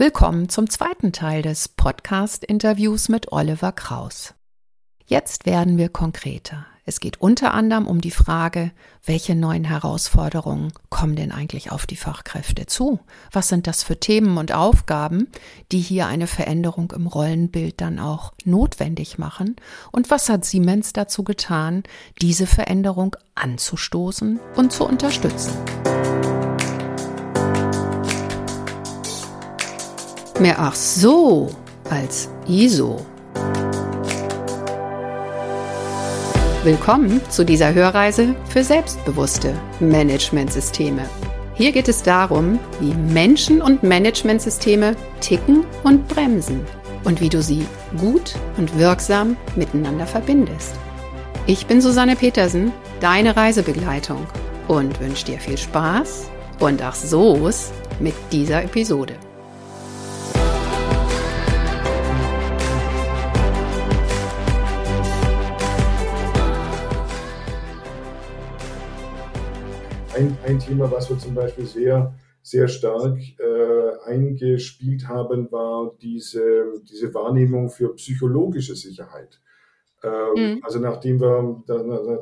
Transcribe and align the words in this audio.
Willkommen 0.00 0.48
zum 0.48 0.70
zweiten 0.70 1.12
Teil 1.12 1.42
des 1.42 1.68
Podcast-Interviews 1.68 3.10
mit 3.10 3.32
Oliver 3.32 3.70
Kraus. 3.70 4.32
Jetzt 5.04 5.44
werden 5.44 5.76
wir 5.76 5.90
konkreter. 5.90 6.64
Es 6.86 7.00
geht 7.00 7.20
unter 7.20 7.52
anderem 7.52 7.86
um 7.86 8.00
die 8.00 8.10
Frage, 8.10 8.72
welche 9.04 9.34
neuen 9.34 9.64
Herausforderungen 9.64 10.72
kommen 10.88 11.16
denn 11.16 11.32
eigentlich 11.32 11.70
auf 11.70 11.84
die 11.84 11.96
Fachkräfte 11.96 12.64
zu? 12.64 13.00
Was 13.30 13.48
sind 13.48 13.66
das 13.66 13.82
für 13.82 14.00
Themen 14.00 14.38
und 14.38 14.52
Aufgaben, 14.52 15.28
die 15.70 15.80
hier 15.80 16.06
eine 16.06 16.26
Veränderung 16.26 16.92
im 16.92 17.06
Rollenbild 17.06 17.82
dann 17.82 17.98
auch 17.98 18.32
notwendig 18.46 19.18
machen? 19.18 19.56
Und 19.92 20.10
was 20.10 20.30
hat 20.30 20.46
Siemens 20.46 20.94
dazu 20.94 21.24
getan, 21.24 21.82
diese 22.22 22.46
Veränderung 22.46 23.16
anzustoßen 23.34 24.40
und 24.56 24.72
zu 24.72 24.86
unterstützen? 24.86 25.52
Mehr 30.40 30.58
ach 30.58 30.74
so 30.74 31.50
als 31.90 32.30
ISO. 32.48 33.04
Willkommen 36.64 37.20
zu 37.28 37.44
dieser 37.44 37.74
Hörreise 37.74 38.34
für 38.48 38.64
selbstbewusste 38.64 39.52
Managementsysteme. 39.80 41.02
Hier 41.52 41.72
geht 41.72 41.88
es 41.88 42.02
darum, 42.02 42.58
wie 42.80 42.94
Menschen 42.94 43.60
und 43.60 43.82
Managementsysteme 43.82 44.96
ticken 45.20 45.66
und 45.84 46.08
bremsen 46.08 46.64
und 47.04 47.20
wie 47.20 47.28
du 47.28 47.42
sie 47.42 47.66
gut 47.98 48.34
und 48.56 48.78
wirksam 48.78 49.36
miteinander 49.56 50.06
verbindest. 50.06 50.72
Ich 51.46 51.66
bin 51.66 51.82
Susanne 51.82 52.16
Petersen, 52.16 52.72
deine 53.00 53.36
Reisebegleitung 53.36 54.26
und 54.68 54.98
wünsche 55.00 55.26
dir 55.26 55.38
viel 55.38 55.58
Spaß 55.58 56.30
und 56.60 56.80
ach 56.80 56.94
so's 56.94 57.72
mit 57.98 58.14
dieser 58.32 58.64
Episode. 58.64 59.16
Ein, 70.20 70.36
ein 70.46 70.58
Thema, 70.58 70.90
was 70.90 71.08
wir 71.08 71.18
zum 71.18 71.34
Beispiel 71.34 71.66
sehr, 71.66 72.14
sehr 72.42 72.68
stark 72.68 73.18
äh, 73.38 74.10
eingespielt 74.10 75.08
haben, 75.08 75.50
war 75.50 75.92
diese, 76.00 76.74
diese 76.88 77.12
Wahrnehmung 77.14 77.70
für 77.70 77.94
psychologische 77.94 78.74
Sicherheit. 78.76 79.40
Ähm, 80.02 80.10
mhm. 80.36 80.60
Also 80.62 80.78
nachdem 80.78 81.20
wir, 81.20 81.62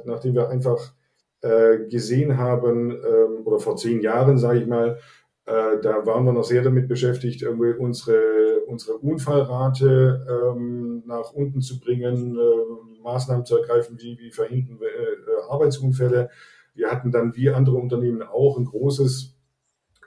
nachdem 0.05 0.35
wir 0.35 0.49
einfach 0.49 0.93
äh, 1.41 1.87
gesehen 1.89 2.39
haben, 2.39 2.91
ähm, 2.91 3.45
oder 3.45 3.59
vor 3.59 3.77
zehn 3.77 4.01
Jahren, 4.01 4.39
sage 4.39 4.61
ich 4.61 4.67
mal, 4.67 4.99
äh, 5.47 5.81
da 5.83 6.05
waren 6.07 6.25
wir 6.25 6.33
noch 6.33 6.45
sehr 6.45 6.63
damit 6.63 6.89
beschäftigt, 6.89 7.43
irgendwie 7.43 7.73
unsere, 7.73 8.61
unsere 8.67 8.99
Unfallrate 8.99 10.27
ähm, 10.29 11.03
nach 11.07 11.33
unten 11.33 11.61
zu 11.61 11.81
bringen, 11.81 12.37
äh, 12.37 13.03
Maßnahmen 13.03 13.47
zu 13.47 13.57
ergreifen, 13.57 13.97
wie, 14.01 14.19
wie 14.19 14.31
verhindern 14.31 14.79
wir 14.81 14.89
äh, 14.89 15.51
Arbeitsunfälle. 15.51 16.31
Wir 16.79 16.93
hatten 16.93 17.11
dann 17.11 17.35
wie 17.35 17.51
andere 17.51 17.77
Unternehmen 17.77 18.23
auch 18.23 18.57
ein 18.57 18.65
großes, 18.65 19.37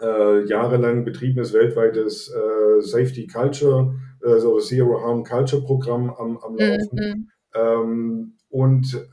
äh, 0.02 0.46
jahrelang 0.46 1.04
betriebenes 1.04 1.52
weltweites 1.52 2.30
äh, 2.30 2.82
Safety 2.82 3.28
Culture, 3.28 3.94
also 4.22 4.58
Zero 4.60 5.02
Harm 5.02 5.26
Culture 5.26 5.62
Programm 5.62 6.10
am, 6.12 6.38
am 6.38 6.56
Laufen. 6.56 6.90
Mhm. 6.94 7.30
Ähm, 7.54 8.34
und 8.50 9.06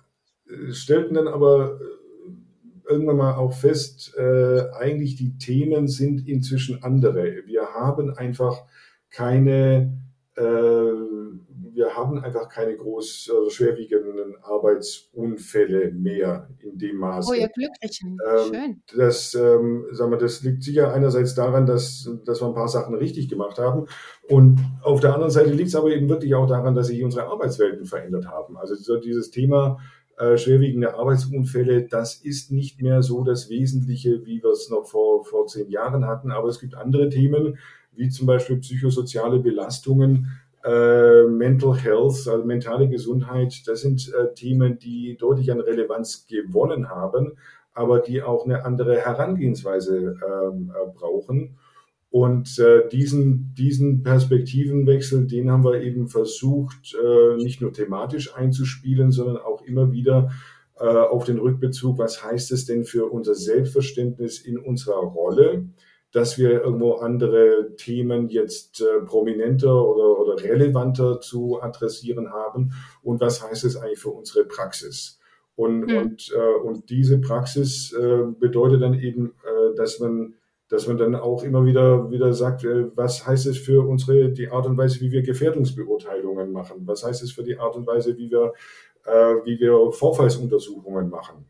äh, 0.46 0.72
stellten 0.72 1.14
dann 1.14 1.26
aber 1.26 1.80
äh, 1.80 2.92
irgendwann 2.92 3.16
mal 3.16 3.34
auch 3.34 3.52
fest, 3.52 4.14
äh, 4.16 4.70
eigentlich 4.78 5.16
die 5.16 5.36
Themen 5.36 5.88
sind 5.88 6.28
inzwischen 6.28 6.84
andere. 6.84 7.42
Wir 7.44 7.74
haben 7.74 8.16
einfach 8.16 8.62
keine 9.10 9.98
äh, 10.36 10.92
wir 11.78 11.94
haben 11.94 12.18
einfach 12.18 12.48
keine 12.48 12.76
groß 12.76 13.30
äh, 13.30 13.50
schwerwiegenden 13.50 14.34
Arbeitsunfälle 14.42 15.92
mehr 15.92 16.48
in 16.58 16.76
dem 16.76 16.96
Maße. 16.96 17.30
Oh, 17.30 17.34
ihr 17.34 17.48
Glücklichen. 17.48 18.18
Ähm, 18.28 18.52
Schön. 18.52 18.82
Das, 18.96 19.34
ähm, 19.34 19.86
sagen 19.92 20.10
wir, 20.10 20.18
das 20.18 20.42
liegt 20.42 20.64
sicher 20.64 20.92
einerseits 20.92 21.36
daran, 21.36 21.66
dass, 21.66 22.10
dass 22.24 22.42
wir 22.42 22.48
ein 22.48 22.54
paar 22.54 22.66
Sachen 22.66 22.96
richtig 22.96 23.28
gemacht 23.28 23.58
haben. 23.58 23.86
Und 24.28 24.58
auf 24.82 24.98
der 24.98 25.14
anderen 25.14 25.30
Seite 25.30 25.50
liegt 25.50 25.68
es 25.68 25.76
aber 25.76 25.90
eben 25.90 26.08
wirklich 26.08 26.34
auch 26.34 26.48
daran, 26.48 26.74
dass 26.74 26.88
sich 26.88 27.04
unsere 27.04 27.26
Arbeitswelten 27.28 27.86
verändert 27.86 28.26
haben. 28.26 28.56
Also 28.56 28.74
so 28.74 28.98
dieses 28.98 29.30
Thema 29.30 29.78
äh, 30.18 30.36
schwerwiegende 30.36 30.94
Arbeitsunfälle, 30.94 31.84
das 31.84 32.16
ist 32.16 32.50
nicht 32.50 32.82
mehr 32.82 33.02
so 33.02 33.22
das 33.22 33.50
Wesentliche, 33.50 34.26
wie 34.26 34.42
wir 34.42 34.50
es 34.50 34.68
noch 34.68 34.84
vor, 34.84 35.24
vor 35.24 35.46
zehn 35.46 35.70
Jahren 35.70 36.06
hatten. 36.06 36.32
Aber 36.32 36.48
es 36.48 36.58
gibt 36.58 36.74
andere 36.74 37.08
Themen, 37.08 37.56
wie 37.94 38.08
zum 38.08 38.26
Beispiel 38.26 38.56
psychosoziale 38.56 39.38
Belastungen, 39.38 40.40
äh, 40.64 41.24
Mental 41.24 41.76
Health, 41.76 42.26
also 42.28 42.44
mentale 42.44 42.88
Gesundheit, 42.88 43.62
das 43.66 43.82
sind 43.82 44.12
äh, 44.12 44.34
Themen, 44.34 44.78
die 44.78 45.16
deutlich 45.16 45.52
an 45.52 45.60
Relevanz 45.60 46.26
gewonnen 46.26 46.88
haben, 46.88 47.32
aber 47.74 48.00
die 48.00 48.22
auch 48.22 48.44
eine 48.44 48.64
andere 48.64 48.96
Herangehensweise 48.96 50.16
ähm, 50.26 50.72
äh, 50.74 50.90
brauchen. 50.98 51.56
Und 52.10 52.58
äh, 52.58 52.88
diesen, 52.88 53.54
diesen 53.56 54.02
Perspektivenwechsel, 54.02 55.26
den 55.26 55.50
haben 55.50 55.62
wir 55.62 55.80
eben 55.82 56.08
versucht, 56.08 56.94
äh, 56.94 57.36
nicht 57.36 57.60
nur 57.60 57.72
thematisch 57.72 58.34
einzuspielen, 58.34 59.12
sondern 59.12 59.36
auch 59.36 59.62
immer 59.62 59.92
wieder 59.92 60.30
auf 60.80 61.24
den 61.24 61.40
Rückbezug, 61.40 61.98
was 61.98 62.22
heißt 62.22 62.52
es 62.52 62.64
denn 62.64 62.84
für 62.84 63.06
unser 63.06 63.34
Selbstverständnis 63.34 64.38
in 64.38 64.58
unserer 64.58 65.00
Rolle? 65.00 65.64
Dass 66.18 66.36
wir 66.36 66.64
irgendwo 66.64 66.94
andere 66.94 67.76
Themen 67.76 68.28
jetzt 68.28 68.80
äh, 68.80 69.04
prominenter 69.06 69.72
oder, 69.72 70.18
oder 70.18 70.42
relevanter 70.42 71.20
zu 71.20 71.62
adressieren 71.62 72.32
haben 72.32 72.72
und 73.04 73.20
was 73.20 73.40
heißt 73.40 73.62
es 73.62 73.76
eigentlich 73.76 74.00
für 74.00 74.10
unsere 74.10 74.44
Praxis. 74.44 75.20
Und, 75.54 75.86
mhm. 75.86 75.96
und, 75.96 76.32
äh, 76.36 76.66
und 76.66 76.90
diese 76.90 77.20
Praxis 77.20 77.92
äh, 77.92 78.24
bedeutet 78.36 78.82
dann 78.82 78.94
eben, 78.94 79.34
äh, 79.44 79.76
dass 79.76 80.00
man 80.00 80.34
dass 80.70 80.86
man 80.86 80.98
dann 80.98 81.14
auch 81.14 81.44
immer 81.44 81.64
wieder 81.64 82.10
wieder 82.10 82.34
sagt, 82.34 82.64
äh, 82.64 82.94
was 82.96 83.24
heißt 83.24 83.46
es 83.46 83.58
für 83.58 83.86
unsere 83.86 84.30
die 84.30 84.48
Art 84.48 84.66
und 84.66 84.76
Weise, 84.76 85.00
wie 85.00 85.12
wir 85.12 85.22
Gefährdungsbeurteilungen 85.22 86.50
machen? 86.50 86.82
Was 86.84 87.04
heißt 87.04 87.22
es 87.22 87.30
für 87.30 87.44
die 87.44 87.58
Art 87.58 87.76
und 87.76 87.86
Weise, 87.86 88.18
wie 88.18 88.28
wir 88.28 88.52
äh, 89.04 89.36
wie 89.44 89.60
wir 89.60 89.92
Vorfallsuntersuchungen 89.92 91.10
machen? 91.10 91.46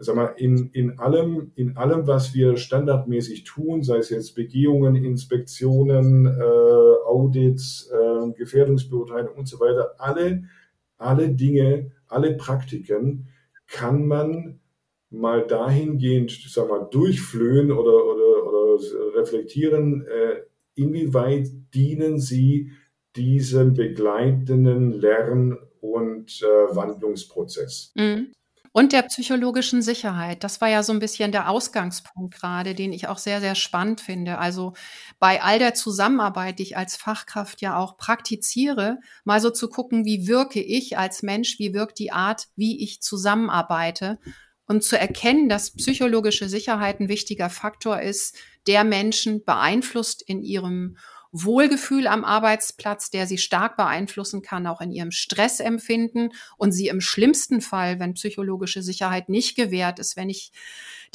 Sag 0.00 0.16
mal, 0.16 0.34
in, 0.36 0.70
in, 0.72 0.98
allem, 0.98 1.52
in 1.54 1.76
allem, 1.76 2.06
was 2.06 2.34
wir 2.34 2.56
standardmäßig 2.56 3.44
tun, 3.44 3.82
sei 3.82 3.98
es 3.98 4.10
jetzt 4.10 4.34
Begehungen, 4.34 4.96
Inspektionen, 4.96 6.26
äh, 6.26 7.06
Audits, 7.06 7.90
äh, 7.92 8.32
Gefährdungsbeurteilung 8.32 9.34
und 9.36 9.48
so 9.48 9.60
weiter, 9.60 9.94
alle, 9.98 10.44
alle 10.98 11.30
Dinge, 11.30 11.90
alle 12.06 12.36
Praktiken 12.36 13.28
kann 13.66 14.06
man 14.06 14.60
mal 15.10 15.46
dahingehend, 15.46 16.30
sag 16.48 16.68
mal, 16.68 16.86
durchflöhen 16.90 17.72
oder, 17.72 18.04
oder, 18.04 18.46
oder 18.46 19.18
reflektieren, 19.18 20.06
äh, 20.06 20.42
inwieweit 20.74 21.48
dienen 21.74 22.18
sie 22.20 22.72
diesem 23.16 23.74
begleitenden 23.74 24.92
Lern- 24.92 25.58
und 25.80 26.42
äh, 26.42 26.76
Wandlungsprozess. 26.76 27.92
Mhm. 27.96 28.32
Und 28.72 28.92
der 28.92 29.02
psychologischen 29.02 29.82
Sicherheit. 29.82 30.44
Das 30.44 30.60
war 30.60 30.68
ja 30.68 30.82
so 30.82 30.92
ein 30.92 30.98
bisschen 30.98 31.32
der 31.32 31.48
Ausgangspunkt 31.48 32.34
gerade, 32.34 32.74
den 32.74 32.92
ich 32.92 33.08
auch 33.08 33.18
sehr, 33.18 33.40
sehr 33.40 33.54
spannend 33.54 34.00
finde. 34.00 34.38
Also 34.38 34.74
bei 35.18 35.42
all 35.42 35.58
der 35.58 35.74
Zusammenarbeit, 35.74 36.58
die 36.58 36.64
ich 36.64 36.76
als 36.76 36.96
Fachkraft 36.96 37.60
ja 37.60 37.78
auch 37.78 37.96
praktiziere, 37.96 38.98
mal 39.24 39.40
so 39.40 39.50
zu 39.50 39.68
gucken, 39.68 40.04
wie 40.04 40.26
wirke 40.26 40.60
ich 40.60 40.98
als 40.98 41.22
Mensch, 41.22 41.58
wie 41.58 41.74
wirkt 41.74 41.98
die 41.98 42.12
Art, 42.12 42.48
wie 42.56 42.82
ich 42.82 43.00
zusammenarbeite 43.00 44.18
und 44.66 44.84
zu 44.84 44.98
erkennen, 44.98 45.48
dass 45.48 45.74
psychologische 45.74 46.48
Sicherheit 46.48 47.00
ein 47.00 47.08
wichtiger 47.08 47.48
Faktor 47.50 48.00
ist, 48.00 48.36
der 48.66 48.84
Menschen 48.84 49.44
beeinflusst 49.44 50.22
in 50.22 50.42
ihrem 50.42 50.98
Wohlgefühl 51.30 52.06
am 52.06 52.24
Arbeitsplatz, 52.24 53.10
der 53.10 53.26
sie 53.26 53.38
stark 53.38 53.76
beeinflussen 53.76 54.40
kann, 54.40 54.66
auch 54.66 54.80
in 54.80 54.90
ihrem 54.90 55.10
Stressempfinden 55.10 56.32
und 56.56 56.72
sie 56.72 56.88
im 56.88 57.00
schlimmsten 57.00 57.60
Fall, 57.60 58.00
wenn 58.00 58.14
psychologische 58.14 58.82
Sicherheit 58.82 59.28
nicht 59.28 59.54
gewährt 59.54 59.98
ist, 59.98 60.16
wenn 60.16 60.30
ich 60.30 60.52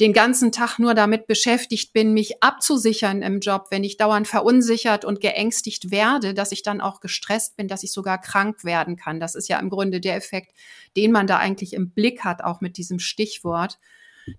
den 0.00 0.12
ganzen 0.12 0.52
Tag 0.52 0.78
nur 0.78 0.94
damit 0.94 1.26
beschäftigt 1.26 1.92
bin, 1.92 2.14
mich 2.14 2.42
abzusichern 2.42 3.22
im 3.22 3.40
Job, 3.40 3.66
wenn 3.70 3.84
ich 3.84 3.96
dauernd 3.96 4.28
verunsichert 4.28 5.04
und 5.04 5.20
geängstigt 5.20 5.90
werde, 5.90 6.34
dass 6.34 6.52
ich 6.52 6.62
dann 6.62 6.80
auch 6.80 7.00
gestresst 7.00 7.56
bin, 7.56 7.68
dass 7.68 7.82
ich 7.82 7.92
sogar 7.92 8.20
krank 8.20 8.64
werden 8.64 8.96
kann. 8.96 9.20
Das 9.20 9.34
ist 9.34 9.48
ja 9.48 9.58
im 9.58 9.70
Grunde 9.70 10.00
der 10.00 10.16
Effekt, 10.16 10.52
den 10.96 11.12
man 11.12 11.26
da 11.26 11.38
eigentlich 11.38 11.72
im 11.72 11.90
Blick 11.90 12.24
hat, 12.24 12.42
auch 12.42 12.60
mit 12.60 12.76
diesem 12.76 12.98
Stichwort. 12.98 13.78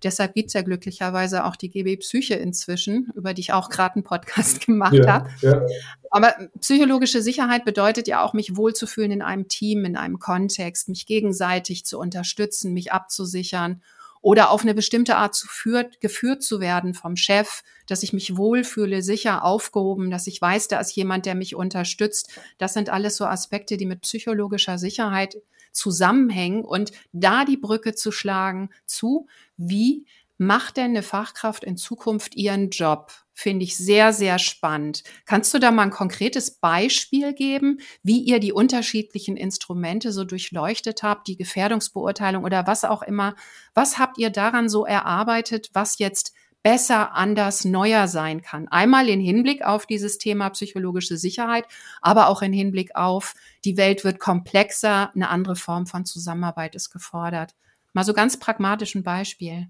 Deshalb 0.02 0.34
gibt's 0.34 0.54
ja 0.54 0.62
glücklicherweise 0.62 1.44
auch 1.44 1.56
die 1.56 1.70
GB 1.70 1.98
Psyche 1.98 2.34
inzwischen, 2.34 3.12
über 3.14 3.34
die 3.34 3.40
ich 3.40 3.52
auch 3.52 3.70
gerade 3.70 3.96
einen 3.96 4.04
Podcast 4.04 4.66
gemacht 4.66 4.94
ja, 4.94 5.12
habe. 5.12 5.30
Ja. 5.40 5.62
Aber 6.10 6.34
psychologische 6.60 7.22
Sicherheit 7.22 7.64
bedeutet 7.64 8.08
ja 8.08 8.22
auch, 8.22 8.32
mich 8.32 8.56
wohlzufühlen 8.56 9.10
in 9.10 9.22
einem 9.22 9.48
Team, 9.48 9.84
in 9.84 9.96
einem 9.96 10.18
Kontext, 10.18 10.88
mich 10.88 11.06
gegenseitig 11.06 11.84
zu 11.84 11.98
unterstützen, 11.98 12.72
mich 12.72 12.92
abzusichern 12.92 13.82
oder 14.26 14.50
auf 14.50 14.62
eine 14.62 14.74
bestimmte 14.74 15.16
Art 15.16 15.36
zu 15.36 15.46
führt, 15.46 16.00
geführt 16.00 16.42
zu 16.42 16.58
werden 16.58 16.94
vom 16.94 17.16
Chef, 17.16 17.62
dass 17.86 18.02
ich 18.02 18.12
mich 18.12 18.36
wohlfühle, 18.36 19.00
sicher 19.00 19.44
aufgehoben, 19.44 20.10
dass 20.10 20.26
ich 20.26 20.40
weiß, 20.40 20.66
da 20.68 20.80
ist 20.80 20.96
jemand, 20.96 21.26
der 21.26 21.36
mich 21.36 21.54
unterstützt. 21.54 22.30
Das 22.58 22.74
sind 22.74 22.90
alles 22.90 23.16
so 23.16 23.24
Aspekte, 23.24 23.76
die 23.76 23.86
mit 23.86 24.00
psychologischer 24.00 24.78
Sicherheit 24.78 25.36
zusammenhängen 25.76 26.64
und 26.64 26.92
da 27.12 27.44
die 27.44 27.56
Brücke 27.56 27.94
zu 27.94 28.10
schlagen 28.10 28.70
zu, 28.86 29.28
wie 29.56 30.06
macht 30.38 30.76
denn 30.76 30.90
eine 30.90 31.02
Fachkraft 31.02 31.64
in 31.64 31.76
Zukunft 31.76 32.34
ihren 32.34 32.70
Job? 32.70 33.12
Finde 33.32 33.64
ich 33.64 33.76
sehr, 33.76 34.12
sehr 34.12 34.38
spannend. 34.38 35.02
Kannst 35.26 35.52
du 35.52 35.58
da 35.58 35.70
mal 35.70 35.82
ein 35.82 35.90
konkretes 35.90 36.52
Beispiel 36.52 37.34
geben, 37.34 37.80
wie 38.02 38.20
ihr 38.20 38.40
die 38.40 38.52
unterschiedlichen 38.52 39.36
Instrumente 39.36 40.10
so 40.12 40.24
durchleuchtet 40.24 41.02
habt, 41.02 41.28
die 41.28 41.36
Gefährdungsbeurteilung 41.36 42.44
oder 42.44 42.66
was 42.66 42.84
auch 42.84 43.02
immer? 43.02 43.34
Was 43.74 43.98
habt 43.98 44.18
ihr 44.18 44.30
daran 44.30 44.68
so 44.70 44.86
erarbeitet, 44.86 45.68
was 45.74 45.98
jetzt 45.98 46.32
besser, 46.66 47.14
anders, 47.14 47.64
neuer 47.64 48.08
sein 48.08 48.42
kann. 48.42 48.66
Einmal 48.66 49.08
in 49.08 49.20
Hinblick 49.20 49.64
auf 49.64 49.86
dieses 49.86 50.18
Thema 50.18 50.50
psychologische 50.50 51.16
Sicherheit, 51.16 51.64
aber 52.02 52.28
auch 52.28 52.42
in 52.42 52.52
Hinblick 52.52 52.96
auf, 52.96 53.34
die 53.64 53.76
Welt 53.76 54.02
wird 54.02 54.18
komplexer, 54.18 55.14
eine 55.14 55.28
andere 55.28 55.54
Form 55.54 55.86
von 55.86 56.04
Zusammenarbeit 56.04 56.74
ist 56.74 56.90
gefordert. 56.90 57.54
Mal 57.92 58.02
so 58.02 58.12
ganz 58.14 58.40
pragmatisch 58.40 58.96
ein 58.96 59.04
Beispiel. 59.04 59.68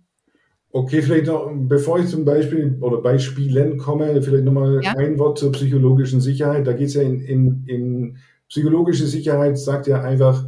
Okay, 0.70 1.02
vielleicht 1.02 1.26
noch, 1.26 1.52
bevor 1.54 1.98
ich 1.98 2.08
zum 2.08 2.24
Beispiel 2.24 2.78
oder 2.80 3.02
Beispielen 3.02 3.76
komme, 3.76 4.22
vielleicht 4.22 4.44
nochmal 4.44 4.80
ja? 4.82 4.94
ein 4.96 5.18
Wort 5.18 5.38
zur 5.38 5.52
psychologischen 5.52 6.22
Sicherheit. 6.22 6.66
Da 6.66 6.72
geht 6.72 6.88
es 6.88 6.94
ja 6.94 7.02
in, 7.02 7.20
in, 7.20 7.64
in 7.66 8.16
psychologische 8.48 9.06
Sicherheit, 9.06 9.58
sagt 9.58 9.86
ja 9.86 10.00
einfach, 10.00 10.46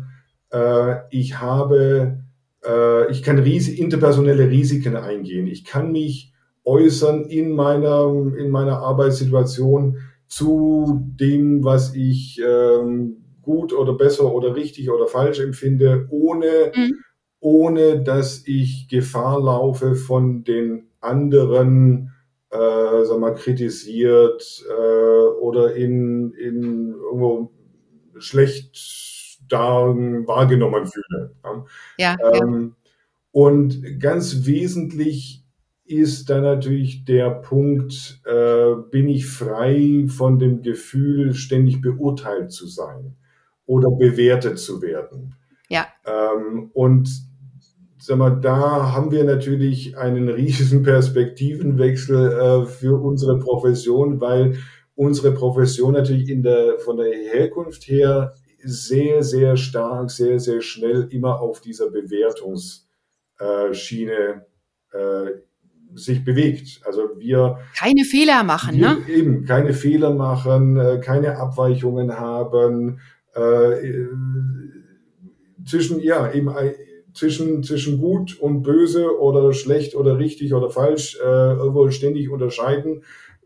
äh, 0.50 0.94
ich 1.10 1.38
habe, 1.40 2.24
äh, 2.64 3.10
ich 3.10 3.22
kann 3.22 3.38
ries 3.38 3.68
interpersonelle 3.68 4.48
Risiken 4.48 4.96
eingehen. 4.96 5.46
Ich 5.46 5.66
kann 5.66 5.92
mich 5.92 6.32
äußern 6.68 7.24
in 7.24 7.52
meiner, 7.52 8.04
in 8.36 8.50
meiner 8.50 8.80
Arbeitssituation 8.80 9.96
zu 10.26 11.02
dem, 11.18 11.64
was 11.64 11.94
ich 11.94 12.40
ähm, 12.46 13.24
gut 13.42 13.72
oder 13.72 13.94
besser 13.94 14.32
oder 14.32 14.54
richtig 14.54 14.90
oder 14.90 15.06
falsch 15.06 15.40
empfinde, 15.40 16.06
ohne 16.10 16.72
mhm 16.74 16.94
ohne 17.40 18.02
dass 18.02 18.42
ich 18.46 18.88
Gefahr 18.88 19.40
laufe, 19.40 19.94
von 19.94 20.44
den 20.44 20.88
anderen 21.00 22.12
äh, 22.50 23.04
sag 23.04 23.18
mal, 23.18 23.34
kritisiert 23.34 24.64
äh, 24.68 25.26
oder 25.40 25.74
in, 25.74 26.32
in 26.32 26.94
irgendwo 26.94 27.52
schlecht 28.18 29.38
da 29.48 29.86
wahrgenommen 29.86 30.86
fühle. 30.86 31.34
Ja, 31.98 32.16
ähm, 32.20 32.74
ja. 32.74 32.90
Und 33.30 34.00
ganz 34.00 34.46
wesentlich 34.46 35.44
ist 35.88 36.28
da 36.28 36.40
natürlich 36.40 37.04
der 37.04 37.30
Punkt, 37.30 38.20
äh, 38.26 38.74
bin 38.90 39.08
ich 39.08 39.26
frei 39.26 40.06
von 40.08 40.38
dem 40.38 40.62
Gefühl, 40.62 41.34
ständig 41.34 41.80
beurteilt 41.80 42.52
zu 42.52 42.66
sein 42.66 43.16
oder 43.66 43.90
bewertet 43.90 44.58
zu 44.58 44.82
werden. 44.82 45.34
Ja. 45.68 45.86
Ähm, 46.04 46.70
und 46.74 47.08
sag 47.98 48.18
mal, 48.18 48.30
da 48.30 48.92
haben 48.92 49.10
wir 49.10 49.24
natürlich 49.24 49.96
einen 49.96 50.28
riesigen 50.28 50.82
Perspektivenwechsel 50.82 52.32
äh, 52.32 52.66
für 52.66 53.02
unsere 53.02 53.38
Profession, 53.38 54.20
weil 54.20 54.58
unsere 54.94 55.32
Profession 55.32 55.94
natürlich 55.94 56.28
in 56.28 56.42
der, 56.42 56.78
von 56.80 56.98
der 56.98 57.12
Herkunft 57.12 57.88
her 57.88 58.34
sehr, 58.62 59.22
sehr 59.22 59.56
stark, 59.56 60.10
sehr, 60.10 60.38
sehr 60.40 60.60
schnell 60.60 61.08
immer 61.10 61.40
auf 61.40 61.60
dieser 61.60 61.88
Bewertungsschiene 61.90 64.44
äh, 64.92 65.47
sich 65.94 66.24
bewegt. 66.24 66.80
Also 66.84 67.10
wir 67.18 67.58
keine 67.76 68.04
Fehler 68.04 68.44
machen, 68.44 68.76
wir 68.76 68.94
ne? 68.94 68.98
Eben 69.08 69.44
keine 69.44 69.72
Fehler 69.72 70.14
machen, 70.14 70.78
äh, 70.78 71.00
keine 71.02 71.36
Abweichungen 71.38 72.18
haben. 72.18 73.00
Äh, 73.34 74.06
zwischen 75.64 76.00
ja 76.00 76.32
eben 76.32 76.50
zwischen, 77.14 77.62
zwischen 77.62 77.98
gut 77.98 78.38
und 78.38 78.62
böse 78.62 79.18
oder 79.20 79.52
schlecht 79.52 79.94
oder 79.94 80.18
richtig 80.18 80.54
oder 80.54 80.70
falsch 80.70 81.18
äh, 81.20 81.52
irgendwo 81.52 81.90
ständig 81.90 82.30
unterscheiden 82.30 83.02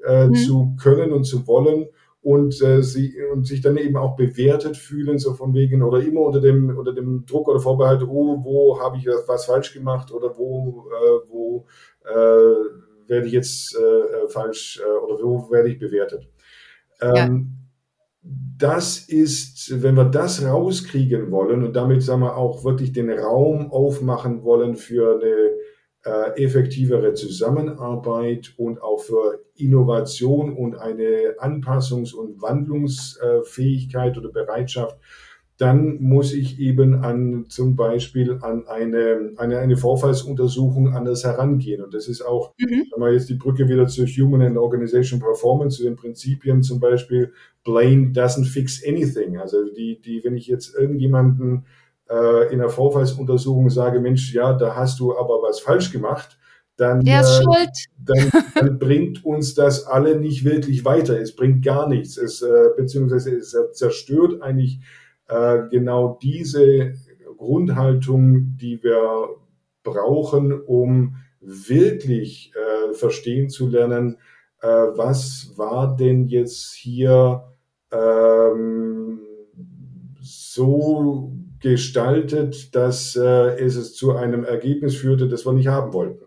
äh, 0.06 0.27
mhm. 0.27 0.35
zu 0.35 0.77
können 0.81 1.12
und 1.12 1.25
zu 1.25 1.47
wollen 1.47 1.87
und, 2.23 2.62
äh, 2.62 2.83
sie, 2.83 3.15
und 3.33 3.47
sich 3.47 3.61
dann 3.61 3.77
eben 3.77 3.97
auch 3.97 4.15
bewertet 4.15 4.77
fühlen, 4.77 5.19
so 5.19 5.35
von 5.35 5.55
wegen, 5.55 5.83
oder 5.83 6.00
immer 6.00 6.21
unter 6.21 6.41
dem, 6.41 6.77
unter 6.77 6.93
dem 6.93 7.27
Druck 7.27 7.49
oder 7.49 7.59
Vorbehalt, 7.59 8.03
oh, 8.03 8.44
wo 8.44 8.81
habe 8.81 8.97
ich 8.97 9.06
was 9.27 9.47
falsch 9.47 9.75
gemacht 9.75 10.12
oder 10.12 10.37
wo, 10.39 10.87
äh, 10.91 11.29
wo 11.29 11.67
äh, 11.67 11.92
werde 12.05 13.27
ich 13.27 13.33
jetzt 13.33 13.77
äh, 13.77 14.29
falsch 14.29 14.81
äh, 14.81 15.05
oder 15.05 15.23
wo 15.23 15.51
werde 15.51 15.71
ich 15.71 15.79
bewertet. 15.79 16.29
Ähm, 17.01 17.15
ja 17.15 17.63
das 18.23 19.09
ist, 19.09 19.83
wenn 19.83 19.97
wir 19.97 20.05
das 20.05 20.45
rauskriegen 20.45 21.31
wollen 21.33 21.65
und 21.65 21.75
damit 21.75 22.03
sagen 22.03 22.21
wir 22.21 22.37
auch 22.37 22.65
wirklich 22.65 22.93
den 22.93 23.11
Raum 23.11 23.73
aufmachen 23.73 24.45
wollen 24.45 24.77
für 24.77 25.17
eine 25.17 25.51
äh, 26.05 26.45
effektivere 26.45 27.15
Zusammenarbeit 27.15 28.55
und 28.57 28.81
auch 28.81 29.01
für 29.01 29.41
Innovation 29.57 30.57
und 30.57 30.77
eine 30.77 31.35
Anpassungs- 31.39 32.15
und 32.15 32.41
Wandlungsfähigkeit 32.41 34.17
oder 34.17 34.31
Bereitschaft, 34.31 34.97
dann 35.59 36.03
muss 36.03 36.33
ich 36.33 36.59
eben 36.59 37.05
an 37.05 37.45
zum 37.49 37.77
Beispiel 37.77 38.39
an 38.41 38.67
eine, 38.67 39.33
eine, 39.37 39.59
eine 39.59 39.77
Vorfallsuntersuchung 39.77 40.95
anders 40.95 41.25
herangehen. 41.25 41.83
Und 41.83 41.95
das 41.95 42.09
ist 42.09 42.23
auch, 42.23 42.55
mhm. 42.59 42.87
wenn 42.91 43.01
man 43.01 43.13
jetzt 43.13 43.29
die 43.29 43.35
Brücke 43.35 43.69
wieder 43.69 43.87
zu 43.87 44.07
Human 44.07 44.43
and 44.43 44.57
Organization 44.57 45.21
Performance, 45.21 45.77
zu 45.77 45.85
den 45.85 45.97
Prinzipien 45.97 46.63
zum 46.63 46.81
Beispiel, 46.81 47.33
blame 47.65 48.13
doesn't 48.13 48.47
fix 48.47 48.83
anything. 48.87 49.37
Also 49.37 49.65
die, 49.69 50.01
die, 50.01 50.25
wenn 50.25 50.37
ich 50.37 50.47
jetzt 50.47 50.75
irgendjemanden 50.75 51.67
äh, 52.09 52.53
in 52.53 52.61
einer 52.61 52.71
Vorfallsuntersuchung 52.71 53.71
sage, 53.71 54.01
Mensch, 54.01 54.35
ja, 54.35 54.55
da 54.55 54.75
hast 54.75 55.01
du 55.01 55.17
aber 55.17 55.43
was 55.43 55.61
falsch 55.61 55.93
gemacht, 55.93 56.39
dann, 56.77 57.07
äh, 57.07 57.23
dann, 57.99 58.33
dann, 58.55 58.79
bringt 58.79 59.25
uns 59.25 59.55
das 59.55 59.87
alle 59.87 60.19
nicht 60.19 60.45
wirklich 60.45 60.85
weiter. 60.85 61.21
Es 61.21 61.37
bringt 61.37 61.65
gar 61.65 61.89
nichts. 61.89 62.17
Es, 62.17 62.43
äh, 62.43 62.71
beziehungsweise 62.77 63.37
es 63.37 63.55
zerstört 63.73 64.43
eigentlich 64.43 64.81
genau 65.70 66.19
diese 66.23 66.94
Grundhaltung, 67.37 68.56
die 68.56 68.82
wir 68.82 69.29
brauchen, 69.82 70.52
um 70.61 71.17
wirklich 71.40 72.52
äh, 72.55 72.94
verstehen 72.94 73.49
zu 73.49 73.69
lernen, 73.69 74.19
äh, 74.61 74.69
was 74.69 75.52
war 75.56 75.96
denn 75.96 76.29
jetzt 76.29 76.73
hier 76.73 77.44
ähm, 77.90 79.20
so 80.20 81.32
gestaltet, 81.60 82.74
dass 82.74 83.17
äh, 83.17 83.58
es 83.60 83.94
zu 83.94 84.12
einem 84.12 84.44
Ergebnis 84.44 84.96
führte, 84.96 85.29
das 85.29 85.46
wir 85.46 85.53
nicht 85.53 85.69
haben 85.69 85.93
wollten. 85.93 86.24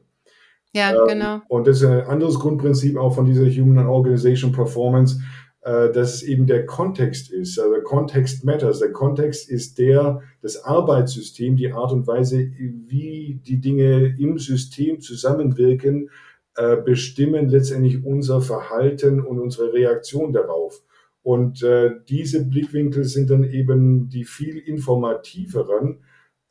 Ja, 0.74 0.92
ähm, 0.92 1.08
genau. 1.08 1.42
Und 1.48 1.68
das 1.68 1.78
ist 1.78 1.86
ein 1.86 2.02
anderes 2.02 2.40
Grundprinzip 2.40 2.98
auch 2.98 3.16
von 3.16 3.26
dieser 3.26 3.46
Human 3.46 3.88
Organization 3.88 4.52
Performance, 4.52 5.20
äh, 5.20 5.22
dass 5.66 6.14
es 6.14 6.22
eben 6.22 6.46
der 6.46 6.68
Kontext 6.68 7.32
ist. 7.32 7.58
Also 7.58 7.82
Kontext 7.82 8.46
matters. 8.46 8.80
Der 8.80 8.92
Kontext 8.92 9.50
ist 9.50 9.80
der, 9.80 10.22
das 10.44 10.64
Arbeitssystem, 10.64 11.56
die 11.56 11.72
Art 11.72 11.92
und 11.92 12.06
Weise, 12.06 12.38
wie 12.38 13.42
die 13.44 13.60
Dinge 13.60 14.16
im 14.20 14.38
System 14.38 15.00
zusammenwirken, 15.00 16.12
äh, 16.56 16.78
bestimmen 16.78 17.50
letztendlich 17.50 18.06
unser 18.06 18.42
Verhalten 18.42 19.20
und 19.20 19.40
unsere 19.40 19.74
Reaktion 19.74 20.32
darauf. 20.32 20.84
Und 21.22 21.64
äh, 21.64 21.92
diese 22.08 22.46
Blickwinkel 22.46 23.04
sind 23.04 23.30
dann 23.30 23.44
eben 23.44 24.10
die 24.10 24.24
viel 24.24 24.58
informativeren, 24.60 26.04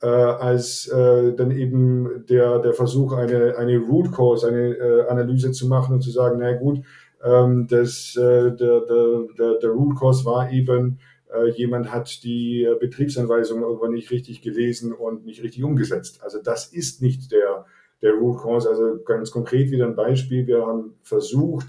äh, 0.02 0.06
als 0.06 0.88
äh, 0.88 1.32
dann 1.34 1.52
eben 1.52 2.26
der, 2.28 2.58
der 2.58 2.74
Versuch, 2.74 3.12
eine, 3.12 3.56
eine 3.56 3.78
Root 3.78 4.12
Cause, 4.12 4.48
eine 4.48 4.74
äh, 4.74 5.08
Analyse 5.08 5.52
zu 5.52 5.68
machen 5.68 5.94
und 5.94 6.02
zu 6.02 6.10
sagen, 6.10 6.38
na 6.40 6.52
gut, 6.52 6.80
ähm, 7.24 7.66
das, 7.68 8.14
äh, 8.16 8.54
der, 8.54 8.80
der, 8.80 9.26
der, 9.38 9.54
der 9.54 9.70
Root 9.70 9.98
Cause 9.98 10.24
war 10.24 10.50
eben, 10.52 10.98
äh, 11.32 11.50
jemand 11.50 11.90
hat 11.90 12.22
die 12.22 12.64
äh, 12.64 12.76
Betriebsanweisung 12.78 13.62
irgendwann 13.62 13.92
nicht 13.92 14.10
richtig 14.10 14.42
gelesen 14.42 14.92
und 14.92 15.24
nicht 15.24 15.42
richtig 15.42 15.64
umgesetzt. 15.64 16.22
Also 16.22 16.40
das 16.42 16.66
ist 16.66 17.00
nicht 17.00 17.32
der, 17.32 17.64
der 18.02 18.12
Root 18.12 18.42
Cause. 18.42 18.68
Also 18.68 19.02
ganz 19.04 19.30
konkret 19.30 19.70
wieder 19.70 19.86
ein 19.86 19.96
Beispiel. 19.96 20.46
Wir 20.46 20.66
haben 20.66 20.94
versucht, 21.02 21.66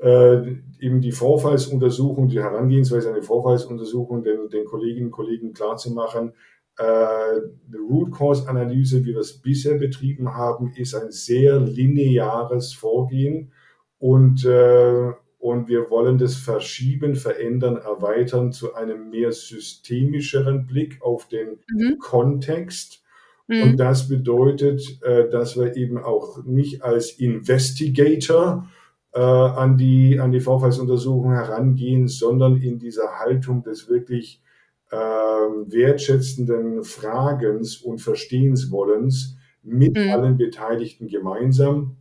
äh, 0.00 0.42
eben 0.78 1.00
die 1.00 1.12
Vorfallsuntersuchung, 1.12 2.28
die 2.28 2.40
Herangehensweise 2.40 3.08
an 3.08 3.16
die 3.16 3.26
Vorfallsuntersuchung 3.26 4.22
den, 4.22 4.48
den 4.48 4.64
Kolleginnen 4.64 5.06
und 5.06 5.12
Kollegen 5.12 5.54
klarzumachen, 5.54 6.34
äh, 6.78 6.84
eine 6.84 7.78
Root 7.90 8.12
Cause 8.12 8.48
Analyse, 8.48 9.04
wie 9.04 9.14
wir 9.14 9.18
es 9.18 9.38
bisher 9.38 9.76
betrieben 9.76 10.34
haben, 10.34 10.72
ist 10.76 10.94
ein 10.94 11.10
sehr 11.10 11.58
lineares 11.58 12.72
Vorgehen 12.72 13.50
und, 13.98 14.44
äh, 14.44 15.12
und 15.38 15.68
wir 15.68 15.90
wollen 15.90 16.18
das 16.18 16.36
verschieben, 16.36 17.14
verändern, 17.14 17.76
erweitern 17.76 18.52
zu 18.52 18.74
einem 18.74 19.10
mehr 19.10 19.32
systemischeren 19.32 20.66
Blick 20.66 21.00
auf 21.02 21.28
den 21.28 21.58
mhm. 21.68 21.98
Kontext 21.98 23.02
Mhm. 23.48 23.62
Und 23.62 23.76
das 23.78 24.08
bedeutet, 24.08 25.02
äh, 25.02 25.28
dass 25.28 25.56
wir 25.56 25.74
eben 25.76 25.98
auch 25.98 26.44
nicht 26.44 26.82
als 26.82 27.12
Investigator 27.12 28.68
äh, 29.12 29.20
an 29.20 29.78
die, 29.78 30.20
an 30.20 30.32
die 30.32 30.40
Vorfallsuntersuchung 30.40 31.32
herangehen, 31.32 32.08
sondern 32.08 32.60
in 32.60 32.78
dieser 32.78 33.18
Haltung 33.18 33.62
des 33.62 33.88
wirklich 33.88 34.42
äh, 34.90 34.96
wertschätzenden 34.96 36.84
Fragens 36.84 37.78
und 37.78 38.00
Verstehenswollens 38.00 39.36
mit 39.62 39.96
mhm. 39.96 40.10
allen 40.10 40.36
Beteiligten 40.36 41.08
gemeinsam. 41.08 41.96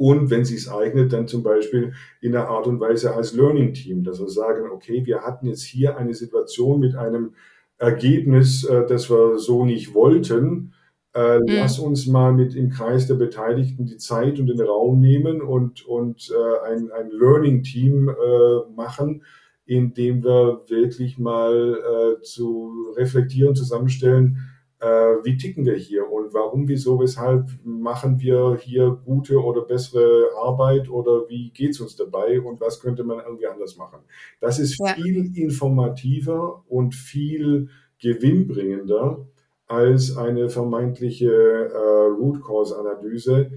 Und 0.00 0.30
wenn 0.30 0.40
es 0.40 0.48
sich 0.48 0.72
eignet, 0.72 1.12
dann 1.12 1.28
zum 1.28 1.42
Beispiel 1.42 1.92
in 2.22 2.34
einer 2.34 2.48
Art 2.48 2.66
und 2.66 2.80
Weise 2.80 3.14
als 3.14 3.34
Learning 3.34 3.74
Team, 3.74 4.02
dass 4.02 4.18
wir 4.18 4.30
sagen, 4.30 4.70
okay, 4.70 5.04
wir 5.04 5.20
hatten 5.20 5.46
jetzt 5.46 5.62
hier 5.62 5.98
eine 5.98 6.14
Situation 6.14 6.80
mit 6.80 6.94
einem 6.94 7.34
Ergebnis, 7.76 8.64
äh, 8.64 8.86
das 8.86 9.10
wir 9.10 9.38
so 9.38 9.66
nicht 9.66 9.92
wollten. 9.92 10.72
Äh, 11.12 11.40
mhm. 11.40 11.44
Lass 11.48 11.78
uns 11.78 12.06
mal 12.06 12.32
mit 12.32 12.54
im 12.54 12.70
Kreis 12.70 13.08
der 13.08 13.16
Beteiligten 13.16 13.84
die 13.84 13.98
Zeit 13.98 14.40
und 14.40 14.46
den 14.46 14.62
Raum 14.62 15.00
nehmen 15.00 15.42
und, 15.42 15.84
und 15.84 16.30
äh, 16.30 16.72
ein, 16.72 16.90
ein 16.92 17.10
Learning-Team 17.10 18.08
äh, 18.08 18.72
machen, 18.74 19.22
in 19.66 19.92
dem 19.92 20.24
wir 20.24 20.62
wirklich 20.68 21.18
mal 21.18 21.76
äh, 21.76 22.22
zu 22.22 22.94
reflektieren, 22.96 23.54
zusammenstellen, 23.54 24.38
wie 24.80 25.36
ticken 25.36 25.66
wir 25.66 25.74
hier 25.74 26.10
und 26.10 26.32
warum, 26.32 26.66
wieso, 26.66 26.98
weshalb 27.00 27.50
machen 27.64 28.18
wir 28.18 28.56
hier 28.58 28.98
gute 29.04 29.38
oder 29.42 29.62
bessere 29.62 30.30
Arbeit 30.42 30.88
oder 30.88 31.28
wie 31.28 31.50
geht 31.50 31.70
es 31.70 31.80
uns 31.80 31.96
dabei 31.96 32.40
und 32.40 32.60
was 32.60 32.80
könnte 32.80 33.04
man 33.04 33.20
irgendwie 33.20 33.46
anders 33.46 33.76
machen. 33.76 34.00
Das 34.40 34.58
ist 34.58 34.78
ja. 34.78 34.94
viel 34.94 35.36
informativer 35.36 36.64
und 36.68 36.94
viel 36.94 37.68
gewinnbringender 37.98 39.26
als 39.66 40.16
eine 40.16 40.48
vermeintliche 40.48 41.30
äh, 41.30 42.06
Root 42.18 42.42
Cause 42.42 42.76
Analyse 42.76 43.50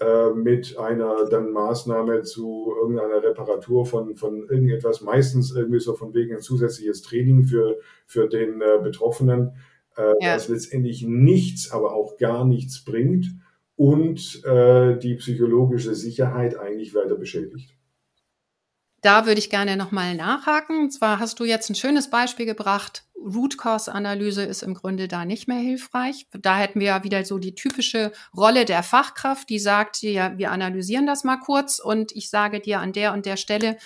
äh, 0.00 0.30
mit 0.30 0.78
einer 0.78 1.28
dann 1.28 1.50
Maßnahme 1.50 2.22
zu 2.22 2.72
irgendeiner 2.80 3.22
Reparatur 3.22 3.84
von, 3.84 4.16
von 4.16 4.48
irgendetwas, 4.48 5.02
meistens 5.02 5.54
irgendwie 5.54 5.80
so 5.80 5.94
von 5.94 6.14
wegen 6.14 6.36
ein 6.36 6.40
zusätzliches 6.40 7.02
Training 7.02 7.44
für, 7.44 7.78
für 8.06 8.28
den 8.28 8.62
äh, 8.62 8.78
Betroffenen, 8.82 9.52
äh, 9.98 10.14
ja. 10.20 10.34
das 10.34 10.48
letztendlich 10.48 11.02
nichts, 11.02 11.70
aber 11.70 11.92
auch 11.92 12.16
gar 12.16 12.44
nichts 12.44 12.84
bringt 12.84 13.34
und 13.76 14.44
äh, 14.44 14.96
die 14.98 15.16
psychologische 15.16 15.94
Sicherheit 15.94 16.58
eigentlich 16.58 16.94
weiter 16.94 17.16
beschädigt. 17.16 17.74
Da 19.00 19.26
würde 19.26 19.38
ich 19.38 19.50
gerne 19.50 19.76
nochmal 19.76 20.16
nachhaken. 20.16 20.80
Und 20.80 20.90
zwar 20.90 21.20
hast 21.20 21.38
du 21.38 21.44
jetzt 21.44 21.70
ein 21.70 21.76
schönes 21.76 22.10
Beispiel 22.10 22.46
gebracht. 22.46 23.04
Root 23.16 23.58
Cause 23.58 23.92
Analyse 23.92 24.42
ist 24.42 24.62
im 24.62 24.74
Grunde 24.74 25.06
da 25.06 25.24
nicht 25.24 25.46
mehr 25.46 25.58
hilfreich. 25.58 26.26
Da 26.32 26.58
hätten 26.58 26.80
wir 26.80 26.88
ja 26.88 27.04
wieder 27.04 27.24
so 27.24 27.38
die 27.38 27.54
typische 27.54 28.12
Rolle 28.36 28.64
der 28.64 28.82
Fachkraft, 28.82 29.48
die 29.48 29.58
sagt, 29.58 30.02
ja, 30.02 30.36
wir 30.38 30.50
analysieren 30.50 31.06
das 31.06 31.24
mal 31.24 31.36
kurz 31.36 31.78
und 31.78 32.12
ich 32.12 32.30
sage 32.30 32.60
dir 32.60 32.80
an 32.80 32.92
der 32.92 33.12
und 33.12 33.26
der 33.26 33.36
Stelle, 33.36 33.76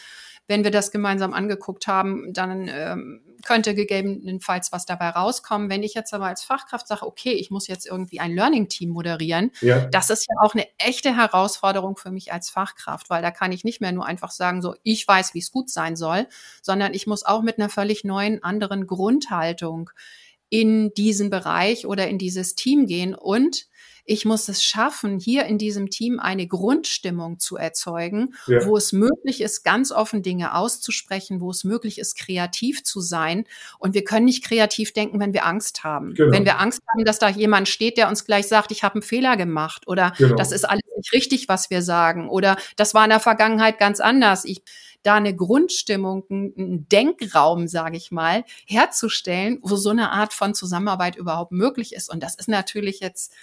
wenn 0.49 0.65
wir 0.65 0.71
das 0.71 0.91
gemeinsam 0.91 1.33
angeguckt 1.33 1.87
haben, 1.87 2.33
dann 2.33 2.69
ähm, 2.69 3.23
könnte 3.45 3.75
gegebenenfalls 3.75 4.73
was 4.73 4.87
dabei 4.87 5.11
rauskommen. 5.11 5.69
Wenn 5.69 5.83
ich 5.83 5.95
jetzt 5.95 6.15
aber 6.15 6.27
als 6.27 6.43
Fachkraft 6.43 6.87
sage, 6.87 7.07
okay, 7.07 7.33
ich 7.33 7.51
muss 7.51 7.67
jetzt 7.67 7.87
irgendwie 7.87 8.21
ein 8.21 8.35
Learning-Team 8.35 8.91
moderieren, 8.91 9.51
ja. 9.61 9.87
das 9.87 10.11
ist 10.11 10.27
ja 10.29 10.37
auch 10.43 10.55
eine 10.55 10.67
echte 10.79 11.17
Herausforderung 11.17 11.97
für 11.97 12.11
mich 12.11 12.33
als 12.33 12.51
Fachkraft, 12.51 13.11
weil 13.11 13.23
da 13.23 13.31
kann 13.31 13.53
ich 13.53 13.65
nicht 13.65 13.81
mehr 13.81 13.93
nur 13.93 14.07
einfach 14.07 14.31
sagen, 14.31 14.63
so, 14.63 14.75
ich 14.83 15.07
weiß, 15.07 15.35
wie 15.35 15.41
es 15.41 15.53
gut 15.53 15.71
sein 15.71 15.97
soll, 15.97 16.27
sondern 16.63 16.95
ich 16.95 17.07
muss 17.07 17.25
auch 17.25 17.43
mit 17.43 17.59
einer 17.59 17.69
völlig 17.69 18.05
neuen, 18.05 18.43
anderen 18.43 18.87
Grundhaltung 18.87 19.91
in 20.53 20.93
diesen 20.93 21.31
Bereich 21.31 21.87
oder 21.87 22.09
in 22.09 22.19
dieses 22.19 22.55
Team 22.55 22.87
gehen 22.87 23.15
und 23.15 23.69
ich 24.05 24.27
muss 24.27 24.49
es 24.49 24.63
schaffen, 24.63 25.19
hier 25.19 25.47
in 25.47 25.57
diesem 25.57 25.89
Team 25.89 26.21
eine 26.21 26.47
Grundstimmung 26.47 27.39
zu 27.39 27.57
erzeugen, 27.57 28.35
ja. 28.47 28.67
wo 28.67 28.77
es 28.77 28.93
möglich 28.93 29.41
ist, 29.41 29.63
ganz 29.63 29.93
offen 29.93 30.23
Dinge 30.23 30.55
auszusprechen, 30.55 31.41
wo 31.41 31.51
es 31.51 31.65
möglich 31.65 31.99
ist, 31.99 32.19
kreativ 32.19 32.83
zu 32.83 33.01
sein. 33.01 33.45
Und 33.79 33.95
wir 33.95 34.05
können 34.05 34.27
nicht 34.27 34.45
kreativ 34.45 34.93
denken, 34.93 35.21
wenn 35.21 35.33
wir 35.33 35.47
Angst 35.47 35.85
haben. 35.85 36.15
Genau. 36.15 36.33
Wenn 36.33 36.45
wir 36.45 36.59
Angst 36.59 36.83
haben, 36.93 37.05
dass 37.05 37.19
da 37.19 37.29
jemand 37.29 37.69
steht, 37.69 37.97
der 37.97 38.09
uns 38.09 38.27
gleich 38.27 38.49
sagt, 38.49 38.73
ich 38.73 38.83
habe 38.83 38.97
einen 38.97 39.03
Fehler 39.03 39.39
gemacht 39.39 39.87
oder 39.87 40.13
genau. 40.19 40.35
das 40.35 40.53
ist 40.53 40.65
alles 40.69 40.83
nicht 40.97 41.13
richtig, 41.13 41.49
was 41.49 41.71
wir 41.71 41.81
sagen 41.81 42.29
oder 42.29 42.57
das 42.77 42.95
war 42.95 43.05
in 43.05 43.11
der 43.11 43.21
Vergangenheit 43.21 43.79
ganz 43.79 44.01
anders. 44.01 44.45
Ich, 44.45 44.63
da 45.03 45.15
eine 45.15 45.35
Grundstimmung, 45.35 46.25
einen 46.31 46.89
Denkraum, 46.89 47.69
sage 47.69 47.97
ich 47.97 48.11
mal, 48.11 48.45
herzustellen, 48.67 49.59
wo 49.63 49.77
so 49.77 49.91
eine 49.91 50.11
Art 50.11 50.33
von 50.33 50.55
Zusammenarbeit 50.55 51.17
überhaupt 51.17 51.53
möglich 51.53 51.95
ist. 51.95 52.11
Und 52.11 52.23
das 52.23 52.35
ist 52.35 52.49
natürlich 52.49 53.01
jetzt 53.01 53.35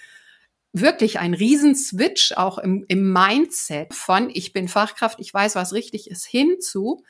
wirklich 0.72 1.18
ein 1.18 1.34
Riesenswitch 1.34 2.32
auch 2.32 2.58
im, 2.58 2.84
im 2.88 3.12
Mindset 3.12 3.92
von 3.92 4.30
ich 4.32 4.52
bin 4.52 4.68
Fachkraft, 4.68 5.18
ich 5.20 5.34
weiß, 5.34 5.56
was 5.56 5.72
richtig 5.72 6.10
ist, 6.10 6.24
hinzu, 6.24 7.02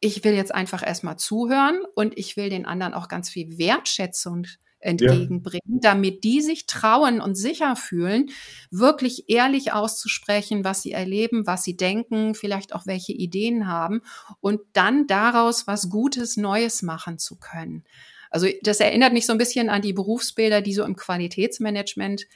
ich 0.00 0.22
will 0.22 0.34
jetzt 0.34 0.54
einfach 0.54 0.86
erstmal 0.86 1.18
zuhören 1.18 1.80
und 1.94 2.16
ich 2.18 2.36
will 2.36 2.50
den 2.50 2.66
anderen 2.66 2.94
auch 2.94 3.08
ganz 3.08 3.30
viel 3.30 3.58
Wertschätzung 3.58 4.46
entgegenbringen, 4.84 5.80
ja. 5.82 5.90
damit 5.90 6.24
die 6.24 6.40
sich 6.40 6.66
trauen 6.66 7.20
und 7.20 7.34
sicher 7.34 7.76
fühlen, 7.76 8.30
wirklich 8.70 9.28
ehrlich 9.28 9.72
auszusprechen, 9.72 10.64
was 10.64 10.82
sie 10.82 10.92
erleben, 10.92 11.46
was 11.46 11.64
sie 11.64 11.76
denken, 11.76 12.34
vielleicht 12.34 12.74
auch 12.74 12.86
welche 12.86 13.12
Ideen 13.12 13.66
haben 13.66 14.02
und 14.40 14.60
dann 14.72 15.06
daraus 15.06 15.66
was 15.66 15.90
Gutes, 15.90 16.36
Neues 16.36 16.82
machen 16.82 17.18
zu 17.18 17.36
können. 17.36 17.84
Also 18.30 18.48
das 18.62 18.80
erinnert 18.80 19.12
mich 19.12 19.26
so 19.26 19.32
ein 19.32 19.38
bisschen 19.38 19.70
an 19.70 19.82
die 19.82 19.92
Berufsbilder, 19.92 20.60
die 20.60 20.74
so 20.74 20.84
im 20.84 20.96
Qualitätsmanagement 20.96 22.26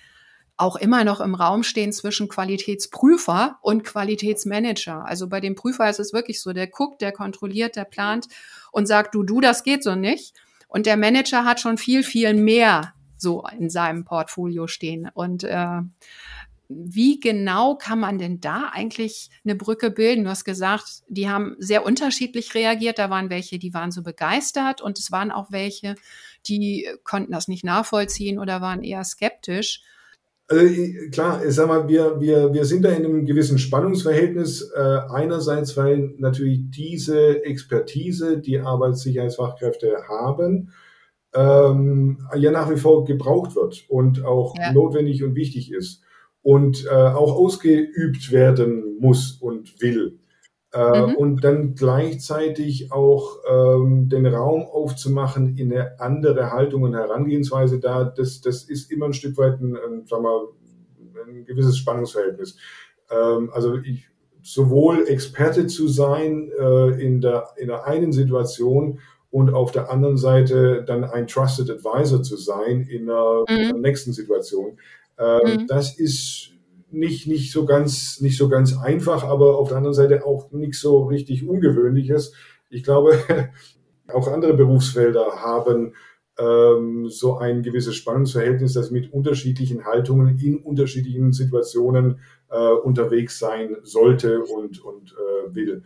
auch 0.57 0.77
immer 0.77 1.05
noch 1.05 1.21
im 1.21 1.35
Raum 1.35 1.63
stehen 1.63 1.93
zwischen 1.93 2.29
Qualitätsprüfer 2.29 3.59
und 3.63 3.85
Qualitätsmanager. 3.85 5.05
Also 5.07 5.29
bei 5.29 5.41
dem 5.41 5.55
Prüfer 5.55 5.89
ist 5.89 6.01
es 6.01 6.13
wirklich 6.13 6.43
so, 6.43 6.53
der 6.53 6.67
guckt, 6.67 7.01
der 7.01 7.13
kontrolliert, 7.13 7.77
der 7.77 7.85
plant 7.85 8.27
und 8.73 8.87
sagt, 8.87 9.15
du, 9.15 9.23
du, 9.23 9.41
das 9.41 9.63
geht 9.63 9.85
so 9.85 9.95
nicht. 9.95 10.35
Und 10.69 10.87
der 10.87 10.97
Manager 10.97 11.45
hat 11.45 11.61
schon 11.61 11.79
viel, 11.79 12.03
viel 12.03 12.35
mehr 12.35 12.95
so 13.17 13.45
in 13.59 13.69
seinem 13.71 14.05
Portfolio 14.05 14.67
stehen. 14.67 15.11
Und 15.13 15.43
äh, 15.45 15.81
wie 16.69 17.19
genau 17.19 17.77
kann 17.77 17.99
man 17.99 18.19
denn 18.19 18.41
da 18.41 18.71
eigentlich 18.73 19.31
eine 19.45 19.55
Brücke 19.55 19.91
bilden? 19.91 20.25
Du 20.25 20.31
hast 20.31 20.45
gesagt, 20.45 21.03
die 21.09 21.29
haben 21.29 21.57
sehr 21.59 21.85
unterschiedlich 21.85 22.55
reagiert. 22.55 22.99
Da 22.99 23.09
waren 23.09 23.31
welche, 23.31 23.59
die 23.59 23.73
waren 23.73 23.91
so 23.91 24.03
begeistert 24.03 24.83
und 24.83 24.99
es 24.99 25.11
waren 25.11 25.33
auch 25.33 25.51
welche, 25.51 25.95
die 26.47 26.87
konnten 27.05 27.33
das 27.33 27.49
nicht 27.49 27.65
nachvollziehen 27.65 28.39
oder 28.39 28.61
waren 28.61 28.83
eher 28.83 29.03
skeptisch. 29.05 29.83
Also 30.49 30.65
klar, 31.13 31.45
ich 31.45 31.55
sag 31.55 31.69
mal, 31.69 31.89
wir, 31.89 32.21
wir, 32.21 32.55
wir 32.55 32.65
sind 32.65 32.83
da 32.83 32.89
in 32.89 33.05
einem 33.05 33.27
gewissen 33.27 33.59
Spannungsverhältnis. 33.59 34.71
Äh, 34.75 34.81
einerseits, 35.11 35.77
weil 35.77 36.15
natürlich 36.17 36.71
diese 36.71 37.45
Expertise, 37.45 38.39
die 38.39 38.59
Arbeitssicherheitsfachkräfte 38.59 40.09
haben, 40.09 40.73
ähm, 41.35 42.27
ja 42.35 42.51
nach 42.51 42.71
wie 42.71 42.79
vor 42.79 43.05
gebraucht 43.05 43.55
wird 43.55 43.85
und 43.89 44.25
auch 44.25 44.55
ja. 44.59 44.73
notwendig 44.73 45.23
und 45.23 45.35
wichtig 45.35 45.71
ist 45.71 46.03
und 46.43 46.87
äh, 46.87 46.95
auch 46.95 47.37
ausgeübt 47.37 48.33
werden 48.33 48.97
muss 49.01 49.33
und 49.33 49.81
will. 49.83 50.19
Äh, 50.73 51.07
mhm. 51.07 51.15
Und 51.15 51.45
dann 51.45 51.75
gleichzeitig 51.75 52.93
auch 52.93 53.39
ähm, 53.51 54.09
den 54.11 54.27
Raum 54.27 54.67
aufzumachen 54.67 55.57
in 55.57 55.73
eine 55.73 55.99
andere 55.99 56.53
Haltung 56.53 56.83
und 56.83 56.95
Herangehensweise 56.95 57.81
da, 57.81 58.05
das, 58.05 58.43
das 58.43 58.65
ist 58.65 58.93
immer 58.93 59.07
ein 59.07 59.15
Stück 59.15 59.39
weit 59.39 59.61
ein, 59.61 59.77
ein, 59.77 60.05
sag 60.07 60.21
mal, 60.21 60.49
ein 61.27 61.47
gewisses 61.47 61.79
Spannungsverhältnis. 61.79 62.59
Ähm, 63.11 63.51
also 63.53 63.77
ich, 63.77 64.09
sowohl 64.43 65.07
Experte 65.09 65.67
zu 65.67 65.89
sein 65.89 66.51
äh, 66.59 67.03
in, 67.03 67.21
der, 67.23 67.49
in 67.57 67.69
der 67.69 67.87
einen 67.87 68.13
Situation 68.13 69.01
und 69.31 69.53
auf 69.53 69.73
der 69.73 69.91
anderen 69.91 70.17
Seite 70.17 70.85
dann 70.87 71.05
ein 71.05 71.27
Trusted 71.27 71.71
Advisor 71.71 72.23
zu 72.23 72.37
sein 72.37 72.83
in 72.83 73.07
der, 73.07 73.45
mhm. 73.49 73.57
in 73.57 73.69
der 73.69 73.81
nächsten 73.81 74.13
Situation. 74.13 74.79
Äh, 75.19 75.57
mhm. 75.57 75.67
Das 75.67 75.99
ist 75.99 76.53
nicht, 76.91 77.27
nicht, 77.27 77.53
so 77.53 77.67
ganz, 77.67 78.21
nicht 78.21 78.39
so 78.39 78.49
ganz 78.49 78.77
einfach, 78.77 79.25
aber 79.25 79.59
auf 79.59 79.69
der 79.69 79.79
anderen 79.79 79.95
Seite 79.95 80.25
auch 80.25 80.51
nicht 80.53 80.75
so 80.75 81.05
richtig 81.05 81.47
Ungewöhnliches. 81.47 82.33
Ich 82.71 82.83
glaube, 82.83 83.19
auch 84.13 84.29
andere 84.29 84.55
Berufsfelder 84.55 85.43
haben 85.43 85.95
ähm, 86.39 87.09
so 87.09 87.37
ein 87.39 87.63
gewisses 87.63 87.97
Spannungsverhältnis, 87.97 88.75
das 88.75 88.91
mit 88.91 89.13
unterschiedlichen 89.13 89.85
Haltungen 89.85 90.39
in 90.39 90.59
unterschiedlichen 90.59 91.33
Situationen 91.33 92.21
äh, 92.51 92.57
unterwegs 92.57 93.39
sein 93.39 93.77
sollte 93.83 94.43
und, 94.43 94.83
und 94.83 95.13
äh, 95.13 95.55
will. 95.55 95.83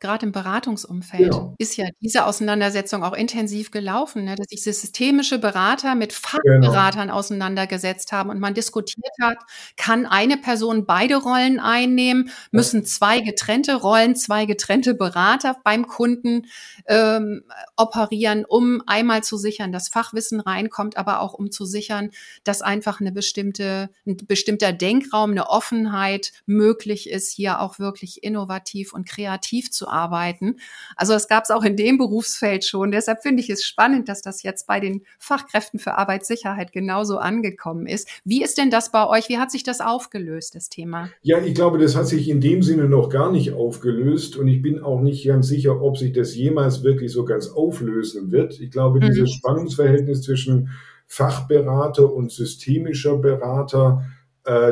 Gerade 0.00 0.26
im 0.26 0.32
Beratungsumfeld 0.32 1.30
Genau. 1.30 1.54
ist 1.58 1.76
ja 1.76 1.86
diese 2.00 2.26
Auseinandersetzung 2.26 3.02
auch 3.02 3.12
intensiv 3.14 3.70
gelaufen, 3.70 4.24
ne, 4.24 4.34
dass 4.36 4.46
sich 4.48 4.62
systemische 4.62 5.38
Berater 5.38 5.94
mit 5.94 6.12
Genau. 6.12 6.28
Fachberatern 6.62 7.10
auseinandergesetzt 7.10 8.12
haben 8.12 8.30
und 8.30 8.38
man 8.38 8.54
diskutiert 8.54 9.12
hat, 9.20 9.38
kann 9.76 10.06
eine 10.06 10.36
Person 10.36 10.86
beide 10.86 11.16
Rollen 11.16 11.58
einnehmen, 11.60 12.30
müssen 12.52 12.84
zwei 12.84 13.20
getrennte 13.20 13.74
Rollen, 13.74 14.14
zwei 14.16 14.46
getrennte 14.46 14.94
Berater 14.94 15.56
beim 15.64 15.86
Kunden 15.86 16.46
ähm, 16.86 17.42
operieren, 17.76 18.44
um 18.46 18.82
einmal 18.86 19.22
zu 19.22 19.36
sichern, 19.36 19.72
dass 19.72 19.88
Fachwissen 19.88 20.40
reinkommt, 20.40 20.96
aber 20.96 21.20
auch 21.20 21.34
um 21.34 21.50
zu 21.50 21.64
sichern, 21.64 22.10
dass 22.44 22.62
einfach 22.62 23.00
eine 23.00 23.12
bestimmte, 23.12 23.90
ein 24.06 24.16
bestimmter 24.16 24.72
Denkraum, 24.72 25.32
eine 25.32 25.48
Offenheit 25.48 26.32
möglich 26.46 27.08
ist, 27.10 27.32
hier 27.32 27.60
auch 27.60 27.78
wirklich 27.78 28.22
innovativ 28.22 28.92
und 28.92 29.08
kreativ 29.08 29.70
zu 29.70 29.87
arbeiten. 29.88 30.56
Also 30.96 31.12
das 31.12 31.28
gab 31.28 31.44
es 31.44 31.50
auch 31.50 31.64
in 31.64 31.76
dem 31.76 31.98
Berufsfeld 31.98 32.64
schon. 32.64 32.90
Deshalb 32.90 33.22
finde 33.22 33.42
ich 33.42 33.50
es 33.50 33.64
spannend, 33.64 34.08
dass 34.08 34.22
das 34.22 34.42
jetzt 34.42 34.66
bei 34.66 34.80
den 34.80 35.02
Fachkräften 35.18 35.78
für 35.78 35.94
Arbeitssicherheit 35.94 36.72
genauso 36.72 37.18
angekommen 37.18 37.86
ist. 37.86 38.08
Wie 38.24 38.42
ist 38.42 38.58
denn 38.58 38.70
das 38.70 38.92
bei 38.92 39.06
euch? 39.06 39.28
Wie 39.28 39.38
hat 39.38 39.50
sich 39.50 39.62
das 39.62 39.80
aufgelöst, 39.80 40.54
das 40.54 40.68
Thema? 40.68 41.10
Ja, 41.22 41.38
ich 41.38 41.54
glaube, 41.54 41.78
das 41.78 41.96
hat 41.96 42.06
sich 42.06 42.28
in 42.28 42.40
dem 42.40 42.62
Sinne 42.62 42.88
noch 42.88 43.08
gar 43.08 43.32
nicht 43.32 43.52
aufgelöst 43.52 44.36
und 44.36 44.48
ich 44.48 44.62
bin 44.62 44.80
auch 44.80 45.00
nicht 45.00 45.26
ganz 45.26 45.48
sicher, 45.48 45.80
ob 45.80 45.98
sich 45.98 46.12
das 46.12 46.34
jemals 46.34 46.82
wirklich 46.82 47.12
so 47.12 47.24
ganz 47.24 47.48
auflösen 47.48 48.30
wird. 48.30 48.60
Ich 48.60 48.70
glaube, 48.70 49.00
mhm. 49.00 49.06
dieses 49.06 49.32
Spannungsverhältnis 49.32 50.22
zwischen 50.22 50.70
Fachberater 51.06 52.12
und 52.12 52.30
systemischer 52.30 53.16
Berater, 53.16 54.04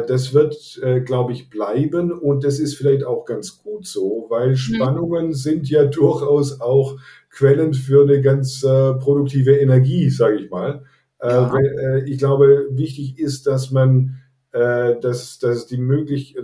das 0.06 0.32
wird, 0.32 0.80
äh, 0.82 1.00
glaube 1.00 1.32
ich, 1.32 1.50
bleiben 1.50 2.12
und 2.12 2.44
das 2.44 2.58
ist 2.58 2.76
vielleicht 2.76 3.04
auch 3.04 3.24
ganz 3.24 3.62
gut 3.62 3.86
so, 3.86 4.26
weil 4.28 4.50
mhm. 4.50 4.56
Spannungen 4.56 5.26
mhm. 5.28 5.34
sind 5.34 5.68
ja 5.68 5.84
durchaus 5.86 6.60
auch 6.60 6.96
Quellen 7.30 7.74
für 7.74 8.02
eine 8.02 8.20
ganz 8.20 8.62
äh, 8.62 8.94
produktive 8.94 9.56
Energie, 9.56 10.08
sage 10.08 10.36
ich 10.36 10.50
mal. 10.50 10.84
Äh, 11.20 11.28
ja. 11.28 11.52
Weil, 11.52 12.04
ich 12.06 12.18
glaube, 12.18 12.68
wichtig 12.70 13.18
ist, 13.18 13.46
dass 13.46 13.70
man, 13.70 14.18
dass, 14.52 15.38
dass 15.38 15.56
es 15.56 15.66
die 15.66 15.76
möglich, 15.76 16.34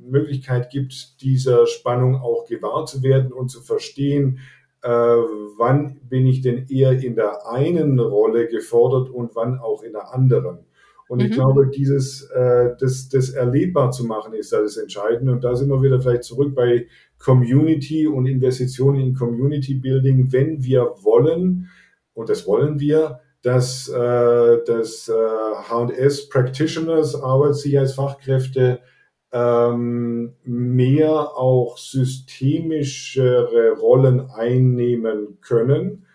Möglichkeit 0.00 0.70
gibt, 0.70 1.22
dieser 1.22 1.68
Spannung 1.68 2.16
auch 2.16 2.46
gewahr 2.46 2.84
zu 2.84 3.04
werden 3.04 3.32
und 3.32 3.48
zu 3.48 3.60
verstehen, 3.60 4.40
äh, 4.82 4.88
wann 4.88 6.00
bin 6.08 6.26
ich 6.26 6.42
denn 6.42 6.66
eher 6.68 6.92
in 6.92 7.14
der 7.14 7.48
einen 7.48 7.98
Rolle 7.98 8.48
gefordert 8.48 9.08
und 9.08 9.34
wann 9.34 9.58
auch 9.58 9.82
in 9.82 9.92
der 9.92 10.12
anderen. 10.12 10.58
Und 11.08 11.20
mhm. 11.20 11.26
ich 11.26 11.32
glaube, 11.32 11.68
dieses, 11.68 12.22
äh, 12.30 12.70
das, 12.78 13.08
das 13.08 13.30
erlebbar 13.30 13.90
zu 13.90 14.04
machen, 14.04 14.34
ist 14.34 14.52
da 14.52 14.60
das 14.62 14.76
Entscheidende. 14.76 15.32
Und 15.32 15.44
da 15.44 15.54
sind 15.54 15.68
wir 15.68 15.82
wieder 15.82 16.00
vielleicht 16.00 16.24
zurück 16.24 16.54
bei 16.54 16.86
Community 17.18 18.06
und 18.06 18.26
Investitionen 18.26 19.00
in 19.00 19.14
Community 19.14 19.74
Building. 19.74 20.32
Wenn 20.32 20.62
wir 20.62 20.94
wollen, 21.02 21.68
und 22.14 22.28
das 22.28 22.46
wollen 22.46 22.80
wir, 22.80 23.20
dass, 23.42 23.88
äh, 23.88 24.58
dass 24.64 25.08
äh, 25.08 25.12
H&S 25.12 26.28
Practitioners, 26.30 27.14
Arbeitssicherheitsfachkräfte, 27.14 28.80
ähm, 29.32 30.32
mehr 30.44 31.36
auch 31.36 31.76
systemischere 31.76 33.72
Rollen 33.72 34.30
einnehmen 34.30 35.38
können, 35.42 36.06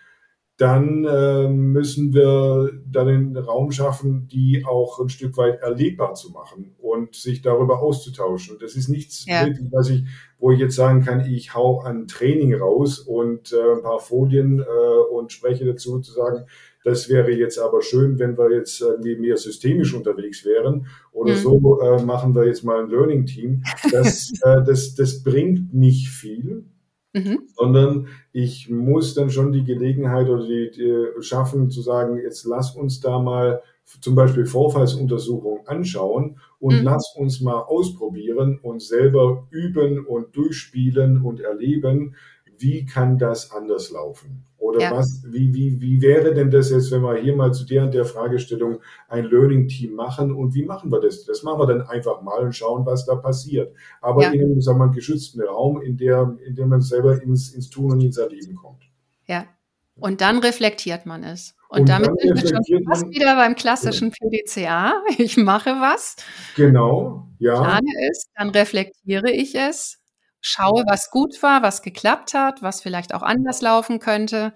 dann 0.59 1.05
äh, 1.05 1.47
müssen 1.47 2.13
wir 2.13 2.69
dann 2.85 3.07
den 3.07 3.37
Raum 3.37 3.71
schaffen, 3.71 4.27
die 4.27 4.65
auch 4.65 4.99
ein 4.99 5.07
Stück 5.07 5.37
weit 5.37 5.61
erlebbar 5.61 6.15
zu 6.15 6.31
machen 6.31 6.75
und 6.79 7.15
sich 7.15 7.41
darüber 7.41 7.79
auszutauschen. 7.79 8.57
Das 8.59 8.75
ist 8.75 8.89
nichts 8.89 9.25
ja. 9.25 9.45
wirklich, 9.45 9.71
was 9.71 9.89
ich, 9.89 10.03
wo 10.37 10.51
ich 10.51 10.59
jetzt 10.59 10.75
sagen 10.75 11.01
kann, 11.01 11.21
ich 11.21 11.55
hau 11.55 11.81
ein 11.83 12.07
Training 12.07 12.53
raus 12.55 12.99
und 12.99 13.53
äh, 13.53 13.77
ein 13.77 13.83
paar 13.83 13.99
Folien 13.99 14.59
äh, 14.59 15.13
und 15.13 15.31
spreche 15.31 15.63
dazu 15.63 16.01
zu 16.01 16.11
sagen, 16.11 16.43
das 16.83 17.07
wäre 17.07 17.31
jetzt 17.31 17.57
aber 17.57 17.81
schön, 17.81 18.19
wenn 18.19 18.37
wir 18.37 18.51
jetzt 18.51 18.81
irgendwie 18.81 19.15
mehr 19.15 19.37
systemisch 19.37 19.93
unterwegs 19.93 20.43
wären 20.43 20.87
oder 21.13 21.35
mhm. 21.35 21.37
so 21.37 21.81
äh, 21.81 22.03
machen 22.03 22.35
wir 22.35 22.45
jetzt 22.45 22.65
mal 22.65 22.83
ein 22.83 22.89
Learning 22.89 23.25
Team. 23.25 23.63
Das, 23.93 24.33
äh, 24.43 24.61
das, 24.65 24.93
das 24.93 25.23
bringt 25.23 25.73
nicht 25.73 26.09
viel. 26.09 26.65
Mhm. 27.13 27.39
sondern 27.55 28.07
ich 28.31 28.69
muss 28.69 29.15
dann 29.15 29.31
schon 29.31 29.51
die 29.51 29.63
Gelegenheit 29.63 30.29
oder 30.29 30.45
die, 30.45 30.69
die, 30.69 31.23
schaffen 31.23 31.71
zu 31.71 31.81
sagen, 31.81 32.17
jetzt 32.17 32.45
lass 32.45 32.75
uns 32.75 32.99
da 32.99 33.17
mal 33.17 33.63
zum 34.01 34.13
Beispiel 34.13 34.45
Vorfallsuntersuchungen 34.45 35.65
anschauen 35.67 36.39
und 36.59 36.77
mhm. 36.77 36.83
lass 36.83 37.15
uns 37.15 37.41
mal 37.41 37.61
ausprobieren 37.61 38.59
und 38.61 38.83
selber 38.83 39.47
üben 39.49 40.05
und 40.05 40.35
durchspielen 40.35 41.23
und 41.23 41.39
erleben, 41.39 42.15
wie 42.59 42.85
kann 42.85 43.17
das 43.17 43.51
anders 43.51 43.91
laufen? 43.91 44.45
Oder 44.57 44.81
ja. 44.81 44.91
was, 44.91 45.23
wie, 45.25 45.53
wie, 45.53 45.79
wie 45.79 46.01
wäre 46.01 46.33
denn 46.33 46.51
das 46.51 46.69
jetzt, 46.69 46.91
wenn 46.91 47.01
wir 47.01 47.15
hier 47.15 47.35
mal 47.35 47.53
zu 47.53 47.65
der 47.65 47.83
und 47.83 47.93
der 47.93 48.03
Fragestellung 48.03 48.79
ein 49.07 49.25
Learning 49.25 49.67
Team 49.67 49.93
machen 49.93 50.33
und 50.33 50.53
wie 50.53 50.63
machen 50.63 50.91
wir 50.91 50.99
das? 50.99 51.23
Das 51.23 51.43
machen 51.43 51.59
wir 51.59 51.67
dann 51.67 51.81
einfach 51.83 52.21
mal 52.21 52.43
und 52.43 52.53
schauen, 52.53 52.85
was 52.85 53.05
da 53.05 53.15
passiert. 53.15 53.73
Aber 54.01 54.23
ja. 54.23 54.31
in 54.31 54.41
einem, 54.41 54.61
sagen 54.61 54.79
wir 54.79 54.87
mal, 54.87 54.93
geschützten 54.93 55.41
Raum, 55.41 55.81
in 55.81 55.97
der, 55.97 56.35
in 56.45 56.55
dem 56.55 56.69
man 56.69 56.81
selber 56.81 57.21
ins, 57.21 57.51
ins 57.51 57.69
Tun 57.69 57.93
und 57.93 58.01
ins 58.01 58.17
Erleben 58.17 58.55
kommt. 58.55 58.83
Ja. 59.25 59.45
Und 59.95 60.21
dann 60.21 60.39
reflektiert 60.39 61.05
man 61.05 61.23
es. 61.23 61.55
Und, 61.69 61.81
und 61.81 61.89
damit 61.89 62.19
sind 62.19 62.41
wir 62.41 62.49
schon 62.67 62.83
fast 62.85 63.09
wieder 63.09 63.35
beim 63.35 63.55
klassischen 63.55 64.11
PDCA. 64.11 65.03
Ich 65.17 65.37
mache 65.37 65.69
was. 65.71 66.15
Genau, 66.55 67.27
ja. 67.37 67.61
Plane 67.61 68.09
es, 68.09 68.25
dann 68.35 68.49
reflektiere 68.49 69.31
ich 69.31 69.55
es, 69.55 69.98
schaue, 70.41 70.83
was 70.87 71.09
gut 71.11 71.41
war, 71.41 71.63
was 71.63 71.81
geklappt 71.81 72.33
hat, 72.33 72.61
was 72.61 72.81
vielleicht 72.81 73.13
auch 73.13 73.21
anders 73.21 73.61
laufen 73.61 73.99
könnte. 73.99 74.53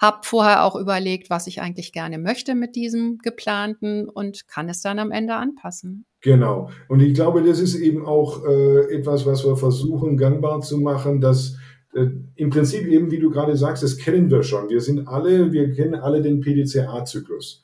Hab 0.00 0.24
vorher 0.24 0.64
auch 0.64 0.76
überlegt, 0.76 1.28
was 1.28 1.46
ich 1.46 1.60
eigentlich 1.60 1.92
gerne 1.92 2.18
möchte 2.18 2.54
mit 2.54 2.74
diesem 2.74 3.18
geplanten 3.18 4.08
und 4.08 4.48
kann 4.48 4.68
es 4.68 4.80
dann 4.80 4.98
am 4.98 5.10
Ende 5.10 5.34
anpassen. 5.34 6.06
Genau. 6.22 6.70
Und 6.88 7.00
ich 7.00 7.14
glaube, 7.14 7.42
das 7.42 7.60
ist 7.60 7.74
eben 7.74 8.06
auch 8.06 8.44
äh, 8.46 8.94
etwas, 8.94 9.26
was 9.26 9.44
wir 9.44 9.56
versuchen 9.56 10.16
gangbar 10.16 10.60
zu 10.60 10.78
machen, 10.78 11.20
dass 11.20 11.56
äh, 11.94 12.06
im 12.36 12.50
Prinzip 12.50 12.86
eben, 12.86 13.10
wie 13.10 13.18
du 13.18 13.30
gerade 13.30 13.56
sagst, 13.56 13.82
das 13.82 13.98
kennen 13.98 14.30
wir 14.30 14.42
schon. 14.42 14.68
Wir 14.70 14.80
sind 14.80 15.06
alle, 15.06 15.52
wir 15.52 15.70
kennen 15.72 15.94
alle 15.94 16.22
den 16.22 16.40
PDCA-Zyklus. 16.40 17.62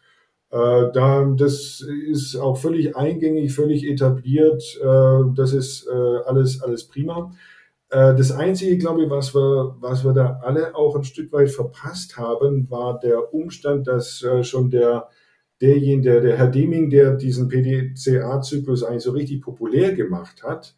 Äh, 0.50 0.92
da, 0.92 1.24
das 1.36 1.80
ist 1.80 2.36
auch 2.36 2.56
völlig 2.56 2.96
eingängig, 2.96 3.52
völlig 3.52 3.86
etabliert. 3.86 4.62
Äh, 4.82 5.34
das 5.34 5.52
ist 5.52 5.86
äh, 5.86 6.18
alles, 6.26 6.62
alles 6.62 6.84
prima. 6.84 7.32
Äh, 7.90 8.14
das 8.16 8.32
Einzige, 8.32 8.78
glaube 8.78 9.04
ich, 9.04 9.10
was 9.10 9.34
wir, 9.34 9.76
was 9.80 10.04
wir 10.04 10.12
da 10.12 10.40
alle 10.42 10.74
auch 10.74 10.96
ein 10.96 11.04
Stück 11.04 11.32
weit 11.32 11.50
verpasst 11.50 12.16
haben, 12.16 12.68
war 12.70 12.98
der 12.98 13.32
Umstand, 13.32 13.86
dass 13.86 14.22
äh, 14.22 14.42
schon 14.42 14.70
der, 14.70 15.08
derjenige, 15.60 16.10
der, 16.10 16.20
der 16.20 16.36
Herr 16.36 16.48
Deming, 16.48 16.90
der 16.90 17.14
diesen 17.14 17.48
PDCA-Zyklus 17.48 18.82
eigentlich 18.82 19.04
so 19.04 19.12
richtig 19.12 19.42
populär 19.42 19.92
gemacht 19.94 20.42
hat, 20.42 20.74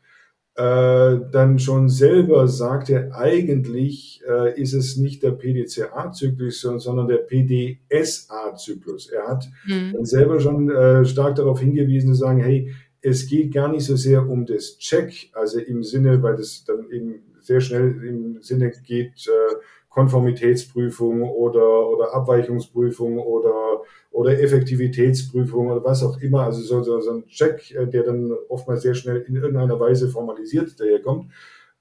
äh, 0.56 1.20
dann 1.32 1.58
schon 1.58 1.88
selber 1.88 2.46
sagte, 2.46 3.12
eigentlich 3.14 4.20
äh, 4.28 4.60
ist 4.60 4.74
es 4.74 4.96
nicht 4.96 5.22
der 5.22 5.30
PDCA-Zyklus, 5.30 6.60
sondern 6.60 7.08
der 7.08 7.18
PDSA-Zyklus. 7.18 9.08
Er 9.08 9.28
hat 9.28 9.48
mhm. 9.66 9.92
dann 9.94 10.04
selber 10.04 10.40
schon 10.40 11.04
stark 11.06 11.36
darauf 11.36 11.60
hingewiesen, 11.60 12.12
zu 12.12 12.18
sagen, 12.18 12.40
hey, 12.40 12.74
es 13.02 13.26
geht 13.28 13.52
gar 13.52 13.68
nicht 13.68 13.84
so 13.84 13.96
sehr 13.96 14.28
um 14.28 14.46
das 14.46 14.78
Check, 14.78 15.30
also 15.32 15.58
im 15.58 15.82
Sinne, 15.82 16.22
weil 16.22 16.36
das 16.36 16.64
dann 16.64 16.90
eben 16.90 17.22
sehr 17.40 17.60
schnell 17.60 18.02
im 18.04 18.42
Sinne 18.42 18.70
geht, 18.70 19.26
äh, 19.26 19.54
Konformitätsprüfung 19.88 21.22
oder, 21.22 21.88
oder 21.88 22.14
Abweichungsprüfung 22.14 23.18
oder, 23.18 23.82
oder 24.10 24.40
Effektivitätsprüfung 24.40 25.68
oder 25.68 25.84
was 25.84 26.02
auch 26.02 26.20
immer. 26.20 26.42
Also 26.44 26.60
so, 26.62 26.82
so, 26.82 27.00
so 27.00 27.12
ein 27.12 27.26
Check, 27.26 27.70
äh, 27.72 27.86
der 27.86 28.04
dann 28.04 28.32
oftmals 28.48 28.82
sehr 28.82 28.94
schnell 28.94 29.24
in 29.26 29.36
irgendeiner 29.36 29.80
Weise 29.80 30.08
formalisiert 30.08 30.78
daherkommt. 30.78 31.32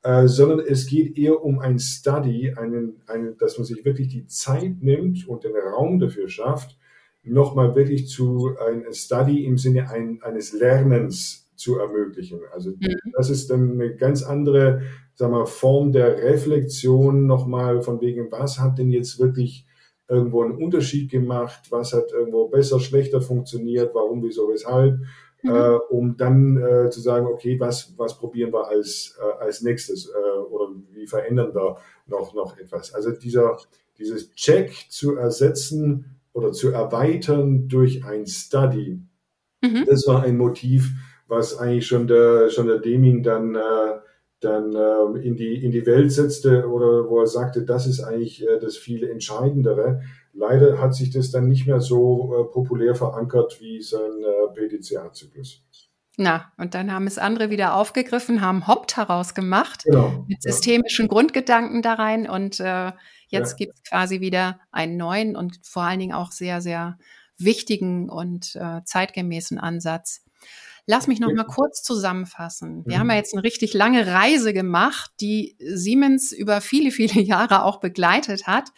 Äh, 0.04 0.28
sondern 0.28 0.60
es 0.60 0.86
geht 0.86 1.18
eher 1.18 1.44
um 1.44 1.60
ein 1.60 1.80
Study, 1.80 2.54
einen, 2.56 3.02
einen, 3.08 3.38
dass 3.38 3.58
man 3.58 3.66
sich 3.66 3.84
wirklich 3.84 4.08
die 4.08 4.28
Zeit 4.28 4.82
nimmt 4.82 5.28
und 5.28 5.44
den 5.44 5.56
Raum 5.56 6.00
dafür 6.00 6.30
schafft, 6.30 6.78
nochmal 7.30 7.76
wirklich 7.76 8.08
zu 8.08 8.52
einem 8.58 8.94
Study 8.94 9.46
im 9.46 9.58
Sinne 9.58 9.90
ein, 9.90 10.20
eines 10.22 10.54
Lernens 10.54 11.50
zu 11.56 11.78
ermöglichen. 11.80 12.40
Also 12.54 12.72
mhm. 12.72 13.12
das 13.14 13.30
ist 13.30 13.50
dann 13.50 13.72
eine 13.72 13.96
ganz 13.96 14.24
andere 14.24 14.82
sagen 15.18 15.34
wir, 15.34 15.48
Form 15.48 15.92
der 15.92 16.18
Reflexion 16.18 17.26
nochmal 17.26 17.82
von 17.82 18.00
wegen, 18.02 18.32
was 18.32 18.60
hat 18.60 18.78
denn 18.78 18.92
jetzt 18.92 19.20
wirklich 19.20 19.66
irgendwo 20.08 20.44
einen 20.44 20.56
Unterschied 20.56 21.10
gemacht, 21.10 21.64
was 21.72 21.94
hat 21.94 22.12
irgendwo 22.12 22.48
besser, 22.48 22.80
schlechter 22.80 23.20
funktioniert, 23.20 23.94
warum, 23.96 24.24
wieso, 24.24 24.48
weshalb, 24.50 25.00
mhm. 25.42 25.50
äh, 25.50 25.78
um 25.90 26.16
dann 26.18 26.58
äh, 26.58 26.90
zu 26.92 27.02
sagen, 27.02 27.26
okay, 27.26 27.60
was, 27.60 27.94
was 27.98 28.18
probieren 28.18 28.54
wir 28.54 28.68
als, 28.68 29.18
äh, 29.20 29.44
als 29.44 29.64
nächstes 29.64 30.08
äh, 30.08 30.40
oder 30.40 30.70
wie 30.92 31.08
verändern 31.08 31.54
wir 31.54 31.78
noch, 32.06 32.36
noch 32.36 32.58
etwas. 32.58 32.94
Also 32.94 33.12
dieser, 33.12 33.58
dieses 33.98 34.34
Check 34.36 34.86
zu 34.90 35.18
ersetzen 35.18 36.17
oder 36.38 36.52
zu 36.52 36.70
erweitern 36.70 37.68
durch 37.68 38.06
ein 38.06 38.28
Study. 38.28 39.02
Mhm. 39.62 39.86
Das 39.88 40.08
war 40.08 40.22
ein 40.24 40.38
Motiv, 40.38 40.92
was 41.28 41.58
eigentlich 41.58 41.88
schon 41.88 42.08
der, 42.08 42.50
schon 42.50 42.68
der 42.68 42.78
Deming 42.78 43.24
dann 43.24 43.56
äh, 43.56 44.00
dann 44.40 44.76
äh, 44.76 45.28
in, 45.28 45.36
die, 45.36 45.64
in 45.64 45.72
die 45.72 45.86
Welt 45.88 46.12
setzte 46.12 46.68
oder 46.68 47.10
wo 47.10 47.20
er 47.20 47.28
sagte, 47.28 47.64
das 47.64 47.88
ist 47.88 48.02
eigentlich 48.02 48.48
äh, 48.48 48.60
das 48.60 48.78
viel 48.78 49.04
Entscheidendere. 49.04 50.02
Leider 50.32 50.80
hat 50.80 50.94
sich 50.94 51.10
das 51.10 51.32
dann 51.32 51.48
nicht 51.48 51.66
mehr 51.66 51.82
so 51.82 52.36
äh, 52.36 52.54
populär 52.54 52.94
verankert 52.94 53.60
wie 53.60 53.82
sein 53.82 54.12
äh, 54.22 54.54
PDCA-Zyklus. 54.54 55.64
Na, 56.18 56.52
und 56.58 56.76
dann 56.76 56.92
haben 56.92 57.08
es 57.08 57.18
andere 57.18 57.50
wieder 57.50 57.76
aufgegriffen, 57.76 58.42
haben 58.42 58.68
Hopt 58.68 58.98
herausgemacht 58.98 59.84
genau, 59.86 60.26
mit 60.28 60.42
systemischen 60.42 61.06
ja. 61.06 61.10
Grundgedanken 61.10 61.82
da 61.82 61.94
rein 61.94 62.30
und 62.30 62.60
äh, 62.60 62.92
jetzt 63.28 63.52
ja. 63.52 63.66
gibt 63.66 63.76
es 63.76 63.84
quasi 63.84 64.20
wieder 64.22 64.60
einen 64.72 64.98
neuen 64.98 65.36
und 65.36 65.60
vor 65.64 65.84
allen 65.84 66.00
Dingen 66.00 66.14
auch 66.14 66.32
sehr, 66.32 66.62
sehr 66.62 66.98
wichtigen 67.38 68.10
und 68.10 68.56
äh, 68.56 68.82
zeitgemäßen 68.84 69.60
Ansatz. 69.60 70.24
Lass 70.90 71.08
mich 71.08 71.20
noch 71.20 71.34
mal 71.34 71.44
kurz 71.44 71.84
zusammenfassen. 71.84 72.86
Wir 72.86 72.96
mhm. 72.96 73.00
haben 73.02 73.10
ja 73.10 73.18
jetzt 73.18 73.34
eine 73.34 73.44
richtig 73.44 73.74
lange 73.74 74.08
Reise 74.08 74.54
gemacht, 74.54 75.12
die 75.20 75.58
Siemens 75.60 76.32
über 76.32 76.62
viele, 76.62 76.92
viele 76.92 77.22
Jahre 77.22 77.64
auch 77.64 77.82
begleitet 77.82 78.48
hat, 78.48 78.70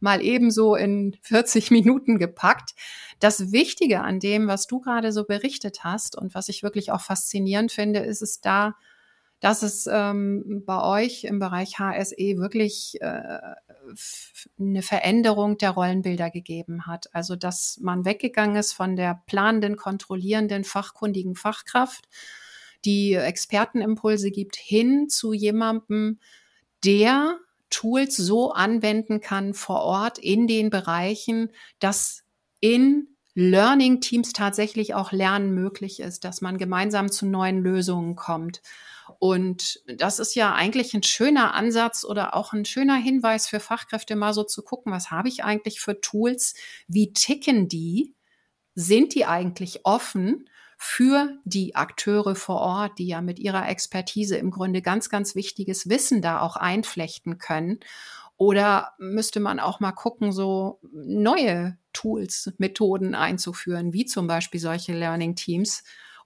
mal 0.00 0.22
ebenso 0.22 0.74
in 0.76 1.16
40 1.20 1.70
Minuten 1.70 2.18
gepackt. 2.18 2.74
Das 3.20 3.52
Wichtige 3.52 4.00
an 4.00 4.18
dem, 4.18 4.48
was 4.48 4.66
du 4.66 4.80
gerade 4.80 5.12
so 5.12 5.24
berichtet 5.24 5.84
hast 5.84 6.16
und 6.16 6.34
was 6.34 6.48
ich 6.48 6.62
wirklich 6.62 6.90
auch 6.90 7.02
faszinierend 7.02 7.70
finde, 7.70 8.00
ist 8.00 8.22
es 8.22 8.40
da, 8.40 8.74
dass 9.40 9.62
es 9.62 9.88
ähm, 9.90 10.62
bei 10.66 10.82
euch 10.82 11.24
im 11.24 11.38
Bereich 11.38 11.78
HSE 11.78 12.38
wirklich 12.38 13.00
äh, 13.00 13.38
eine 14.58 14.82
Veränderung 14.82 15.58
der 15.58 15.70
Rollenbilder 15.70 16.30
gegeben 16.30 16.86
hat. 16.86 17.14
Also 17.14 17.36
dass 17.36 17.78
man 17.80 18.04
weggegangen 18.04 18.56
ist 18.56 18.72
von 18.72 18.96
der 18.96 19.22
planenden, 19.26 19.76
kontrollierenden, 19.76 20.64
fachkundigen 20.64 21.36
Fachkraft, 21.36 22.08
die 22.84 23.14
Expertenimpulse 23.14 24.30
gibt, 24.30 24.56
hin 24.56 25.08
zu 25.08 25.32
jemandem, 25.32 26.18
der 26.84 27.38
Tools 27.70 28.16
so 28.16 28.52
anwenden 28.52 29.20
kann 29.20 29.54
vor 29.54 29.82
Ort 29.82 30.18
in 30.18 30.46
den 30.46 30.70
Bereichen, 30.70 31.50
dass 31.80 32.24
in 32.60 33.08
Learning 33.34 34.00
Teams 34.00 34.32
tatsächlich 34.32 34.94
auch 34.94 35.12
Lernen 35.12 35.54
möglich 35.54 36.00
ist, 36.00 36.24
dass 36.24 36.40
man 36.40 36.58
gemeinsam 36.58 37.10
zu 37.10 37.26
neuen 37.26 37.62
Lösungen 37.62 38.16
kommt. 38.16 38.62
Und 39.18 39.80
das 39.86 40.18
ist 40.18 40.34
ja 40.34 40.54
eigentlich 40.54 40.94
ein 40.94 41.02
schöner 41.02 41.54
Ansatz 41.54 42.04
oder 42.04 42.34
auch 42.34 42.52
ein 42.52 42.64
schöner 42.64 42.96
Hinweis 42.96 43.46
für 43.46 43.60
Fachkräfte, 43.60 44.16
mal 44.16 44.34
so 44.34 44.44
zu 44.44 44.62
gucken, 44.62 44.92
was 44.92 45.10
habe 45.10 45.28
ich 45.28 45.44
eigentlich 45.44 45.80
für 45.80 46.00
Tools? 46.00 46.54
Wie 46.86 47.12
ticken 47.12 47.68
die? 47.68 48.14
Sind 48.74 49.14
die 49.14 49.26
eigentlich 49.26 49.80
offen? 49.84 50.48
für 50.80 51.36
die 51.44 51.74
Akteure 51.74 52.36
vor 52.36 52.60
Ort, 52.60 53.00
die 53.00 53.08
ja 53.08 53.20
mit 53.20 53.40
ihrer 53.40 53.68
Expertise 53.68 54.36
im 54.36 54.52
Grunde 54.52 54.80
ganz, 54.80 55.10
ganz 55.10 55.34
wichtiges 55.34 55.88
Wissen 55.88 56.22
da 56.22 56.40
auch 56.40 56.54
einflechten 56.54 57.38
können. 57.38 57.80
Oder 58.36 58.92
müsste 58.98 59.40
man 59.40 59.58
auch 59.58 59.80
mal 59.80 59.90
gucken, 59.90 60.30
so 60.30 60.78
neue 60.92 61.76
Tools, 61.92 62.52
Methoden 62.58 63.16
einzuführen, 63.16 63.92
wie 63.92 64.04
zum 64.06 64.28
Beispiel 64.28 64.60
solche 64.60 64.92
Learning 64.92 65.34
Teams, 65.34 65.82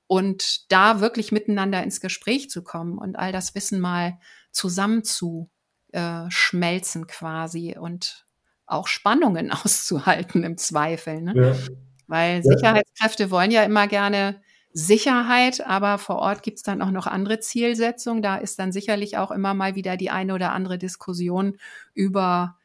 und 0.06 0.70
da 0.70 1.00
wirklich 1.00 1.32
miteinander 1.32 1.82
ins 1.82 2.00
Gespräch 2.00 2.50
zu 2.50 2.62
kommen 2.62 2.98
und 2.98 3.16
all 3.16 3.32
das 3.32 3.54
Wissen 3.54 3.80
mal 3.80 4.18
zusammen 4.50 5.04
zu 5.04 5.50
äh, 5.92 6.24
schmelzen 6.28 7.06
quasi 7.06 7.76
und 7.78 8.26
auch 8.66 8.86
Spannungen 8.86 9.50
auszuhalten 9.64 10.44
im 10.44 10.56
Zweifel. 10.56 11.22
Ne? 11.22 11.32
Ja. 11.34 11.74
Weil 12.06 12.42
Sicherheitskräfte 12.42 13.30
wollen 13.30 13.50
ja 13.50 13.62
immer 13.62 13.86
gerne 13.86 14.40
Sicherheit, 14.74 15.66
aber 15.66 15.98
vor 15.98 16.16
Ort 16.16 16.42
gibt 16.42 16.58
es 16.58 16.62
dann 16.62 16.80
auch 16.80 16.90
noch 16.90 17.06
andere 17.06 17.40
Zielsetzungen. 17.40 18.22
Da 18.22 18.36
ist 18.36 18.58
dann 18.58 18.72
sicherlich 18.72 19.18
auch 19.18 19.30
immer 19.30 19.54
mal 19.54 19.74
wieder 19.74 19.96
die 19.96 20.10
eine 20.10 20.34
oder 20.34 20.52
andere 20.52 20.78
Diskussion 20.78 21.58
über 21.94 22.56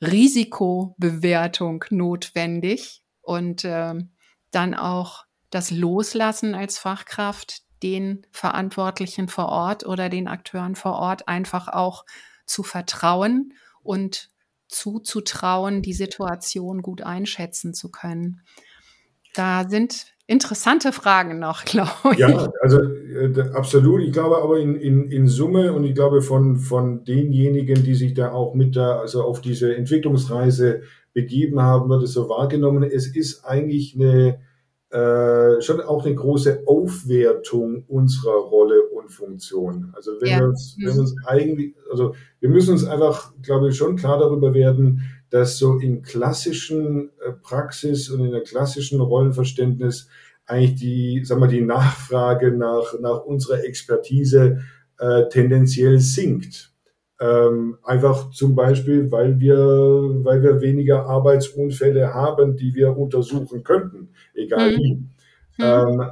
Risikobewertung 0.00 1.84
notwendig 1.90 3.02
und 3.20 3.64
äh, 3.64 3.94
dann 4.50 4.74
auch 4.74 5.24
das 5.52 5.70
Loslassen 5.70 6.54
als 6.56 6.78
Fachkraft 6.78 7.62
den 7.82 8.26
Verantwortlichen 8.30 9.28
vor 9.28 9.48
Ort 9.48 9.86
oder 9.86 10.08
den 10.08 10.26
Akteuren 10.26 10.74
vor 10.74 10.94
Ort 10.94 11.28
einfach 11.28 11.68
auch 11.68 12.04
zu 12.46 12.62
vertrauen 12.62 13.52
und 13.82 14.30
zuzutrauen, 14.68 15.82
die 15.82 15.92
Situation 15.92 16.82
gut 16.82 17.02
einschätzen 17.02 17.74
zu 17.74 17.90
können. 17.90 18.40
Da 19.34 19.68
sind 19.68 20.06
interessante 20.26 20.92
Fragen 20.92 21.38
noch, 21.38 21.64
glaube 21.66 21.90
ich. 22.12 22.18
Ja, 22.18 22.50
also 22.62 22.82
äh, 22.82 23.50
absolut. 23.52 24.02
Ich 24.02 24.12
glaube 24.12 24.38
aber 24.38 24.58
in, 24.58 24.76
in, 24.76 25.10
in 25.10 25.28
Summe 25.28 25.72
und 25.74 25.84
ich 25.84 25.94
glaube 25.94 26.22
von, 26.22 26.56
von 26.56 27.04
denjenigen, 27.04 27.84
die 27.84 27.94
sich 27.94 28.14
da 28.14 28.32
auch 28.32 28.54
mit 28.54 28.74
da, 28.74 29.00
also 29.00 29.22
auf 29.22 29.42
diese 29.42 29.76
Entwicklungsreise 29.76 30.82
begeben 31.12 31.60
haben, 31.60 31.90
wird 31.90 32.04
es 32.04 32.14
so 32.14 32.30
wahrgenommen. 32.30 32.84
Es 32.84 33.06
ist 33.06 33.44
eigentlich 33.44 33.94
eine, 33.94 34.40
äh, 34.92 35.62
schon 35.62 35.80
auch 35.80 36.04
eine 36.04 36.14
große 36.14 36.64
Aufwertung 36.66 37.84
unserer 37.88 38.36
Rolle 38.36 38.82
und 38.90 39.10
Funktion. 39.10 39.90
Also 39.94 40.12
wenn 40.20 40.28
ja. 40.28 40.40
wir 40.40 40.48
uns, 40.48 40.76
wenn 40.78 40.94
wir 40.94 41.00
uns 41.00 41.16
eigentlich, 41.26 41.74
also 41.90 42.14
wir 42.40 42.50
müssen 42.50 42.72
uns 42.72 42.84
einfach, 42.84 43.32
glaube 43.40 43.70
ich, 43.70 43.76
schon 43.76 43.96
klar 43.96 44.18
darüber 44.18 44.52
werden, 44.52 45.00
dass 45.30 45.56
so 45.56 45.78
in 45.78 46.02
klassischen 46.02 47.10
äh, 47.26 47.32
Praxis 47.32 48.10
und 48.10 48.22
in 48.22 48.32
der 48.32 48.42
klassischen 48.42 49.00
Rollenverständnis 49.00 50.08
eigentlich 50.44 50.74
die, 50.74 51.24
sagen 51.24 51.40
wir, 51.40 51.48
die 51.48 51.62
Nachfrage 51.62 52.52
nach, 52.52 52.98
nach 53.00 53.24
unserer 53.24 53.64
Expertise 53.64 54.60
äh, 54.98 55.28
tendenziell 55.30 56.00
sinkt. 56.00 56.71
Ähm, 57.22 57.76
einfach 57.84 58.30
zum 58.30 58.56
Beispiel, 58.56 59.12
weil 59.12 59.38
wir, 59.38 59.56
weil 59.56 60.42
wir 60.42 60.60
weniger 60.60 61.06
Arbeitsunfälle 61.06 62.12
haben, 62.12 62.56
die 62.56 62.74
wir 62.74 62.96
untersuchen 62.96 63.62
könnten, 63.62 64.08
egal 64.34 64.72
mhm. 64.72 64.76
wie. 64.76 64.94
Mhm. 64.94 65.08
Ähm, 65.60 66.02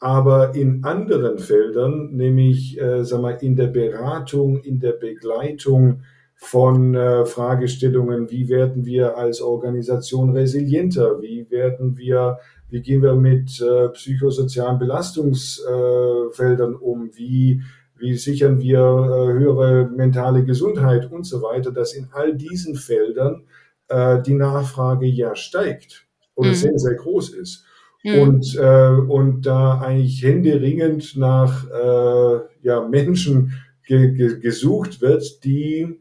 aber 0.00 0.54
in 0.54 0.84
anderen 0.84 1.38
Feldern, 1.38 2.10
nämlich 2.12 2.78
äh, 2.78 3.04
sag 3.04 3.22
mal, 3.22 3.38
in 3.40 3.56
der 3.56 3.68
Beratung, 3.68 4.60
in 4.60 4.80
der 4.80 4.92
Begleitung 4.92 6.02
von 6.34 6.94
äh, 6.94 7.24
Fragestellungen, 7.24 8.30
wie 8.30 8.50
werden 8.50 8.84
wir 8.84 9.16
als 9.16 9.40
Organisation 9.40 10.36
resilienter, 10.36 11.22
wie 11.22 11.50
werden 11.50 11.96
wir, 11.96 12.38
wie 12.68 12.82
gehen 12.82 13.02
wir 13.02 13.14
mit 13.14 13.62
äh, 13.62 13.88
psychosozialen 13.90 14.78
Belastungsfeldern 14.78 16.74
um, 16.74 17.10
wie 17.14 17.62
wie 18.00 18.16
sichern 18.16 18.60
wir 18.60 18.78
äh, 18.78 19.32
höhere 19.38 19.90
mentale 19.94 20.44
Gesundheit 20.44 21.10
und 21.10 21.24
so 21.24 21.42
weiter, 21.42 21.70
dass 21.70 21.92
in 21.92 22.08
all 22.12 22.34
diesen 22.34 22.74
Feldern 22.74 23.44
äh, 23.88 24.20
die 24.22 24.34
Nachfrage 24.34 25.06
ja 25.06 25.36
steigt 25.36 26.06
oder 26.34 26.50
mhm. 26.50 26.54
sehr, 26.54 26.78
sehr 26.78 26.94
groß 26.94 27.30
ist. 27.30 27.64
Mhm. 28.02 28.18
Und, 28.20 28.56
äh, 28.56 28.88
und 28.88 29.42
da 29.42 29.80
eigentlich 29.80 30.22
händeringend 30.22 31.16
nach 31.16 31.68
äh, 31.70 32.40
ja, 32.62 32.86
Menschen 32.88 33.52
ge 33.86 34.12
ge 34.12 34.38
gesucht 34.40 35.02
wird, 35.02 35.44
die, 35.44 36.00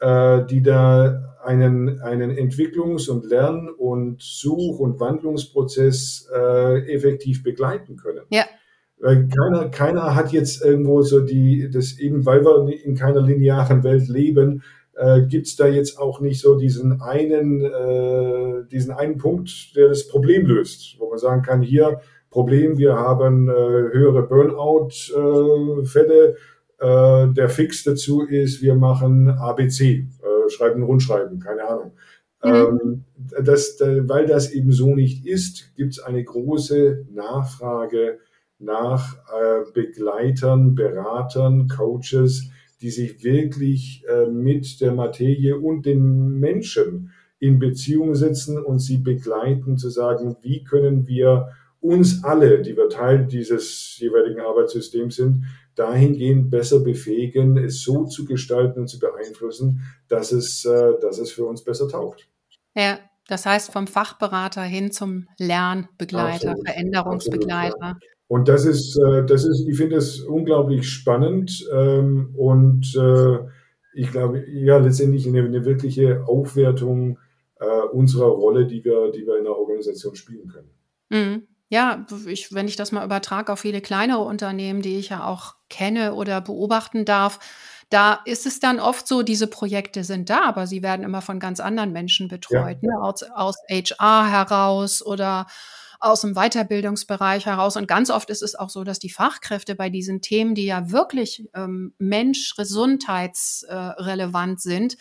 äh, 0.00 0.44
die 0.46 0.62
da 0.62 1.36
einen, 1.44 2.00
einen 2.02 2.30
Entwicklungs- 2.30 3.08
und 3.08 3.24
Lern- 3.24 3.70
und 3.70 4.20
Such- 4.20 4.78
und 4.80 5.00
Wandlungsprozess 5.00 6.28
äh, 6.34 6.92
effektiv 6.92 7.42
begleiten 7.42 7.96
können. 7.96 8.24
Ja. 8.30 8.44
Weil 9.00 9.28
keiner, 9.28 9.68
keiner 9.68 10.16
hat 10.16 10.32
jetzt 10.32 10.64
irgendwo 10.64 11.02
so 11.02 11.20
die, 11.20 11.70
das 11.70 11.98
eben, 11.98 12.26
weil 12.26 12.44
wir 12.44 12.84
in 12.84 12.96
keiner 12.96 13.22
linearen 13.22 13.84
Welt 13.84 14.08
leben, 14.08 14.62
äh, 14.94 15.22
gibt's 15.22 15.54
da 15.54 15.68
jetzt 15.68 15.98
auch 15.98 16.20
nicht 16.20 16.40
so 16.40 16.56
diesen 16.56 17.00
einen, 17.00 17.62
äh, 17.62 18.64
diesen 18.70 18.92
einen 18.92 19.18
Punkt, 19.18 19.76
der 19.76 19.88
das 19.88 20.08
Problem 20.08 20.46
löst, 20.46 20.96
wo 20.98 21.08
man 21.08 21.18
sagen 21.18 21.42
kann, 21.42 21.62
hier 21.62 22.00
Problem, 22.30 22.76
wir 22.76 22.94
haben 22.94 23.48
äh, 23.48 23.52
höhere 23.52 24.26
Burnout-Fälle. 24.26 26.36
Äh, 26.78 27.28
der 27.32 27.48
Fix 27.48 27.84
dazu 27.84 28.20
ist, 28.22 28.60
wir 28.62 28.74
machen 28.74 29.30
ABC, 29.30 29.82
äh, 29.82 30.06
schreiben 30.50 30.82
Rundschreiben, 30.82 31.40
keine 31.40 31.66
Ahnung. 31.66 31.92
Mhm. 32.44 32.50
Ähm, 32.50 33.04
das, 33.42 33.78
weil 33.80 34.26
das 34.26 34.52
eben 34.52 34.72
so 34.72 34.94
nicht 34.94 35.24
ist, 35.26 35.74
gibt's 35.74 36.00
eine 36.00 36.22
große 36.22 37.06
Nachfrage 37.12 38.18
nach 38.58 39.16
äh, 39.28 39.70
Begleitern, 39.72 40.74
Beratern, 40.74 41.68
Coaches, 41.68 42.50
die 42.80 42.90
sich 42.90 43.22
wirklich 43.22 44.04
äh, 44.08 44.26
mit 44.26 44.80
der 44.80 44.92
Materie 44.92 45.56
und 45.58 45.86
den 45.86 46.38
Menschen 46.40 47.12
in 47.38 47.58
Beziehung 47.58 48.14
setzen 48.14 48.62
und 48.62 48.78
sie 48.78 48.98
begleiten, 48.98 49.78
zu 49.78 49.90
sagen, 49.90 50.36
wie 50.42 50.64
können 50.64 51.06
wir 51.06 51.50
uns 51.80 52.24
alle, 52.24 52.60
die 52.62 52.76
wir 52.76 52.88
Teil 52.88 53.26
dieses 53.26 53.96
jeweiligen 53.98 54.40
Arbeitssystems 54.40 55.16
sind, 55.16 55.44
dahingehend 55.76 56.50
besser 56.50 56.80
befähigen, 56.80 57.56
es 57.56 57.82
so 57.82 58.04
zu 58.04 58.24
gestalten 58.24 58.80
und 58.80 58.88
zu 58.88 58.98
beeinflussen, 58.98 59.82
dass 60.08 60.32
es, 60.32 60.64
äh, 60.64 60.94
dass 61.00 61.18
es 61.18 61.30
für 61.30 61.44
uns 61.44 61.62
besser 61.62 61.88
taugt. 61.88 62.28
Ja, 62.74 62.98
das 63.28 63.46
heißt 63.46 63.72
vom 63.72 63.86
Fachberater 63.86 64.62
hin 64.62 64.90
zum 64.90 65.28
Lernbegleiter, 65.38 66.50
Absolut. 66.50 66.68
Veränderungsbegleiter. 66.68 67.74
Absolut, 67.74 68.02
ja. 68.02 68.17
Und 68.28 68.48
das 68.48 68.66
ist, 68.66 68.96
äh, 68.98 69.24
das 69.24 69.44
ist, 69.44 69.66
ich 69.66 69.76
finde 69.76 69.96
es 69.96 70.20
unglaublich 70.20 70.88
spannend 70.88 71.66
ähm, 71.74 72.34
und 72.36 72.94
äh, 72.94 73.38
ich 73.94 74.12
glaube, 74.12 74.44
ja, 74.48 74.76
letztendlich 74.76 75.26
eine, 75.26 75.40
eine 75.40 75.64
wirkliche 75.64 76.24
Aufwertung 76.26 77.18
äh, 77.58 77.64
unserer 77.92 78.28
Rolle, 78.28 78.66
die 78.66 78.84
wir, 78.84 79.10
die 79.10 79.26
wir 79.26 79.38
in 79.38 79.44
der 79.44 79.56
Organisation 79.56 80.14
spielen 80.14 80.48
können. 80.48 80.70
Mhm. 81.08 81.48
Ja, 81.70 82.06
ich, 82.26 82.54
wenn 82.54 82.68
ich 82.68 82.76
das 82.76 82.92
mal 82.92 83.04
übertrage 83.04 83.52
auf 83.52 83.60
viele 83.60 83.80
kleinere 83.80 84.22
Unternehmen, 84.22 84.80
die 84.80 84.98
ich 84.98 85.10
ja 85.10 85.26
auch 85.26 85.54
kenne 85.68 86.14
oder 86.14 86.40
beobachten 86.40 87.04
darf, 87.04 87.38
da 87.90 88.20
ist 88.24 88.46
es 88.46 88.60
dann 88.60 88.80
oft 88.80 89.08
so, 89.08 89.22
diese 89.22 89.46
Projekte 89.46 90.04
sind 90.04 90.30
da, 90.30 90.44
aber 90.44 90.66
sie 90.66 90.82
werden 90.82 91.04
immer 91.04 91.22
von 91.22 91.40
ganz 91.40 91.60
anderen 91.60 91.92
Menschen 91.92 92.28
betreut, 92.28 92.78
ja. 92.82 92.90
ne? 92.90 93.02
aus, 93.02 93.22
aus 93.22 93.56
HR 93.70 94.30
heraus 94.30 95.04
oder 95.04 95.46
aus 96.00 96.20
dem 96.20 96.34
Weiterbildungsbereich 96.34 97.46
heraus. 97.46 97.76
Und 97.76 97.88
ganz 97.88 98.10
oft 98.10 98.30
ist 98.30 98.42
es 98.42 98.54
auch 98.54 98.70
so, 98.70 98.84
dass 98.84 98.98
die 98.98 99.10
Fachkräfte 99.10 99.74
bei 99.74 99.90
diesen 99.90 100.20
Themen, 100.20 100.54
die 100.54 100.66
ja 100.66 100.92
wirklich 100.92 101.48
ähm, 101.54 101.94
mensch-gesundheitsrelevant 101.98 104.60
sind, 104.60 104.96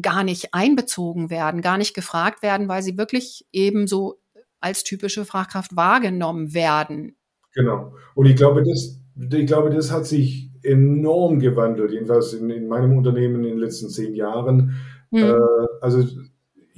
gar 0.00 0.22
nicht 0.22 0.54
einbezogen 0.54 1.30
werden, 1.30 1.62
gar 1.62 1.78
nicht 1.78 1.94
gefragt 1.94 2.42
werden, 2.42 2.68
weil 2.68 2.82
sie 2.82 2.96
wirklich 2.96 3.44
ebenso 3.52 4.20
als 4.60 4.84
typische 4.84 5.24
Fachkraft 5.24 5.74
wahrgenommen 5.74 6.54
werden. 6.54 7.16
Genau. 7.54 7.94
Und 8.14 8.26
ich 8.26 8.36
glaube, 8.36 8.62
das, 8.62 9.00
ich 9.16 9.46
glaube, 9.46 9.70
das 9.70 9.90
hat 9.90 10.06
sich 10.06 10.52
enorm 10.62 11.40
gewandelt, 11.40 11.90
jedenfalls 11.90 12.34
in, 12.34 12.50
in 12.50 12.68
meinem 12.68 12.96
Unternehmen 12.96 13.36
in 13.36 13.50
den 13.50 13.58
letzten 13.58 13.88
zehn 13.88 14.14
Jahren. 14.14 14.76
Mhm. 15.10 15.18
Äh, 15.18 15.34
also 15.80 16.06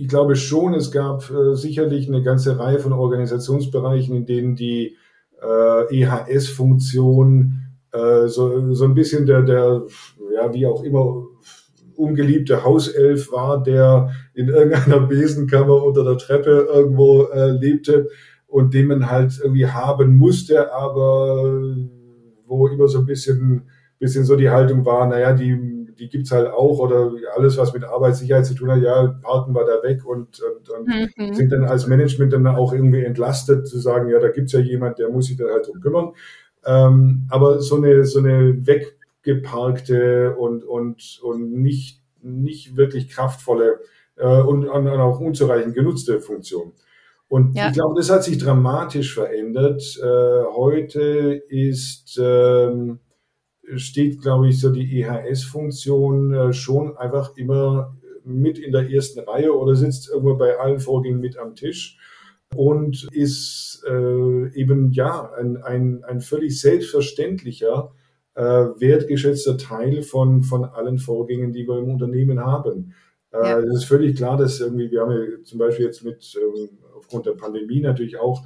ich 0.03 0.09
glaube 0.09 0.35
schon, 0.35 0.75
es 0.75 0.91
gab 0.91 1.31
äh, 1.31 1.55
sicherlich 1.55 2.09
eine 2.09 2.25
ganze 2.25 2.59
Reihe 2.59 2.81
von 2.81 2.93
Organisationsbereichen, 2.93 4.17
in 4.17 4.27
denen 4.27 4.57
die 4.57 4.97
äh, 5.41 6.03
EHS-Funktion 6.03 7.61
äh, 7.93 8.27
so, 8.27 8.75
so 8.75 8.85
ein 8.85 8.95
bisschen 8.95 9.27
der, 9.27 9.43
der, 9.43 9.83
ja, 10.35 10.53
wie 10.53 10.67
auch 10.67 10.83
immer, 10.83 11.25
ungeliebte 11.95 12.65
Hauself 12.65 13.31
war, 13.31 13.63
der 13.63 14.11
in 14.35 14.49
irgendeiner 14.49 15.01
Besenkammer 15.07 15.85
unter 15.85 16.03
der 16.03 16.19
Treppe 16.19 16.67
irgendwo 16.75 17.27
äh, 17.27 17.53
lebte 17.53 18.09
und 18.49 18.75
den 18.75 18.89
man 18.89 19.09
halt 19.09 19.39
irgendwie 19.41 19.69
haben 19.69 20.17
musste, 20.17 20.73
aber 20.75 21.63
wo 22.49 22.67
immer 22.67 22.89
so 22.89 22.99
ein 22.99 23.07
bisschen, 23.07 23.71
bisschen 24.01 24.25
so 24.25 24.35
die 24.35 24.51
Haltung 24.51 24.85
war, 24.85 25.07
naja, 25.07 25.33
die 25.33 25.53
die 25.99 26.09
gibt 26.09 26.27
es 26.27 26.33
halt 26.33 26.49
auch 26.49 26.79
oder 26.79 27.13
alles, 27.37 27.57
was 27.59 27.73
mit 27.73 27.85
Arbeitssicherheit 27.85 28.47
zu 28.47 28.55
tun 28.55 28.71
hat, 28.71 28.83
ja, 28.83 29.19
parken 29.23 29.55
wir 29.55 29.65
da 29.65 29.83
weg 29.87 30.05
und, 30.05 30.41
und, 30.41 30.71
und 30.71 31.17
mhm. 31.17 31.35
sind 31.35 31.53
dann 31.53 31.65
als 31.65 31.87
Management 31.87 32.33
dann 32.33 32.47
auch 32.47 32.73
irgendwie 32.73 33.05
entlastet 33.05 33.67
zu 33.67 33.79
sagen, 33.79 34.09
ja, 34.09 34.19
da 34.19 34.29
gibt 34.29 34.47
es 34.47 34.53
ja 34.53 34.61
jemand, 34.61 34.99
der 34.99 35.09
muss 35.09 35.27
sich 35.27 35.37
dann 35.37 35.51
halt 35.51 35.67
drum 35.67 35.81
kümmern. 35.81 36.13
Ähm, 36.65 37.27
aber 37.31 37.61
so 37.61 37.77
eine, 37.77 38.05
so 38.05 38.19
eine 38.19 38.67
weggeparkte 38.67 40.37
und, 40.37 40.65
und, 40.65 41.21
und 41.23 41.53
nicht, 41.53 42.03
nicht 42.23 42.77
wirklich 42.77 43.09
kraftvolle 43.09 43.81
äh, 44.17 44.41
und, 44.41 44.69
und 44.69 44.89
auch 44.89 45.21
unzureichend 45.21 45.75
genutzte 45.75 46.21
Funktion. 46.21 46.73
Und 47.29 47.57
ja. 47.57 47.69
ich 47.69 47.73
glaube, 47.73 47.95
das 47.97 48.11
hat 48.11 48.25
sich 48.25 48.37
dramatisch 48.37 49.15
verändert. 49.15 49.99
Äh, 50.03 50.45
heute 50.55 51.43
ist 51.49 52.21
ähm, 52.23 52.99
steht, 53.77 54.21
glaube 54.21 54.49
ich, 54.49 54.61
so 54.61 54.71
die 54.71 55.01
EHS-Funktion 55.01 56.35
äh, 56.35 56.53
schon 56.53 56.97
einfach 56.97 57.37
immer 57.37 57.97
mit 58.25 58.59
in 58.59 58.73
der 58.73 58.91
ersten 58.91 59.21
Reihe 59.21 59.57
oder 59.57 59.75
sitzt 59.75 60.09
irgendwo 60.09 60.37
bei 60.37 60.59
allen 60.59 60.81
Vorgängen 60.81 61.21
mit 61.21 61.39
am 61.39 61.55
Tisch 61.55 61.99
und 62.55 63.09
ist 63.13 63.83
äh, 63.89 64.55
eben 64.55 64.93
ja 64.93 65.33
ein, 65.33 65.57
ein, 65.57 66.05
ein 66.05 66.21
völlig 66.21 66.61
selbstverständlicher, 66.61 67.93
äh, 68.35 68.43
wertgeschätzter 68.43 69.59
Teil 69.59 70.03
von, 70.03 70.43
von 70.43 70.65
allen 70.65 70.99
Vorgängen, 70.99 71.53
die 71.53 71.67
wir 71.67 71.79
im 71.79 71.91
Unternehmen 71.91 72.41
haben. 72.41 72.95
Äh, 73.33 73.39
ja. 73.39 73.59
Es 73.61 73.75
ist 73.75 73.85
völlig 73.85 74.17
klar, 74.17 74.37
dass 74.37 74.61
irgendwie, 74.61 74.91
wir 74.91 75.01
haben 75.01 75.13
ja 75.13 75.43
zum 75.43 75.59
Beispiel 75.59 75.87
jetzt 75.87 76.05
mit 76.05 76.37
ähm, 76.41 76.79
aufgrund 76.97 77.27
der 77.27 77.33
Pandemie 77.33 77.81
natürlich 77.81 78.19
auch 78.19 78.43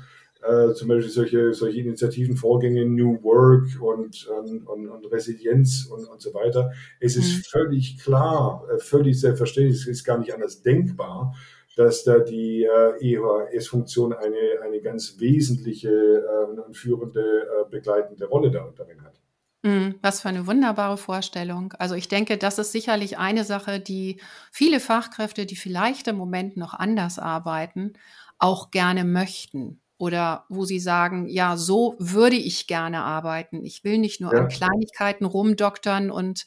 äh, 0.46 0.74
zum 0.74 0.88
Beispiel 0.88 1.10
solche, 1.10 1.54
solche 1.54 1.80
Initiativen, 1.80 2.36
Vorgänge, 2.36 2.84
New 2.84 3.22
Work 3.22 3.80
und, 3.80 4.26
und, 4.26 4.88
und 4.88 5.12
Resilienz 5.12 5.86
und, 5.86 6.06
und 6.06 6.20
so 6.20 6.32
weiter. 6.34 6.72
Es 7.00 7.16
ist 7.16 7.36
mhm. 7.36 7.42
völlig 7.48 7.98
klar, 7.98 8.64
äh, 8.72 8.78
völlig 8.78 9.20
selbstverständlich, 9.20 9.80
es 9.80 9.86
ist 9.86 10.04
gar 10.04 10.18
nicht 10.18 10.32
anders 10.32 10.62
denkbar, 10.62 11.34
dass 11.76 12.04
da 12.04 12.18
die 12.18 12.64
äh, 12.64 13.16
EHS-Funktion 13.16 14.12
eine, 14.12 14.60
eine 14.64 14.80
ganz 14.80 15.18
wesentliche 15.18 15.90
äh, 15.90 16.60
und 16.60 16.76
führende, 16.76 17.20
äh, 17.20 17.70
begleitende 17.70 18.26
Rolle 18.26 18.50
darin 18.50 19.02
hat. 19.02 19.20
Mhm, 19.62 19.96
was 20.00 20.20
für 20.20 20.28
eine 20.28 20.46
wunderbare 20.46 20.96
Vorstellung. 20.96 21.72
Also 21.78 21.94
ich 21.94 22.08
denke, 22.08 22.38
das 22.38 22.58
ist 22.58 22.72
sicherlich 22.72 23.18
eine 23.18 23.44
Sache, 23.44 23.80
die 23.80 24.20
viele 24.52 24.80
Fachkräfte, 24.80 25.44
die 25.44 25.56
vielleicht 25.56 26.08
im 26.08 26.16
Moment 26.16 26.56
noch 26.56 26.72
anders 26.72 27.18
arbeiten, 27.18 27.94
auch 28.38 28.70
gerne 28.70 29.04
möchten 29.04 29.80
oder 29.98 30.44
wo 30.48 30.64
sie 30.64 30.78
sagen, 30.78 31.26
ja, 31.28 31.56
so 31.56 31.96
würde 31.98 32.36
ich 32.36 32.66
gerne 32.66 33.02
arbeiten. 33.02 33.64
Ich 33.64 33.84
will 33.84 33.98
nicht 33.98 34.20
nur 34.20 34.34
ja. 34.34 34.40
an 34.40 34.48
Kleinigkeiten 34.48 35.24
rumdoktern 35.24 36.10
und 36.10 36.44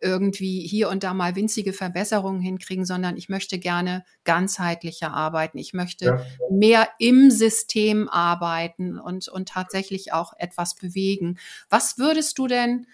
irgendwie 0.00 0.66
hier 0.66 0.88
und 0.88 1.04
da 1.04 1.14
mal 1.14 1.36
winzige 1.36 1.72
Verbesserungen 1.72 2.40
hinkriegen, 2.40 2.84
sondern 2.84 3.16
ich 3.16 3.28
möchte 3.28 3.58
gerne 3.58 4.04
ganzheitlicher 4.24 5.12
arbeiten. 5.12 5.58
Ich 5.58 5.74
möchte 5.74 6.04
ja. 6.04 6.24
mehr 6.50 6.88
im 6.98 7.30
System 7.30 8.08
arbeiten 8.08 8.98
und, 8.98 9.28
und 9.28 9.48
tatsächlich 9.48 10.12
auch 10.12 10.32
etwas 10.38 10.74
bewegen. 10.74 11.38
Was 11.70 11.98
würdest 11.98 12.38
du 12.38 12.48
denn, 12.48 12.86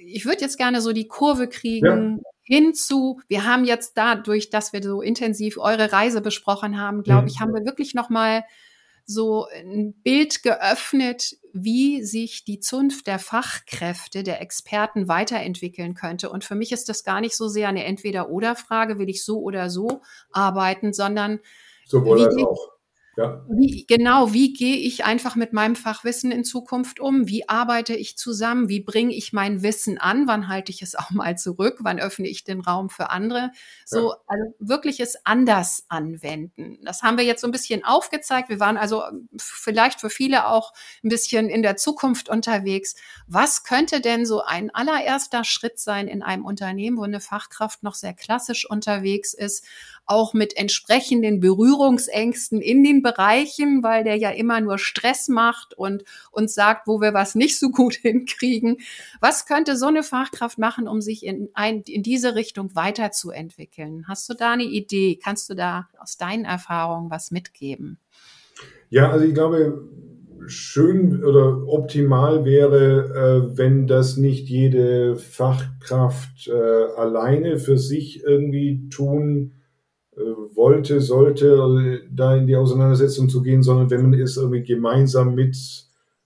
ich 0.00 0.24
würde 0.24 0.40
jetzt 0.40 0.58
gerne 0.58 0.80
so 0.80 0.92
die 0.92 1.06
Kurve 1.06 1.48
kriegen, 1.48 2.18
ja 2.18 2.30
hinzu, 2.44 3.20
wir 3.26 3.46
haben 3.46 3.64
jetzt 3.64 3.96
dadurch, 3.96 4.50
dass 4.50 4.72
wir 4.72 4.82
so 4.82 5.00
intensiv 5.00 5.56
eure 5.58 5.92
Reise 5.92 6.20
besprochen 6.20 6.78
haben, 6.78 7.02
glaube 7.02 7.22
mhm. 7.22 7.28
ich, 7.28 7.40
haben 7.40 7.54
wir 7.54 7.64
wirklich 7.64 7.94
nochmal 7.94 8.44
so 9.06 9.46
ein 9.46 9.94
Bild 10.02 10.42
geöffnet, 10.42 11.36
wie 11.52 12.02
sich 12.02 12.44
die 12.44 12.58
Zunft 12.58 13.06
der 13.06 13.18
Fachkräfte, 13.18 14.22
der 14.22 14.40
Experten 14.40 15.08
weiterentwickeln 15.08 15.94
könnte. 15.94 16.30
Und 16.30 16.44
für 16.44 16.54
mich 16.54 16.72
ist 16.72 16.88
das 16.88 17.04
gar 17.04 17.20
nicht 17.20 17.36
so 17.36 17.48
sehr 17.48 17.68
eine 17.68 17.84
Entweder-oder-Frage, 17.84 18.98
will 18.98 19.08
ich 19.08 19.24
so 19.24 19.40
oder 19.40 19.70
so 19.70 20.02
arbeiten, 20.30 20.92
sondern 20.92 21.40
sowohl 21.86 22.24
als 22.24 22.36
auch. 22.36 22.73
Ja. 23.16 23.44
Wie, 23.48 23.86
genau, 23.86 24.32
wie 24.32 24.52
gehe 24.52 24.76
ich 24.76 25.04
einfach 25.04 25.36
mit 25.36 25.52
meinem 25.52 25.76
Fachwissen 25.76 26.32
in 26.32 26.44
Zukunft 26.44 26.98
um? 26.98 27.28
Wie 27.28 27.48
arbeite 27.48 27.94
ich 27.94 28.18
zusammen? 28.18 28.68
Wie 28.68 28.80
bringe 28.80 29.14
ich 29.14 29.32
mein 29.32 29.62
Wissen 29.62 29.98
an? 29.98 30.26
Wann 30.26 30.48
halte 30.48 30.72
ich 30.72 30.82
es 30.82 30.96
auch 30.96 31.10
mal 31.10 31.38
zurück? 31.38 31.78
Wann 31.80 32.00
öffne 32.00 32.28
ich 32.28 32.42
den 32.42 32.60
Raum 32.60 32.90
für 32.90 33.10
andere? 33.10 33.52
So, 33.84 34.10
ja. 34.10 34.16
also 34.26 34.44
wirkliches 34.58 35.16
anders 35.24 35.84
anwenden. 35.88 36.78
Das 36.84 37.02
haben 37.02 37.16
wir 37.16 37.24
jetzt 37.24 37.42
so 37.42 37.46
ein 37.48 37.52
bisschen 37.52 37.84
aufgezeigt. 37.84 38.48
Wir 38.48 38.58
waren 38.58 38.76
also 38.76 39.04
vielleicht 39.36 40.00
für 40.00 40.10
viele 40.10 40.46
auch 40.48 40.72
ein 41.04 41.08
bisschen 41.08 41.48
in 41.48 41.62
der 41.62 41.76
Zukunft 41.76 42.28
unterwegs. 42.28 42.96
Was 43.28 43.62
könnte 43.62 44.00
denn 44.00 44.26
so 44.26 44.42
ein 44.42 44.74
allererster 44.74 45.44
Schritt 45.44 45.78
sein 45.78 46.08
in 46.08 46.22
einem 46.22 46.44
Unternehmen, 46.44 46.96
wo 46.96 47.02
eine 47.02 47.20
Fachkraft 47.20 47.82
noch 47.84 47.94
sehr 47.94 48.14
klassisch 48.14 48.68
unterwegs 48.68 49.34
ist? 49.34 49.64
Auch 50.06 50.34
mit 50.34 50.56
entsprechenden 50.56 51.40
Berührungsängsten 51.40 52.60
in 52.60 52.84
den 52.84 53.02
Bereichen, 53.02 53.82
weil 53.82 54.04
der 54.04 54.16
ja 54.16 54.30
immer 54.30 54.60
nur 54.60 54.78
Stress 54.78 55.28
macht 55.28 55.74
und 55.74 56.04
uns 56.30 56.54
sagt, 56.54 56.86
wo 56.86 57.00
wir 57.00 57.14
was 57.14 57.34
nicht 57.34 57.58
so 57.58 57.70
gut 57.70 57.94
hinkriegen. 57.94 58.78
Was 59.20 59.46
könnte 59.46 59.76
so 59.76 59.86
eine 59.86 60.02
Fachkraft 60.02 60.58
machen, 60.58 60.88
um 60.88 61.00
sich 61.00 61.24
in, 61.24 61.48
ein, 61.54 61.82
in 61.82 62.02
diese 62.02 62.34
Richtung 62.34 62.74
weiterzuentwickeln? 62.74 64.04
Hast 64.06 64.28
du 64.28 64.34
da 64.34 64.52
eine 64.52 64.64
Idee? 64.64 65.18
Kannst 65.22 65.48
du 65.48 65.54
da 65.54 65.88
aus 65.98 66.16
deinen 66.16 66.44
Erfahrungen 66.44 67.10
was 67.10 67.30
mitgeben? 67.30 67.98
Ja, 68.90 69.10
also 69.10 69.24
ich 69.24 69.34
glaube, 69.34 69.88
schön 70.46 71.24
oder 71.24 71.66
optimal 71.66 72.44
wäre, 72.44 73.48
äh, 73.54 73.56
wenn 73.56 73.86
das 73.86 74.16
nicht 74.16 74.48
jede 74.48 75.16
Fachkraft 75.16 76.48
äh, 76.48 76.52
alleine 76.96 77.58
für 77.58 77.78
sich 77.78 78.22
irgendwie 78.22 78.88
tun 78.90 79.52
wollte, 80.16 81.00
sollte, 81.00 82.02
da 82.10 82.36
in 82.36 82.46
die 82.46 82.56
Auseinandersetzung 82.56 83.28
zu 83.28 83.42
gehen, 83.42 83.62
sondern 83.62 83.90
wenn 83.90 84.02
man 84.02 84.20
es 84.20 84.36
irgendwie 84.36 84.62
gemeinsam 84.62 85.34
mit 85.34 85.56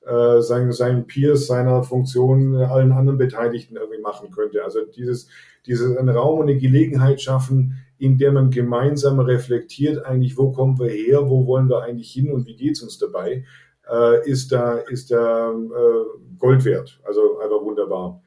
äh, 0.09 0.40
seinen, 0.40 0.72
seinen 0.72 1.07
Peers, 1.07 1.46
seiner 1.46 1.83
Funktion, 1.83 2.55
äh, 2.55 2.64
allen 2.64 2.92
anderen 2.92 3.18
Beteiligten 3.18 3.77
irgendwie 3.77 4.01
machen 4.01 4.31
könnte. 4.31 4.64
Also 4.64 4.81
dieses, 4.85 5.29
dieses 5.66 5.96
einen 5.96 6.09
Raum 6.09 6.40
und 6.40 6.48
eine 6.48 6.59
Gelegenheit 6.59 7.20
schaffen, 7.20 7.74
in 7.98 8.16
der 8.16 8.33
man 8.33 8.51
gemeinsam 8.51 9.20
reflektiert, 9.20 10.05
eigentlich, 10.07 10.38
wo 10.38 10.53
kommen 10.53 10.79
wir 10.79 10.88
her, 10.88 11.29
wo 11.29 11.46
wollen 11.46 11.68
wir 11.68 11.83
eigentlich 11.83 12.11
hin 12.11 12.33
und 12.33 12.46
wie 12.46 12.57
geht's 12.57 12.83
uns 12.83 12.98
dabei, 12.98 13.44
äh, 13.90 14.29
ist 14.29 14.51
da, 14.53 14.79
ist 14.79 15.11
da 15.11 15.51
äh, 15.51 16.38
Gold 16.38 16.64
wert. 16.64 17.01
Also 17.05 17.38
einfach 17.40 17.62
wunderbar. 17.62 18.22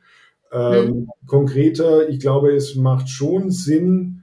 Ähm, 0.52 0.86
mhm. 0.86 1.08
Konkreter, 1.26 2.10
ich 2.10 2.20
glaube, 2.20 2.54
es 2.54 2.76
macht 2.76 3.10
schon 3.10 3.50
Sinn, 3.50 4.21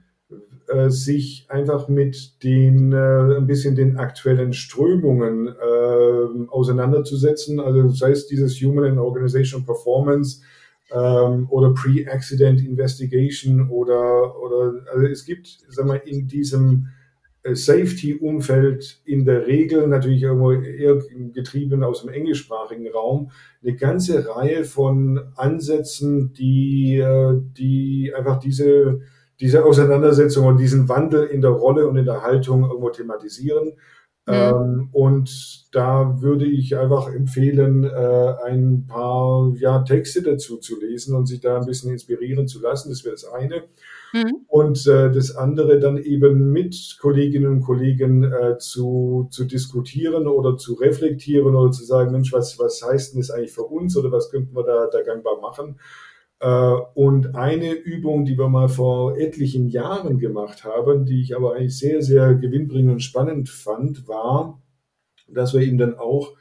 äh, 0.69 0.89
sich 0.89 1.45
einfach 1.49 1.87
mit 1.87 2.43
den 2.43 2.93
äh, 2.93 3.37
ein 3.37 3.47
bisschen 3.47 3.75
den 3.75 3.97
aktuellen 3.97 4.53
Strömungen 4.53 5.47
äh, 5.47 6.49
auseinanderzusetzen. 6.49 7.59
Also 7.59 7.89
sei 7.89 8.11
es 8.11 8.27
dieses 8.27 8.61
Human 8.61 8.85
and 8.85 8.99
Organizational 8.99 9.65
Performance 9.65 10.41
ähm, 10.91 11.47
oder 11.49 11.73
Pre-Accident 11.73 12.61
Investigation 12.61 13.69
oder 13.69 14.39
oder 14.41 14.85
also 14.93 15.05
es 15.07 15.25
gibt, 15.25 15.59
sag 15.69 15.85
mal, 15.85 16.01
in 16.05 16.27
diesem 16.27 16.89
äh, 17.43 17.55
Safety-Umfeld 17.55 19.01
in 19.05 19.25
der 19.25 19.47
Regel 19.47 19.87
natürlich 19.87 20.23
irgendwo 20.23 20.51
eher 20.51 21.01
getrieben 21.33 21.83
aus 21.83 22.01
dem 22.01 22.09
englischsprachigen 22.09 22.87
Raum 22.91 23.31
eine 23.63 23.75
ganze 23.75 24.27
Reihe 24.27 24.65
von 24.65 25.19
Ansätzen, 25.35 26.33
die, 26.33 26.97
äh, 26.97 27.39
die 27.57 28.13
einfach 28.15 28.39
diese, 28.39 29.01
diese 29.39 29.63
Auseinandersetzung 29.65 30.47
und 30.47 30.57
diesen 30.57 30.89
Wandel 30.89 31.25
in 31.25 31.41
der 31.41 31.51
Rolle 31.51 31.87
und 31.87 31.97
in 31.97 32.05
der 32.05 32.23
Haltung 32.23 32.63
irgendwo 32.63 32.89
thematisieren. 32.89 33.73
Mhm. 34.29 34.33
Ähm, 34.33 34.89
und 34.91 35.73
da 35.73 36.21
würde 36.21 36.45
ich 36.45 36.77
einfach 36.77 37.11
empfehlen, 37.11 37.83
äh, 37.83 38.33
ein 38.45 38.85
paar 38.87 39.53
ja, 39.55 39.79
Texte 39.79 40.21
dazu 40.21 40.57
zu 40.57 40.79
lesen 40.79 41.15
und 41.15 41.25
sich 41.25 41.39
da 41.39 41.59
ein 41.59 41.65
bisschen 41.65 41.91
inspirieren 41.91 42.47
zu 42.47 42.61
lassen. 42.61 42.89
Das 42.89 43.03
wäre 43.03 43.15
das 43.15 43.25
eine. 43.25 43.63
Mhm. 44.13 44.45
Und 44.47 44.85
äh, 44.87 45.11
das 45.11 45.35
andere 45.35 45.79
dann 45.79 45.97
eben 45.97 46.51
mit 46.51 46.97
Kolleginnen 46.99 47.47
und 47.47 47.61
Kollegen 47.61 48.23
äh, 48.23 48.57
zu, 48.59 49.27
zu 49.31 49.45
diskutieren 49.45 50.27
oder 50.27 50.57
zu 50.57 50.73
reflektieren 50.73 51.55
oder 51.55 51.71
zu 51.71 51.83
sagen, 51.83 52.11
Mensch, 52.11 52.31
was, 52.31 52.59
was 52.59 52.83
heißt 52.83 53.13
denn 53.13 53.21
das 53.21 53.31
eigentlich 53.31 53.53
für 53.53 53.63
uns 53.63 53.97
oder 53.97 54.11
was 54.11 54.29
könnten 54.29 54.55
wir 54.55 54.63
da, 54.63 54.87
da 54.91 55.01
gangbar 55.01 55.39
machen? 55.41 55.79
Äh, 56.39 56.47
und 56.93 57.35
eine 57.35 57.73
Übung, 57.73 58.25
die 58.25 58.37
wir 58.37 58.49
mal 58.49 58.69
vor 58.69 59.17
etlichen 59.17 59.67
Jahren 59.67 60.19
gemacht 60.19 60.63
haben, 60.63 61.05
die 61.05 61.21
ich 61.21 61.35
aber 61.35 61.55
eigentlich 61.55 61.77
sehr, 61.77 62.01
sehr 62.01 62.35
gewinnbringend 62.35 62.91
und 62.91 62.99
spannend 63.01 63.49
fand, 63.49 64.07
war, 64.07 64.61
dass 65.27 65.53
wir 65.53 65.61
eben 65.61 65.77
dann 65.77 65.97
auch 65.97 66.33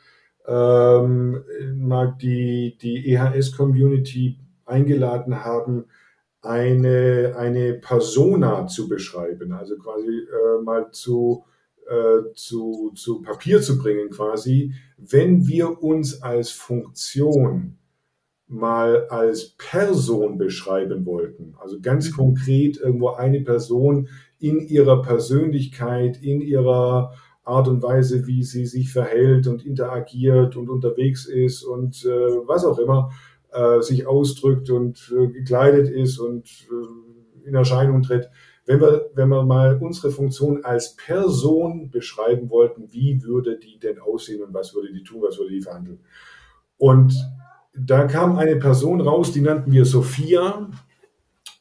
ähm, 0.46 1.44
mal 1.74 2.16
die, 2.20 2.78
die 2.80 3.12
EHS-Community 3.12 4.38
eingeladen 4.64 5.44
haben, 5.44 5.86
eine, 6.40 7.34
eine 7.36 7.74
Persona 7.74 8.66
zu 8.66 8.88
beschreiben, 8.88 9.52
also 9.52 9.76
quasi 9.76 10.08
äh, 10.08 10.62
mal 10.62 10.90
zu, 10.92 11.44
äh, 11.88 12.32
zu, 12.34 12.92
zu 12.94 13.20
Papier 13.22 13.60
zu 13.60 13.78
bringen, 13.78 14.10
quasi, 14.10 14.74
wenn 14.96 15.46
wir 15.46 15.82
uns 15.82 16.22
als 16.22 16.50
Funktion 16.50 17.78
mal 18.48 19.06
als 19.08 19.54
Person 19.58 20.38
beschreiben 20.38 21.04
wollten, 21.04 21.54
also 21.58 21.78
ganz 21.80 22.16
konkret 22.16 22.78
irgendwo 22.78 23.10
eine 23.10 23.42
Person 23.42 24.08
in 24.38 24.60
ihrer 24.60 25.02
Persönlichkeit, 25.02 26.22
in 26.22 26.40
ihrer 26.40 27.12
Art 27.44 27.68
und 27.68 27.82
Weise, 27.82 28.26
wie 28.26 28.42
sie 28.42 28.66
sich 28.66 28.92
verhält 28.92 29.46
und 29.46 29.64
interagiert 29.64 30.56
und 30.56 30.70
unterwegs 30.70 31.26
ist 31.26 31.62
und 31.62 32.04
äh, 32.04 32.08
was 32.46 32.64
auch 32.64 32.78
immer, 32.78 33.10
äh, 33.52 33.80
sich 33.80 34.06
ausdrückt 34.06 34.70
und 34.70 35.12
äh, 35.16 35.28
gekleidet 35.28 35.88
ist 35.88 36.18
und 36.18 36.48
äh, 36.70 37.48
in 37.48 37.54
Erscheinung 37.54 38.02
tritt. 38.02 38.30
Wenn 38.66 38.80
wir, 38.80 39.10
wenn 39.14 39.30
wir 39.30 39.44
mal 39.44 39.78
unsere 39.80 40.10
Funktion 40.10 40.62
als 40.64 40.94
Person 40.96 41.90
beschreiben 41.90 42.50
wollten, 42.50 42.92
wie 42.92 43.22
würde 43.22 43.58
die 43.58 43.78
denn 43.78 43.98
aussehen 43.98 44.42
und 44.42 44.52
was 44.52 44.74
würde 44.74 44.92
die 44.92 45.02
tun, 45.02 45.22
was 45.22 45.38
würde 45.38 45.52
die 45.52 45.62
verhandeln? 45.62 46.00
Und 46.76 47.14
da 47.78 48.04
kam 48.06 48.36
eine 48.36 48.56
Person 48.56 49.00
raus, 49.00 49.32
die 49.32 49.40
nannten 49.40 49.72
wir 49.72 49.84
Sophia. 49.84 50.68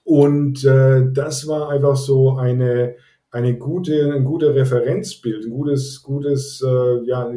Und 0.03 0.63
äh, 0.63 1.11
das 1.11 1.47
war 1.47 1.69
einfach 1.69 1.97
so 1.97 2.37
eine, 2.37 2.95
eine 3.31 3.57
gute, 3.57 4.13
ein 4.13 4.23
guter 4.23 4.55
Referenzbild, 4.55 5.45
ein 5.45 5.51
gutes, 5.51 6.01
gutes, 6.01 6.63
äh, 6.65 7.03
ja, 7.05 7.27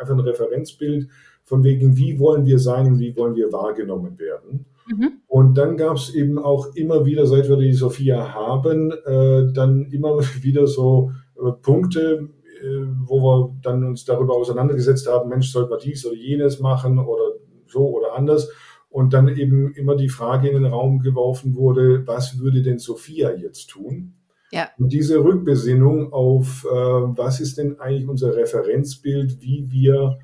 einfach 0.00 0.14
ein 0.14 0.20
Referenzbild 0.20 1.08
von 1.44 1.64
wegen, 1.64 1.96
wie 1.96 2.20
wollen 2.20 2.46
wir 2.46 2.60
sein 2.60 2.86
und 2.86 2.98
wie 3.00 3.16
wollen 3.16 3.34
wir 3.34 3.52
wahrgenommen 3.52 4.18
werden. 4.18 4.66
Mhm. 4.86 5.12
Und 5.26 5.58
dann 5.58 5.76
gab 5.76 5.96
es 5.96 6.14
eben 6.14 6.38
auch 6.38 6.74
immer 6.74 7.04
wieder, 7.04 7.26
seit 7.26 7.48
wir 7.48 7.56
die 7.56 7.72
Sophia 7.72 8.32
haben, 8.32 8.92
äh, 8.92 9.52
dann 9.52 9.86
immer 9.90 10.20
wieder 10.42 10.66
so 10.66 11.10
äh, 11.36 11.50
Punkte, 11.50 12.28
äh, 12.62 12.86
wo 13.06 13.20
wir 13.20 13.56
dann 13.62 13.84
uns 13.84 14.04
darüber 14.04 14.34
auseinandergesetzt 14.34 15.08
haben, 15.08 15.28
Mensch, 15.28 15.50
sollte 15.50 15.70
man 15.70 15.80
dies 15.80 16.06
oder 16.06 16.16
jenes 16.16 16.60
machen 16.60 16.98
oder 16.98 17.39
so 17.70 17.88
oder 17.88 18.14
anders. 18.14 18.50
Und 18.88 19.12
dann 19.12 19.28
eben 19.28 19.72
immer 19.74 19.94
die 19.94 20.08
Frage 20.08 20.48
in 20.48 20.54
den 20.54 20.72
Raum 20.72 21.00
geworfen 21.00 21.54
wurde, 21.54 22.06
was 22.06 22.40
würde 22.40 22.62
denn 22.62 22.78
Sophia 22.78 23.32
jetzt 23.32 23.68
tun? 23.68 24.14
Ja. 24.50 24.68
Und 24.78 24.92
diese 24.92 25.22
Rückbesinnung 25.22 26.12
auf, 26.12 26.66
äh, 26.68 26.74
was 26.74 27.38
ist 27.38 27.58
denn 27.58 27.78
eigentlich 27.78 28.08
unser 28.08 28.34
Referenzbild, 28.34 29.40
wie 29.40 29.70
wir 29.70 30.18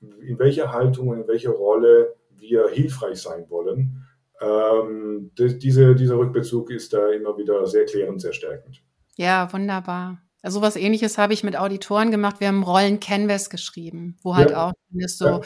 in 0.00 0.38
welcher 0.38 0.72
Haltung 0.72 1.08
und 1.08 1.20
in 1.20 1.28
welcher 1.28 1.50
Rolle 1.50 2.14
wir 2.36 2.68
hilfreich 2.68 3.20
sein 3.20 3.44
wollen. 3.50 4.04
Ähm, 4.40 5.32
diese, 5.36 5.94
dieser 5.94 6.16
Rückbezug 6.16 6.70
ist 6.70 6.92
da 6.92 7.10
immer 7.10 7.36
wieder 7.36 7.66
sehr 7.66 7.84
klärend, 7.84 8.20
sehr 8.20 8.32
stärkend. 8.32 8.82
Ja, 9.16 9.52
wunderbar. 9.52 10.22
Also 10.40 10.62
was 10.62 10.76
ähnliches 10.76 11.18
habe 11.18 11.32
ich 11.32 11.42
mit 11.42 11.58
Auditoren 11.58 12.12
gemacht. 12.12 12.38
Wir 12.38 12.48
haben 12.48 12.62
Rollen 12.62 13.00
Canvas 13.00 13.50
geschrieben, 13.50 14.16
wo 14.22 14.36
halt 14.36 14.50
ja. 14.50 14.68
auch 14.68 14.72
so 15.06 15.26
ja 15.26 15.40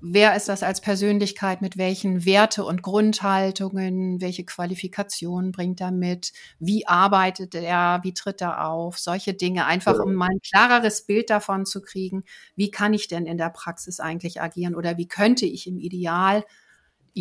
wer 0.00 0.36
ist 0.36 0.48
das 0.48 0.62
als 0.62 0.80
Persönlichkeit, 0.80 1.62
mit 1.62 1.76
welchen 1.76 2.24
Werte 2.24 2.64
und 2.64 2.82
Grundhaltungen, 2.82 4.20
welche 4.20 4.44
Qualifikationen 4.44 5.52
bringt 5.52 5.80
er 5.80 5.90
mit, 5.90 6.32
wie 6.58 6.86
arbeitet 6.86 7.54
er, 7.54 8.00
wie 8.02 8.14
tritt 8.14 8.40
er 8.40 8.66
auf, 8.66 8.98
solche 8.98 9.34
Dinge, 9.34 9.66
einfach 9.66 9.98
um 9.98 10.14
mal 10.14 10.30
ein 10.30 10.40
klareres 10.40 11.06
Bild 11.06 11.30
davon 11.30 11.66
zu 11.66 11.80
kriegen, 11.80 12.24
wie 12.56 12.70
kann 12.70 12.94
ich 12.94 13.08
denn 13.08 13.26
in 13.26 13.38
der 13.38 13.50
Praxis 13.50 14.00
eigentlich 14.00 14.40
agieren 14.40 14.74
oder 14.74 14.96
wie 14.96 15.08
könnte 15.08 15.46
ich 15.46 15.66
im 15.66 15.78
Ideal 15.78 16.44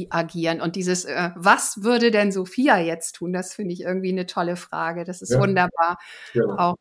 agieren. 0.10 0.62
Und 0.62 0.76
dieses, 0.76 1.06
äh, 1.06 1.32
was 1.36 1.84
würde 1.84 2.12
denn 2.12 2.32
Sophia 2.32 2.80
jetzt 2.80 3.16
tun, 3.16 3.34
das 3.34 3.56
finde 3.56 3.74
ich 3.74 3.82
irgendwie 3.82 4.12
eine 4.12 4.28
tolle 4.28 4.56
Frage. 4.56 5.04
Das 5.04 5.22
ist 5.22 5.32
ja. 5.32 5.40
wunderbar. 5.40 5.98
Ja. 6.34 6.44
Auch 6.58 6.76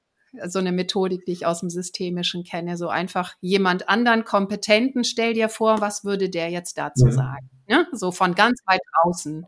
so 0.47 0.59
eine 0.59 0.73
Methodik, 0.73 1.25
die 1.25 1.33
ich 1.33 1.47
aus 1.47 1.61
dem 1.61 1.71
Systemischen 1.71 2.45
kenne. 2.45 2.77
So 2.77 2.89
einfach 2.89 3.35
jemand 3.41 3.89
anderen 3.89 4.25
Kompetenten, 4.25 5.05
stell 5.05 5.35
dir 5.35 5.49
vor, 5.49 5.81
was 5.81 6.05
würde 6.05 6.29
der 6.31 6.51
jetzt 6.51 6.79
dazu 6.79 7.07
mhm. 7.07 7.13
sagen? 7.13 7.51
Ne? 7.69 7.87
So 7.93 8.13
von 8.13 8.35
ganz 8.35 8.61
weit 8.67 8.81
außen. 9.03 9.47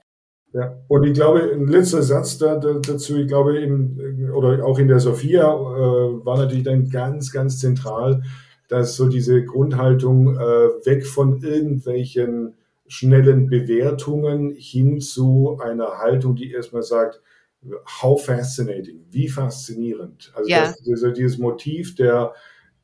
Ja, 0.55 0.75
und 0.89 1.05
ich 1.05 1.13
glaube, 1.13 1.43
ein 1.53 1.69
letzter 1.69 2.03
Satz 2.03 2.39
da, 2.39 2.57
da, 2.57 2.75
dazu, 2.75 3.19
ich 3.19 3.29
glaube, 3.29 3.59
in, 3.59 4.31
oder 4.33 4.65
auch 4.65 4.79
in 4.79 4.89
der 4.89 4.99
Sophia 4.99 5.45
äh, 5.45 6.25
war 6.25 6.39
natürlich 6.39 6.65
dann 6.65 6.89
ganz, 6.89 7.33
ganz 7.33 7.59
zentral, 7.59 8.23
dass 8.69 8.97
so 8.97 9.09
diese 9.09 9.45
Grundhaltung 9.45 10.37
äh, 10.37 10.41
weg 10.87 11.07
von 11.07 11.43
irgendwelchen 11.43 12.55
schnellen 12.87 13.49
Bewertungen 13.49 14.55
hin 14.57 15.01
zu 15.01 15.59
einer 15.61 15.99
Haltung, 15.99 16.35
die 16.35 16.51
erstmal 16.51 16.83
sagt, 16.83 17.21
how 18.03 18.21
fascinating, 18.21 19.05
wie 19.11 19.29
faszinierend. 19.29 20.33
Also 20.35 20.49
ja. 20.49 20.67
das, 20.67 20.81
also 20.89 21.11
dieses 21.11 21.39
Motiv 21.39 21.95
der, 21.95 22.35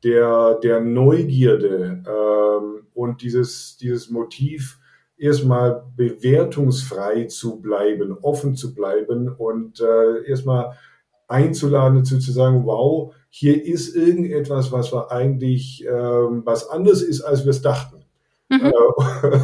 der, 0.03 0.55
der 0.61 0.81
Neugierde 0.81 2.03
ähm, 2.07 2.87
und 2.93 3.21
dieses, 3.21 3.77
dieses 3.77 4.09
Motiv, 4.09 4.79
erstmal 5.17 5.85
bewertungsfrei 5.95 7.25
zu 7.25 7.61
bleiben, 7.61 8.17
offen 8.21 8.55
zu 8.55 8.73
bleiben 8.75 9.29
und 9.29 9.79
äh, 9.79 10.27
erstmal 10.27 10.77
einzuladen 11.27 11.99
dazu 11.99 12.19
zu 12.19 12.31
sagen, 12.31 12.65
wow, 12.65 13.13
hier 13.29 13.65
ist 13.65 13.95
irgendetwas, 13.95 14.71
was 14.71 14.93
wir 14.93 15.11
eigentlich, 15.11 15.85
ähm, 15.85 16.43
was 16.45 16.69
anders 16.69 17.01
ist, 17.01 17.21
als 17.21 17.43
wir 17.45 17.51
es 17.51 17.61
dachten. 17.61 18.03
Mhm. 18.49 18.65
Äh, 18.65 18.71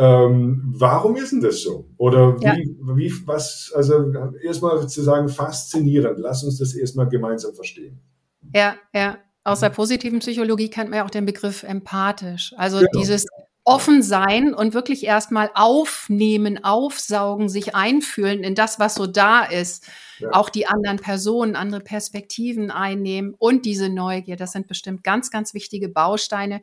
ähm, 0.00 0.62
warum 0.78 1.14
ist 1.16 1.30
denn 1.32 1.42
das 1.42 1.60
so? 1.60 1.86
Oder 1.98 2.40
wie, 2.40 2.44
ja. 2.44 2.56
wie, 2.96 3.12
was, 3.26 3.70
also 3.76 4.10
erstmal 4.42 4.88
zu 4.88 5.02
sagen, 5.02 5.28
faszinierend, 5.28 6.18
lass 6.18 6.42
uns 6.42 6.58
das 6.58 6.74
erstmal 6.74 7.06
gemeinsam 7.06 7.54
verstehen. 7.54 8.00
Ja, 8.54 8.76
ja. 8.94 9.18
Aus 9.44 9.60
der 9.60 9.68
positiven 9.68 10.20
Psychologie 10.20 10.70
kennt 10.70 10.88
man 10.88 10.98
ja 10.98 11.04
auch 11.04 11.10
den 11.10 11.26
Begriff 11.26 11.64
empathisch. 11.64 12.54
Also 12.56 12.78
genau. 12.78 12.90
dieses 12.94 13.26
offen 13.64 14.02
sein 14.02 14.54
und 14.54 14.72
wirklich 14.72 15.04
erstmal 15.04 15.50
aufnehmen, 15.54 16.64
aufsaugen, 16.64 17.50
sich 17.50 17.74
einfühlen 17.74 18.42
in 18.42 18.54
das, 18.54 18.78
was 18.78 18.94
so 18.94 19.06
da 19.06 19.44
ist. 19.44 19.86
Ja. 20.18 20.30
Auch 20.32 20.48
die 20.48 20.66
anderen 20.66 20.98
Personen, 20.98 21.56
andere 21.56 21.82
Perspektiven 21.82 22.70
einnehmen 22.70 23.34
und 23.38 23.66
diese 23.66 23.90
Neugier. 23.90 24.36
Das 24.36 24.52
sind 24.52 24.66
bestimmt 24.66 25.04
ganz, 25.04 25.30
ganz 25.30 25.52
wichtige 25.52 25.90
Bausteine, 25.90 26.62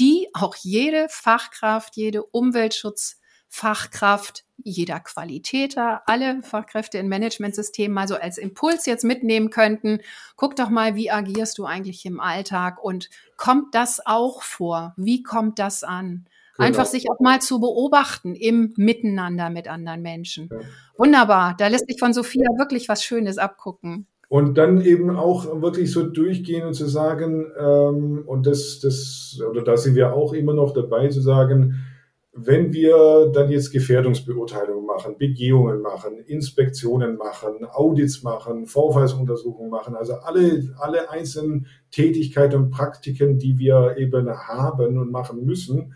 die 0.00 0.28
auch 0.34 0.56
jede 0.56 1.06
Fachkraft, 1.08 1.96
jede 1.96 2.24
Umweltschutzfachkraft, 2.24 4.44
jeder 4.56 5.00
Qualitäter, 5.00 6.02
alle 6.06 6.42
Fachkräfte 6.42 6.98
in 6.98 7.08
Managementsystemen 7.08 7.94
mal 7.94 8.08
so 8.08 8.16
als 8.16 8.38
Impuls 8.38 8.86
jetzt 8.86 9.04
mitnehmen 9.04 9.50
könnten. 9.50 10.00
Guck 10.36 10.56
doch 10.56 10.70
mal, 10.70 10.94
wie 10.94 11.10
agierst 11.10 11.58
du 11.58 11.64
eigentlich 11.64 12.06
im 12.06 12.20
Alltag 12.20 12.82
und 12.82 13.10
kommt 13.36 13.74
das 13.74 14.04
auch 14.04 14.42
vor? 14.42 14.94
Wie 14.96 15.22
kommt 15.22 15.58
das 15.58 15.84
an? 15.84 16.26
Genau. 16.56 16.68
Einfach 16.68 16.86
sich 16.86 17.10
auch 17.10 17.18
mal 17.18 17.42
zu 17.42 17.58
beobachten 17.58 18.36
im 18.36 18.74
Miteinander 18.76 19.50
mit 19.50 19.66
anderen 19.66 20.02
Menschen. 20.02 20.48
Ja. 20.52 20.60
Wunderbar. 20.96 21.56
Da 21.58 21.66
lässt 21.66 21.88
sich 21.88 21.98
von 21.98 22.14
Sophia 22.14 22.48
wirklich 22.56 22.88
was 22.88 23.02
Schönes 23.02 23.38
abgucken. 23.38 24.06
Und 24.34 24.58
dann 24.58 24.80
eben 24.80 25.14
auch 25.14 25.62
wirklich 25.62 25.92
so 25.92 26.02
durchgehen 26.02 26.66
und 26.66 26.74
zu 26.74 26.86
sagen, 26.86 27.52
ähm, 27.56 28.24
und 28.26 28.48
das, 28.48 28.80
das, 28.80 29.40
oder 29.48 29.62
da 29.62 29.76
sind 29.76 29.94
wir 29.94 30.12
auch 30.12 30.32
immer 30.32 30.54
noch 30.54 30.74
dabei 30.74 31.06
zu 31.06 31.20
sagen, 31.20 31.84
wenn 32.32 32.72
wir 32.72 33.30
dann 33.32 33.48
jetzt 33.48 33.70
Gefährdungsbeurteilungen 33.70 34.86
machen, 34.86 35.18
Begehungen 35.18 35.82
machen, 35.82 36.18
Inspektionen 36.18 37.16
machen, 37.16 37.64
Audits 37.64 38.24
machen, 38.24 38.66
Vorfallsuntersuchungen 38.66 39.70
machen, 39.70 39.94
also 39.94 40.14
alle, 40.14 40.68
alle 40.80 41.12
einzelnen 41.12 41.68
Tätigkeiten 41.92 42.56
und 42.56 42.70
Praktiken, 42.70 43.38
die 43.38 43.56
wir 43.60 43.94
eben 43.98 44.28
haben 44.28 44.98
und 44.98 45.12
machen 45.12 45.44
müssen, 45.44 45.94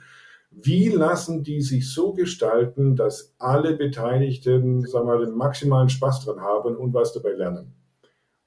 wie 0.53 0.91
lassen 0.91 1.43
die 1.43 1.61
sich 1.61 1.93
so 1.93 2.13
gestalten, 2.13 2.95
dass 2.95 3.35
alle 3.41 3.75
Beteiligten, 3.75 4.87
sagen 4.87 5.09
wir 5.09 5.17
mal, 5.17 5.27
den 5.27 5.35
maximalen 5.35 5.89
Spaß 5.89 6.25
dran 6.25 6.41
haben 6.41 6.77
und 6.77 6.95
was 6.95 7.13
dabei 7.13 7.33
lernen? 7.33 7.75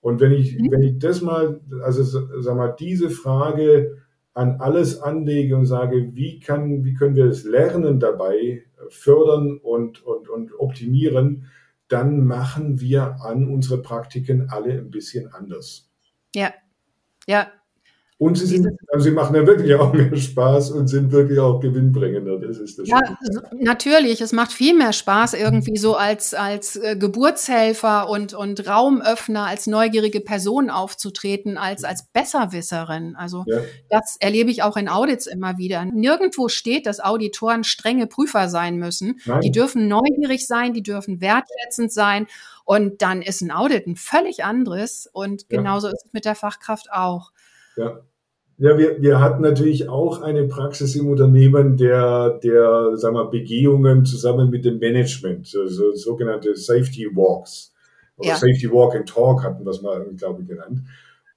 Und 0.02 0.20
wenn 0.20 0.32
ich, 0.32 0.58
mhm. 0.58 0.72
wenn 0.72 0.82
ich 0.82 0.99
das 0.99 1.22
mal, 1.22 1.62
also 1.84 2.04
sag 2.04 2.56
mal, 2.56 2.76
diese 2.78 3.10
Frage 3.10 3.97
an 4.34 4.58
alles 4.60 4.99
anlege 4.99 5.56
und 5.56 5.66
sage, 5.66 6.16
wie, 6.16 6.39
kann, 6.39 6.84
wie 6.84 6.93
können 6.93 7.16
wir 7.16 7.28
das 7.28 7.43
Lernen 7.43 7.99
dabei 7.99 8.64
fördern 8.89 9.58
und, 9.58 10.04
und, 10.04 10.30
und 10.30 10.54
optimieren, 10.60 11.47
dann 11.88 12.26
machen 12.26 12.80
wir 12.80 13.22
an 13.22 13.47
unsere 13.47 13.82
Praktiken 13.82 14.49
alle 14.49 14.74
ein 14.74 14.91
bisschen 14.91 15.28
anders. 15.34 15.89
Ja, 16.34 16.54
ja, 17.28 17.52
und 18.22 18.38
sie, 18.38 18.45
sind, 18.45 18.67
also 18.89 19.05
sie 19.05 19.15
machen 19.15 19.36
ja 19.36 19.47
wirklich 19.47 19.74
auch 19.74 19.93
mehr 19.93 20.15
Spaß 20.15 20.69
und 20.69 20.86
sind 20.86 21.11
wirklich 21.11 21.39
auch 21.39 21.59
gewinnbringender. 21.59 22.38
Das 22.38 22.59
ist 22.59 22.78
das. 22.78 22.88
Ja, 22.88 22.99
also 22.99 23.41
natürlich. 23.57 24.22
Es 24.22 24.32
macht 24.32 24.51
viel 24.51 24.78
mehr 24.78 24.93
Spaß, 24.93 25.34
irgendwie 25.34 25.78
so 25.78 25.95
als, 25.95 26.36
als 26.36 26.76
äh, 26.76 26.95
Geburtshelfer 26.95 28.07
und, 28.11 28.36
und 28.36 28.67
Raumöffner, 28.67 29.47
als 29.47 29.65
neugierige 29.65 30.22
Person 30.22 30.69
aufzutreten, 30.69 31.57
als, 31.57 31.84
als 31.84 32.03
Besserwisserin. 32.13 33.15
Also 33.15 33.43
ja. 33.47 33.57
das 33.89 34.17
erlebe 34.19 34.51
ich 34.51 34.61
auch 34.61 34.78
in 34.78 34.88
Audits 34.88 35.26
immer 35.26 35.57
wieder. 35.57 35.84
Nirgendwo 35.86 36.47
steht, 36.47 36.86
dass 36.86 36.99
Auditoren 36.99 37.63
strenge 37.63 38.05
Prüfer 38.05 38.49
sein 38.49 38.78
müssen. 38.78 39.19
Nein. 39.26 39.41
Die 39.41 39.49
dürfen 39.49 39.88
neugierig 39.88 40.45
sein, 40.45 40.74
die 40.74 40.84
dürfen 40.84 41.22
wertschätzend 41.22 41.91
sein. 41.91 42.28
Und 42.65 43.01
dann 43.01 43.24
ist 43.24 43.41
ein 43.41 43.49
Audit 43.49 43.88
ein 43.88 43.95
völlig 43.95 44.43
anderes. 44.43 45.09
Und 45.11 45.49
genauso 45.49 45.88
ja. 45.88 45.93
ist 45.93 46.05
es 46.05 46.13
mit 46.13 46.26
der 46.26 46.36
Fachkraft 46.36 46.91
auch. 46.91 47.32
Ja. 47.78 48.01
Ja, 48.62 48.78
wir, 48.78 49.01
wir 49.01 49.20
hatten 49.20 49.41
natürlich 49.41 49.89
auch 49.89 50.22
eine 50.22 50.43
Praxis 50.43 50.95
im 50.95 51.09
Unternehmen 51.09 51.78
der, 51.78 52.38
der 52.43 52.95
sagen 52.95 53.16
wir, 53.16 53.26
Begehungen 53.26 54.05
zusammen 54.05 54.51
mit 54.51 54.66
dem 54.66 54.78
Management, 54.78 55.51
also 55.59 55.95
sogenannte 55.95 56.55
Safety 56.55 57.07
Walks. 57.12 57.74
Oder 58.18 58.30
ja. 58.30 58.36
Safety 58.36 58.72
Walk 58.72 58.95
and 58.95 59.09
Talk 59.09 59.43
hatten 59.43 59.66
wir 59.66 59.72
es 59.72 59.82
mal, 59.82 60.05
glaube 60.16 60.43
ich, 60.43 60.47
genannt. 60.47 60.82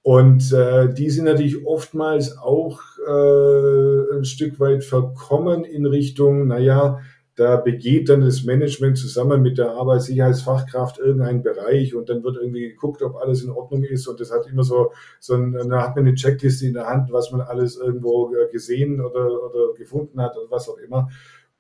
Und 0.03 0.53
äh, 0.53 0.93
die 0.93 1.09
sind 1.09 1.25
natürlich 1.25 1.66
oftmals 1.66 2.37
auch 2.37 2.79
äh, 3.09 4.16
ein 4.18 4.27
Stück 4.27 4.61
weit 4.61 4.85
verkommen 4.85 5.64
in 5.64 5.87
Richtung, 5.87 6.47
naja, 6.47 7.01
da 7.37 7.57
begeht 7.57 8.09
dann 8.09 8.20
das 8.20 8.45
Management 8.45 8.97
zusammen 8.97 9.43
mit 9.43 9.59
der 9.59 9.72
Arbeitssicherheitsfachkraft 9.72 10.99
irgendeinen 10.99 11.43
Bereich 11.43 11.95
und 11.95 12.09
dann 12.09 12.22
wird 12.22 12.37
irgendwie 12.37 12.68
geguckt, 12.68 13.03
ob 13.03 13.16
alles 13.16 13.43
in 13.43 13.51
Ordnung 13.51 13.82
ist 13.82 14.07
und 14.07 14.20
das 14.20 14.30
hat 14.30 14.47
immer 14.47 14.62
so, 14.62 14.93
so 15.18 15.35
ein, 15.35 15.53
da 15.53 15.82
hat 15.82 15.97
man 15.97 16.07
eine 16.07 16.14
Checkliste 16.14 16.66
in 16.66 16.74
der 16.74 16.87
Hand, 16.87 17.11
was 17.11 17.32
man 17.32 17.41
alles 17.41 17.76
irgendwo 17.76 18.32
äh, 18.35 18.51
gesehen 18.53 19.01
oder, 19.01 19.26
oder 19.26 19.74
gefunden 19.76 20.20
hat 20.20 20.37
oder 20.37 20.51
was 20.51 20.68
auch 20.68 20.78
immer. 20.78 21.09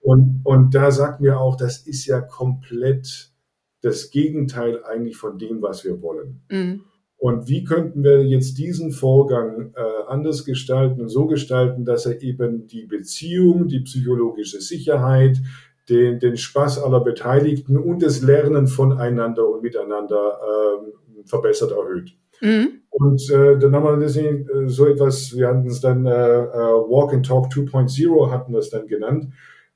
Und, 0.00 0.42
und 0.44 0.74
da 0.74 0.90
sagt 0.90 1.20
mir 1.20 1.40
auch, 1.40 1.56
das 1.56 1.78
ist 1.86 2.06
ja 2.06 2.20
komplett 2.20 3.32
das 3.80 4.10
Gegenteil 4.10 4.84
eigentlich 4.84 5.16
von 5.16 5.38
dem, 5.38 5.60
was 5.60 5.84
wir 5.84 6.00
wollen. 6.02 6.42
Mhm. 6.50 6.84
Und 7.16 7.48
wie 7.48 7.64
könnten 7.64 8.04
wir 8.04 8.24
jetzt 8.24 8.58
diesen 8.58 8.92
Vorgang 8.92 9.72
äh, 9.74 9.80
anders 10.08 10.44
gestalten 10.44 11.00
und 11.00 11.08
so 11.08 11.26
gestalten, 11.26 11.84
dass 11.84 12.06
er 12.06 12.20
eben 12.22 12.66
die 12.66 12.84
Beziehung, 12.86 13.68
die 13.68 13.80
psychologische 13.80 14.60
Sicherheit, 14.60 15.40
den, 15.88 16.18
den 16.18 16.36
Spaß 16.36 16.82
aller 16.82 17.00
Beteiligten 17.00 17.76
und 17.76 18.02
das 18.02 18.22
Lernen 18.22 18.66
voneinander 18.66 19.48
und 19.48 19.62
miteinander 19.62 20.38
äh, 20.40 21.24
verbessert, 21.24 21.72
erhöht. 21.72 22.14
Mhm. 22.40 22.80
Und 22.90 23.30
äh, 23.30 23.58
dann 23.58 23.74
haben 23.74 23.84
wir 23.84 23.96
deswegen 23.96 24.48
äh, 24.48 24.68
so 24.68 24.86
etwas, 24.86 25.36
wir 25.36 25.48
hatten 25.48 25.66
es 25.66 25.80
dann 25.80 26.06
äh, 26.06 26.10
äh 26.10 26.44
Walk 26.88 27.12
and 27.12 27.26
Talk 27.26 27.46
2.0 27.46 28.30
hatten 28.30 28.52
wir 28.52 28.58
es 28.58 28.70
dann 28.70 28.86
genannt 28.86 29.32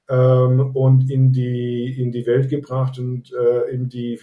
ähm, 0.09 0.71
und 0.75 1.11
in 1.11 1.33
die, 1.33 2.01
in 2.01 2.13
die 2.13 2.27
Welt 2.27 2.49
gebracht 2.49 2.99
und 2.99 3.33
äh, 3.33 3.71
in 3.71 3.89
die 3.89 4.21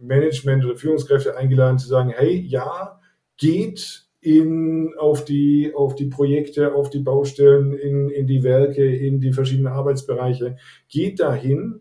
Management 0.00 0.64
oder 0.64 0.76
Führungskräfte 0.76 1.36
eingeladen 1.36 1.78
zu 1.78 1.88
sagen, 1.88 2.12
hey, 2.14 2.38
ja, 2.40 3.00
geht 3.36 4.08
in, 4.20 4.94
auf, 4.98 5.24
die, 5.24 5.72
auf 5.74 5.94
die 5.94 6.06
Projekte, 6.06 6.74
auf 6.74 6.90
die 6.90 7.00
Baustellen, 7.00 7.72
in, 7.72 8.10
in 8.10 8.26
die 8.26 8.42
Werke, 8.42 8.84
in 8.84 9.20
die 9.20 9.32
verschiedenen 9.32 9.72
Arbeitsbereiche. 9.72 10.56
Geht 10.88 11.20
dahin, 11.20 11.80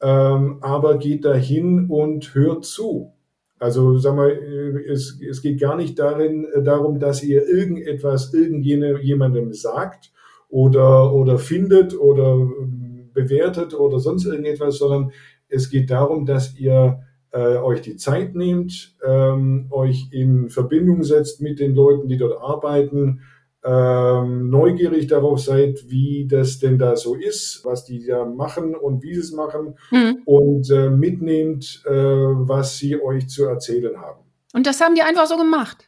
ähm, 0.00 0.58
aber 0.60 0.98
geht 0.98 1.24
dahin 1.24 1.86
und 1.88 2.34
hört 2.34 2.64
zu. 2.64 3.12
Also 3.60 3.98
sag 3.98 4.14
mal, 4.14 4.30
es, 4.30 5.20
es 5.20 5.42
geht 5.42 5.60
gar 5.60 5.76
nicht 5.76 5.98
darin, 5.98 6.46
darum, 6.62 7.00
dass 7.00 7.22
ihr 7.24 7.48
irgendetwas 7.48 8.32
irgendjemandem 8.32 9.52
sagt 9.52 10.12
oder, 10.48 11.12
oder 11.12 11.38
findet 11.38 11.98
oder 11.98 12.34
ähm, 12.34 13.10
bewertet 13.12 13.74
oder 13.74 13.98
sonst 13.98 14.26
irgendetwas, 14.26 14.78
sondern 14.78 15.12
es 15.48 15.70
geht 15.70 15.90
darum, 15.90 16.24
dass 16.24 16.56
ihr 16.56 17.00
äh, 17.32 17.56
euch 17.56 17.82
die 17.82 17.96
Zeit 17.96 18.34
nehmt, 18.34 18.94
ähm, 19.06 19.66
euch 19.70 20.08
in 20.10 20.48
Verbindung 20.48 21.02
setzt 21.02 21.40
mit 21.40 21.60
den 21.60 21.74
Leuten, 21.74 22.08
die 22.08 22.16
dort 22.16 22.40
arbeiten, 22.40 23.20
ähm, 23.64 24.50
neugierig 24.50 25.08
darauf 25.08 25.40
seid, 25.40 25.84
wie 25.88 26.26
das 26.26 26.58
denn 26.58 26.78
da 26.78 26.96
so 26.96 27.14
ist, 27.14 27.62
was 27.64 27.84
die 27.84 28.06
da 28.06 28.24
machen 28.24 28.74
und 28.74 29.02
wie 29.02 29.14
sie 29.14 29.20
es 29.20 29.32
machen 29.32 29.74
mhm. 29.90 30.22
und 30.24 30.70
äh, 30.70 30.90
mitnehmt, 30.90 31.82
äh, 31.84 31.90
was 31.90 32.78
sie 32.78 33.00
euch 33.00 33.28
zu 33.28 33.44
erzählen 33.44 33.96
haben. 34.00 34.20
Und 34.54 34.66
das 34.66 34.80
haben 34.80 34.94
die 34.94 35.02
einfach 35.02 35.26
so 35.26 35.36
gemacht. 35.36 35.86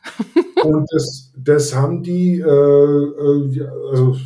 und 0.63 0.87
das, 0.93 1.33
das 1.37 1.75
haben 1.75 2.03
die, 2.03 2.41
äh, 2.41 2.45
äh, 2.45 3.69
also 3.91 4.17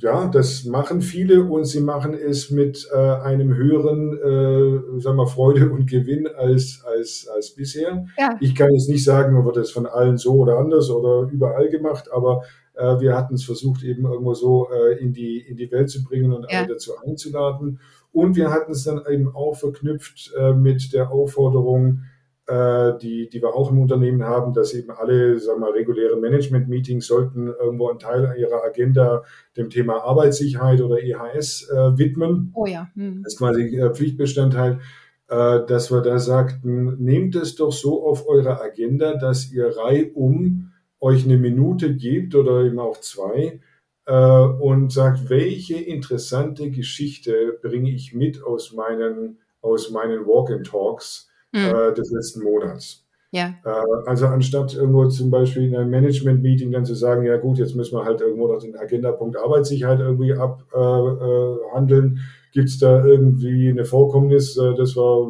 ja, 0.00 0.28
das 0.28 0.64
machen 0.64 1.00
viele 1.00 1.42
und 1.42 1.64
sie 1.64 1.80
machen 1.80 2.14
es 2.14 2.50
mit 2.50 2.88
äh, 2.92 2.96
einem 2.96 3.54
höheren, 3.54 4.12
äh, 4.16 5.00
sagen 5.00 5.16
wir, 5.16 5.26
Freude 5.26 5.70
und 5.70 5.90
Gewinn 5.90 6.28
als, 6.28 6.84
als, 6.86 7.28
als 7.34 7.50
bisher. 7.50 8.06
Ja. 8.16 8.36
Ich 8.40 8.54
kann 8.54 8.72
jetzt 8.72 8.88
nicht 8.88 9.02
sagen, 9.02 9.44
wird 9.44 9.56
das 9.56 9.72
von 9.72 9.86
allen 9.86 10.16
so 10.16 10.34
oder 10.34 10.58
anders 10.58 10.88
oder 10.90 11.28
überall 11.30 11.68
gemacht, 11.68 12.12
aber 12.12 12.44
äh, 12.74 13.00
wir 13.00 13.16
hatten 13.16 13.34
es 13.34 13.44
versucht, 13.44 13.82
eben 13.82 14.04
irgendwo 14.04 14.34
so 14.34 14.68
äh, 14.70 14.98
in, 14.98 15.12
die, 15.12 15.38
in 15.40 15.56
die 15.56 15.70
Welt 15.72 15.90
zu 15.90 16.04
bringen 16.04 16.32
und 16.32 16.46
ja. 16.48 16.60
alle 16.60 16.68
dazu 16.68 16.92
einzuladen. 17.04 17.80
Und 18.12 18.36
wir 18.36 18.50
hatten 18.50 18.72
es 18.72 18.84
dann 18.84 19.02
eben 19.10 19.34
auch 19.34 19.54
verknüpft 19.54 20.32
äh, 20.38 20.52
mit 20.52 20.92
der 20.92 21.10
Aufforderung, 21.10 22.02
die, 22.50 23.28
die 23.28 23.42
wir 23.42 23.54
auch 23.54 23.70
im 23.70 23.78
Unternehmen 23.78 24.24
haben, 24.24 24.54
dass 24.54 24.72
eben 24.72 24.90
alle, 24.90 25.38
sagen 25.38 25.60
wir, 25.60 25.74
reguläre 25.74 26.16
Management-Meetings 26.16 27.06
sollten 27.06 27.48
irgendwo 27.48 27.90
einen 27.90 27.98
Teil 27.98 28.34
ihrer 28.38 28.64
Agenda 28.64 29.22
dem 29.56 29.68
Thema 29.68 30.02
Arbeitssicherheit 30.02 30.80
oder 30.80 30.98
EHS 30.98 31.68
äh, 31.70 31.98
widmen. 31.98 32.52
Oh 32.54 32.64
ja. 32.64 32.88
Hm. 32.94 33.22
Das 33.22 33.34
ist 33.34 33.38
quasi 33.38 33.76
äh, 33.76 33.92
Pflichtbestandteil, 33.92 34.80
äh, 35.28 35.60
dass 35.66 35.92
wir 35.92 36.00
da 36.00 36.18
sagten, 36.18 36.96
nehmt 37.02 37.36
es 37.36 37.54
doch 37.54 37.70
so 37.70 38.06
auf 38.06 38.26
eure 38.26 38.62
Agenda, 38.62 39.18
dass 39.18 39.52
ihr 39.52 39.76
reihum 39.76 40.72
euch 41.00 41.24
eine 41.24 41.36
Minute 41.36 41.94
gebt 41.94 42.34
oder 42.34 42.64
eben 42.64 42.78
auch 42.78 42.98
zwei 42.98 43.60
äh, 44.06 44.40
und 44.40 44.90
sagt, 44.90 45.28
welche 45.28 45.76
interessante 45.76 46.70
Geschichte 46.70 47.58
bringe 47.60 47.90
ich 47.90 48.14
mit 48.14 48.42
aus 48.42 48.72
meinen, 48.72 49.38
aus 49.60 49.90
meinen 49.90 50.26
Walk-in-Talks 50.26 51.27
mhm. 51.52 51.58
äh, 51.58 51.94
des 51.94 52.10
letzten 52.10 52.42
Monats. 52.42 53.04
Ja. 53.30 53.54
Äh, 53.64 54.06
also 54.06 54.26
anstatt 54.26 54.74
irgendwo 54.74 55.06
zum 55.08 55.30
Beispiel 55.30 55.64
in 55.64 55.76
einem 55.76 55.90
Management-Meeting 55.90 56.72
dann 56.72 56.84
zu 56.84 56.94
sagen, 56.94 57.24
ja 57.24 57.36
gut, 57.36 57.58
jetzt 57.58 57.74
müssen 57.74 57.96
wir 57.96 58.04
halt 58.04 58.20
irgendwo 58.20 58.48
noch 58.48 58.60
den 58.60 58.76
Agendapunkt 58.76 59.36
Arbeitssicherheit 59.36 60.00
irgendwie 60.00 60.32
abhandeln, 60.32 62.16
äh, 62.16 62.52
gibt 62.52 62.68
es 62.68 62.78
da 62.78 63.04
irgendwie 63.04 63.68
eine 63.68 63.84
Vorkommnis, 63.84 64.56
äh, 64.56 64.74
das 64.74 64.96
war 64.96 65.28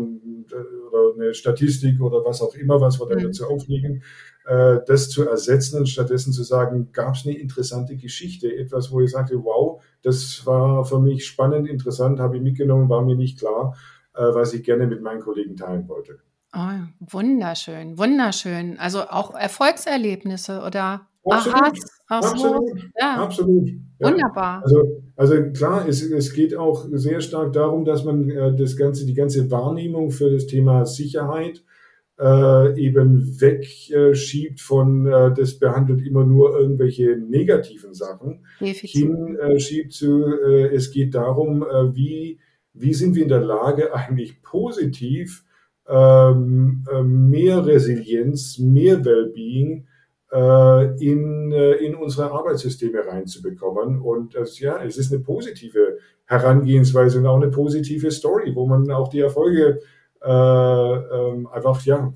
oder 0.88 1.14
eine 1.14 1.34
Statistik 1.34 2.00
oder 2.00 2.24
was 2.24 2.40
auch 2.42 2.54
immer, 2.54 2.80
was 2.80 3.00
wir 3.00 3.06
da 3.06 3.16
mhm. 3.16 3.24
dazu 3.24 3.46
auflegen, 3.46 4.02
äh, 4.46 4.78
das 4.86 5.10
zu 5.10 5.28
ersetzen 5.28 5.78
und 5.78 5.88
stattdessen 5.88 6.32
zu 6.32 6.42
sagen, 6.42 6.90
gab 6.92 7.14
es 7.14 7.26
eine 7.26 7.36
interessante 7.36 7.96
Geschichte, 7.96 8.54
etwas, 8.54 8.90
wo 8.90 9.00
ich 9.00 9.10
sagte, 9.10 9.42
wow, 9.44 9.82
das 10.02 10.46
war 10.46 10.84
für 10.84 11.00
mich 11.00 11.26
spannend, 11.26 11.68
interessant, 11.68 12.20
habe 12.20 12.36
ich 12.36 12.42
mitgenommen, 12.42 12.88
war 12.88 13.04
mir 13.04 13.16
nicht 13.16 13.38
klar. 13.38 13.76
Äh, 14.18 14.34
was 14.34 14.52
ich 14.52 14.64
gerne 14.64 14.86
mit 14.88 15.00
meinen 15.00 15.20
Kollegen 15.20 15.56
teilen 15.56 15.88
wollte. 15.88 16.18
Oh, 16.52 16.58
wunderschön, 16.98 17.98
wunderschön. 17.98 18.78
Also 18.78 19.02
auch 19.02 19.34
Erfolgserlebnisse 19.34 20.62
oder 20.66 21.06
Absolut, 21.24 21.78
absolut, 22.08 22.90
ja. 22.98 23.22
absolut. 23.22 23.68
Ja. 23.98 24.10
Wunderbar. 24.10 24.62
Also, 24.64 25.02
also 25.16 25.52
klar, 25.52 25.86
es, 25.86 26.02
es 26.02 26.32
geht 26.32 26.56
auch 26.56 26.86
sehr 26.92 27.20
stark 27.20 27.52
darum, 27.52 27.84
dass 27.84 28.04
man 28.04 28.30
äh, 28.30 28.56
das 28.56 28.76
ganze, 28.76 29.04
die 29.04 29.14
ganze 29.14 29.50
Wahrnehmung 29.50 30.10
für 30.10 30.30
das 30.30 30.46
Thema 30.46 30.86
Sicherheit 30.86 31.62
äh, 32.18 32.80
eben 32.80 33.40
wegschiebt 33.40 34.60
von, 34.60 35.06
äh, 35.06 35.34
das 35.34 35.58
behandelt 35.58 36.04
immer 36.06 36.24
nur 36.24 36.58
irgendwelche 36.58 37.16
negativen 37.16 37.92
Sachen, 37.92 38.46
hinschiebt 38.58 39.92
zu, 39.92 40.24
äh, 40.24 40.74
es 40.74 40.90
geht 40.90 41.14
darum, 41.14 41.62
äh, 41.62 41.94
wie, 41.94 42.38
wie 42.80 42.94
sind 42.94 43.14
wir 43.14 43.22
in 43.22 43.28
der 43.28 43.40
Lage, 43.40 43.94
eigentlich 43.94 44.42
positiv 44.42 45.44
ähm, 45.88 46.84
äh, 46.92 47.02
mehr 47.02 47.64
Resilienz, 47.64 48.58
mehr 48.58 49.04
Wellbeing 49.04 49.86
äh, 50.32 51.04
in, 51.04 51.52
äh, 51.52 51.72
in 51.74 51.94
unsere 51.94 52.30
Arbeitssysteme 52.30 53.06
reinzubekommen. 53.06 54.00
Und 54.00 54.34
das, 54.34 54.58
ja, 54.60 54.82
es 54.82 54.98
ist 54.98 55.12
eine 55.12 55.22
positive 55.22 55.98
Herangehensweise 56.26 57.18
und 57.18 57.26
auch 57.26 57.36
eine 57.36 57.48
positive 57.48 58.10
Story, 58.10 58.54
wo 58.54 58.66
man 58.66 58.90
auch 58.90 59.08
die 59.08 59.20
Erfolge 59.20 59.80
äh, 60.22 60.30
ähm, 60.30 61.46
einfach 61.46 61.82
ja, 61.84 62.12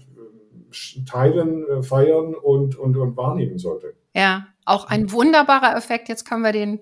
teilen, 1.06 1.66
äh, 1.68 1.82
feiern 1.82 2.34
und, 2.34 2.76
und, 2.78 2.96
und 2.96 3.16
wahrnehmen 3.16 3.58
sollte. 3.58 3.94
Ja, 4.14 4.48
auch 4.64 4.84
ein 4.84 5.10
wunderbarer 5.10 5.76
Effekt. 5.76 6.08
Jetzt 6.08 6.28
können 6.28 6.42
wir 6.42 6.52
den 6.52 6.80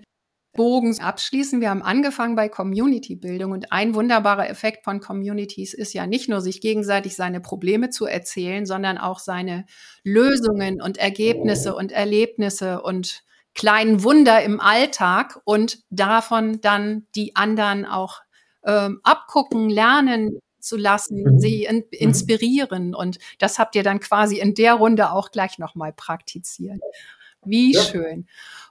Bogen 0.53 0.99
abschließen. 0.99 1.61
Wir 1.61 1.71
haben 1.71 1.83
angefangen 1.83 2.35
bei 2.35 2.49
Community-Bildung 2.49 3.53
und 3.53 3.73
ein 3.73 3.95
wunderbarer 3.95 4.49
Effekt 4.49 4.85
von 4.85 5.01
Communities 5.01 5.75
ist 5.75 5.93
ja 5.93 6.07
nicht 6.07 6.29
nur, 6.29 6.41
sich 6.41 6.61
gegenseitig 6.61 7.15
seine 7.15 7.41
Probleme 7.41 7.91
zu 7.91 8.07
erzählen, 8.07 8.67
sondern 8.67 8.99
auch 8.99 9.21
seine 9.21 9.65
Lösungen 10.03 10.83
und 10.83 10.99
Ergebnisse 10.99 11.75
und 11.75 11.93
Erlebnisse 11.93 12.83
und 12.83 13.23
kleinen 13.55 14.03
Wunder 14.03 14.43
im 14.43 14.61
Alltag 14.61 15.41
und 15.45 15.79
davon 15.91 16.61
dann 16.61 17.07
die 17.15 17.37
anderen 17.37 17.85
auch 17.87 18.21
ähm, 18.65 19.01
abgucken, 19.03 19.71
lernen 19.71 20.39
zu 20.61 20.77
lassen, 20.77 21.23
mhm. 21.23 21.39
sie 21.39 21.65
in, 21.65 21.77
mhm. 21.77 21.85
inspirieren. 21.91 22.95
Und 22.95 23.19
das 23.39 23.59
habt 23.59 23.75
ihr 23.75 23.83
dann 23.83 24.01
quasi 24.01 24.39
in 24.39 24.55
der 24.55 24.75
Runde 24.75 25.13
auch 25.13 25.31
gleich 25.31 25.59
nochmal 25.59 25.93
praktiziert. 25.93 26.81
Wie 27.45 27.74
ja. 27.74 27.82
schön. 27.82 28.26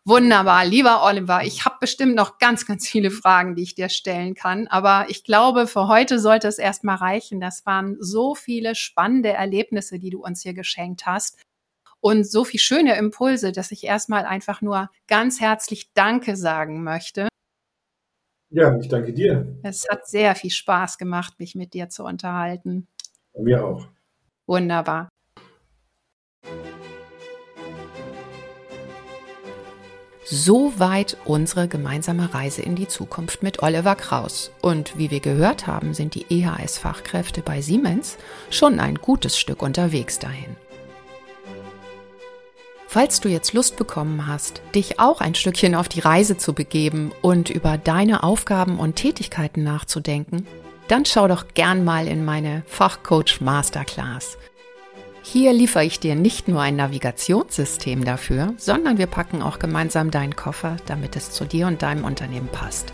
Wunderbar, 0.06 0.66
lieber 0.66 1.04
Oliver. 1.04 1.44
Ich 1.44 1.66
habe 1.66 1.78
bestimmt 1.80 2.16
noch 2.16 2.40
ganz, 2.40 2.66
ganz 2.66 2.88
viele 2.88 3.12
Fragen, 3.12 3.56
die 3.56 3.64
ich 3.64 3.76
dir 3.76 3.90
stellen 3.90 4.34
kann. 4.34 4.68
Aber 4.68 5.06
ich 5.10 5.24
glaube, 5.24 5.68
für 5.68 5.88
heute 5.88 6.20
sollte 6.20 6.48
es 6.48 6.58
erstmal 6.58 6.96
reichen. 6.96 7.40
Das 7.40 7.66
waren 7.66 7.98
so 8.00 8.34
viele 8.36 8.76
spannende 8.76 9.30
Erlebnisse, 9.30 10.00
die 10.00 10.10
du 10.10 10.24
uns 10.24 10.42
hier 10.42 10.54
geschenkt 10.54 11.06
hast. 11.06 11.40
Und 12.00 12.26
so 12.26 12.46
viele 12.46 12.62
schöne 12.62 12.96
Impulse, 12.96 13.52
dass 13.52 13.72
ich 13.72 13.84
erstmal 13.84 14.26
einfach 14.26 14.62
nur 14.62 14.90
ganz 15.08 15.42
herzlich 15.42 15.92
Danke 15.94 16.36
sagen 16.38 16.84
möchte. 16.84 17.28
Ja, 18.52 18.78
ich 18.80 18.88
danke 18.88 19.14
dir. 19.14 19.60
Es 19.64 19.86
hat 19.90 20.08
sehr 20.08 20.34
viel 20.34 20.50
Spaß 20.50 20.98
gemacht, 20.98 21.40
mich 21.40 21.56
mit 21.56 21.74
dir 21.74 21.90
zu 21.90 22.04
unterhalten. 22.04 22.88
Mir 23.38 23.64
auch. 23.64 23.88
Wunderbar. 24.48 25.10
Soweit 30.32 31.18
unsere 31.26 31.68
gemeinsame 31.68 32.32
Reise 32.36 32.62
in 32.62 32.76
die 32.76 32.88
Zukunft 32.88 33.42
mit 33.42 33.64
Oliver 33.64 33.96
Kraus. 33.96 34.52
Und 34.62 34.96
wie 34.96 35.10
wir 35.10 35.22
gehört 35.22 35.66
haben, 35.66 35.96
sind 35.96 36.14
die 36.14 36.28
EHS-Fachkräfte 36.30 37.42
bei 37.42 37.62
Siemens 37.62 38.16
schon 38.52 38.80
ein 38.80 38.96
gutes 38.96 39.40
Stück 39.40 39.64
unterwegs 39.64 40.20
dahin. 40.20 40.56
Falls 42.88 43.22
du 43.22 43.30
jetzt 43.30 43.54
Lust 43.54 43.76
bekommen 43.76 44.28
hast, 44.28 44.62
dich 44.76 45.00
auch 45.00 45.20
ein 45.20 45.34
Stückchen 45.34 45.74
auf 45.74 45.90
die 45.90 46.00
Reise 46.00 46.38
zu 46.38 46.54
begeben 46.54 47.12
und 47.24 47.50
über 47.50 47.80
deine 47.80 48.22
Aufgaben 48.22 48.78
und 48.78 48.98
Tätigkeiten 48.98 49.64
nachzudenken, 49.64 50.46
dann 50.90 51.06
schau 51.06 51.28
doch 51.28 51.46
gern 51.56 51.84
mal 51.84 52.08
in 52.08 52.24
meine 52.24 52.62
Fachcoach 52.68 53.42
Masterclass. 53.42 54.38
Hier 55.22 55.54
liefere 55.54 55.86
ich 55.86 56.00
dir 56.00 56.16
nicht 56.16 56.48
nur 56.48 56.62
ein 56.62 56.76
Navigationssystem 56.76 58.06
dafür, 58.06 58.54
sondern 58.58 58.98
wir 58.98 59.08
packen 59.08 59.42
auch 59.42 59.60
gemeinsam 59.60 60.12
deinen 60.12 60.36
Koffer, 60.36 60.78
damit 60.86 61.16
es 61.16 61.32
zu 61.32 61.46
dir 61.46 61.68
und 61.68 61.82
deinem 61.82 62.04
Unternehmen 62.06 62.50
passt. 62.52 62.94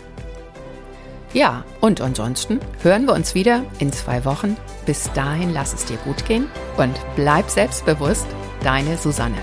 Ja, 1.32 1.64
und 1.80 2.00
ansonsten 2.00 2.60
hören 2.82 3.06
wir 3.06 3.14
uns 3.14 3.34
wieder 3.34 3.64
in 3.78 3.92
zwei 3.92 4.24
Wochen. 4.24 4.56
Bis 4.86 5.12
dahin 5.12 5.52
lass 5.52 5.74
es 5.74 5.84
dir 5.84 5.98
gut 5.98 6.24
gehen 6.26 6.46
und 6.76 6.94
bleib 7.14 7.50
selbstbewusst, 7.50 8.26
deine 8.62 8.96
Susanne. 8.96 9.36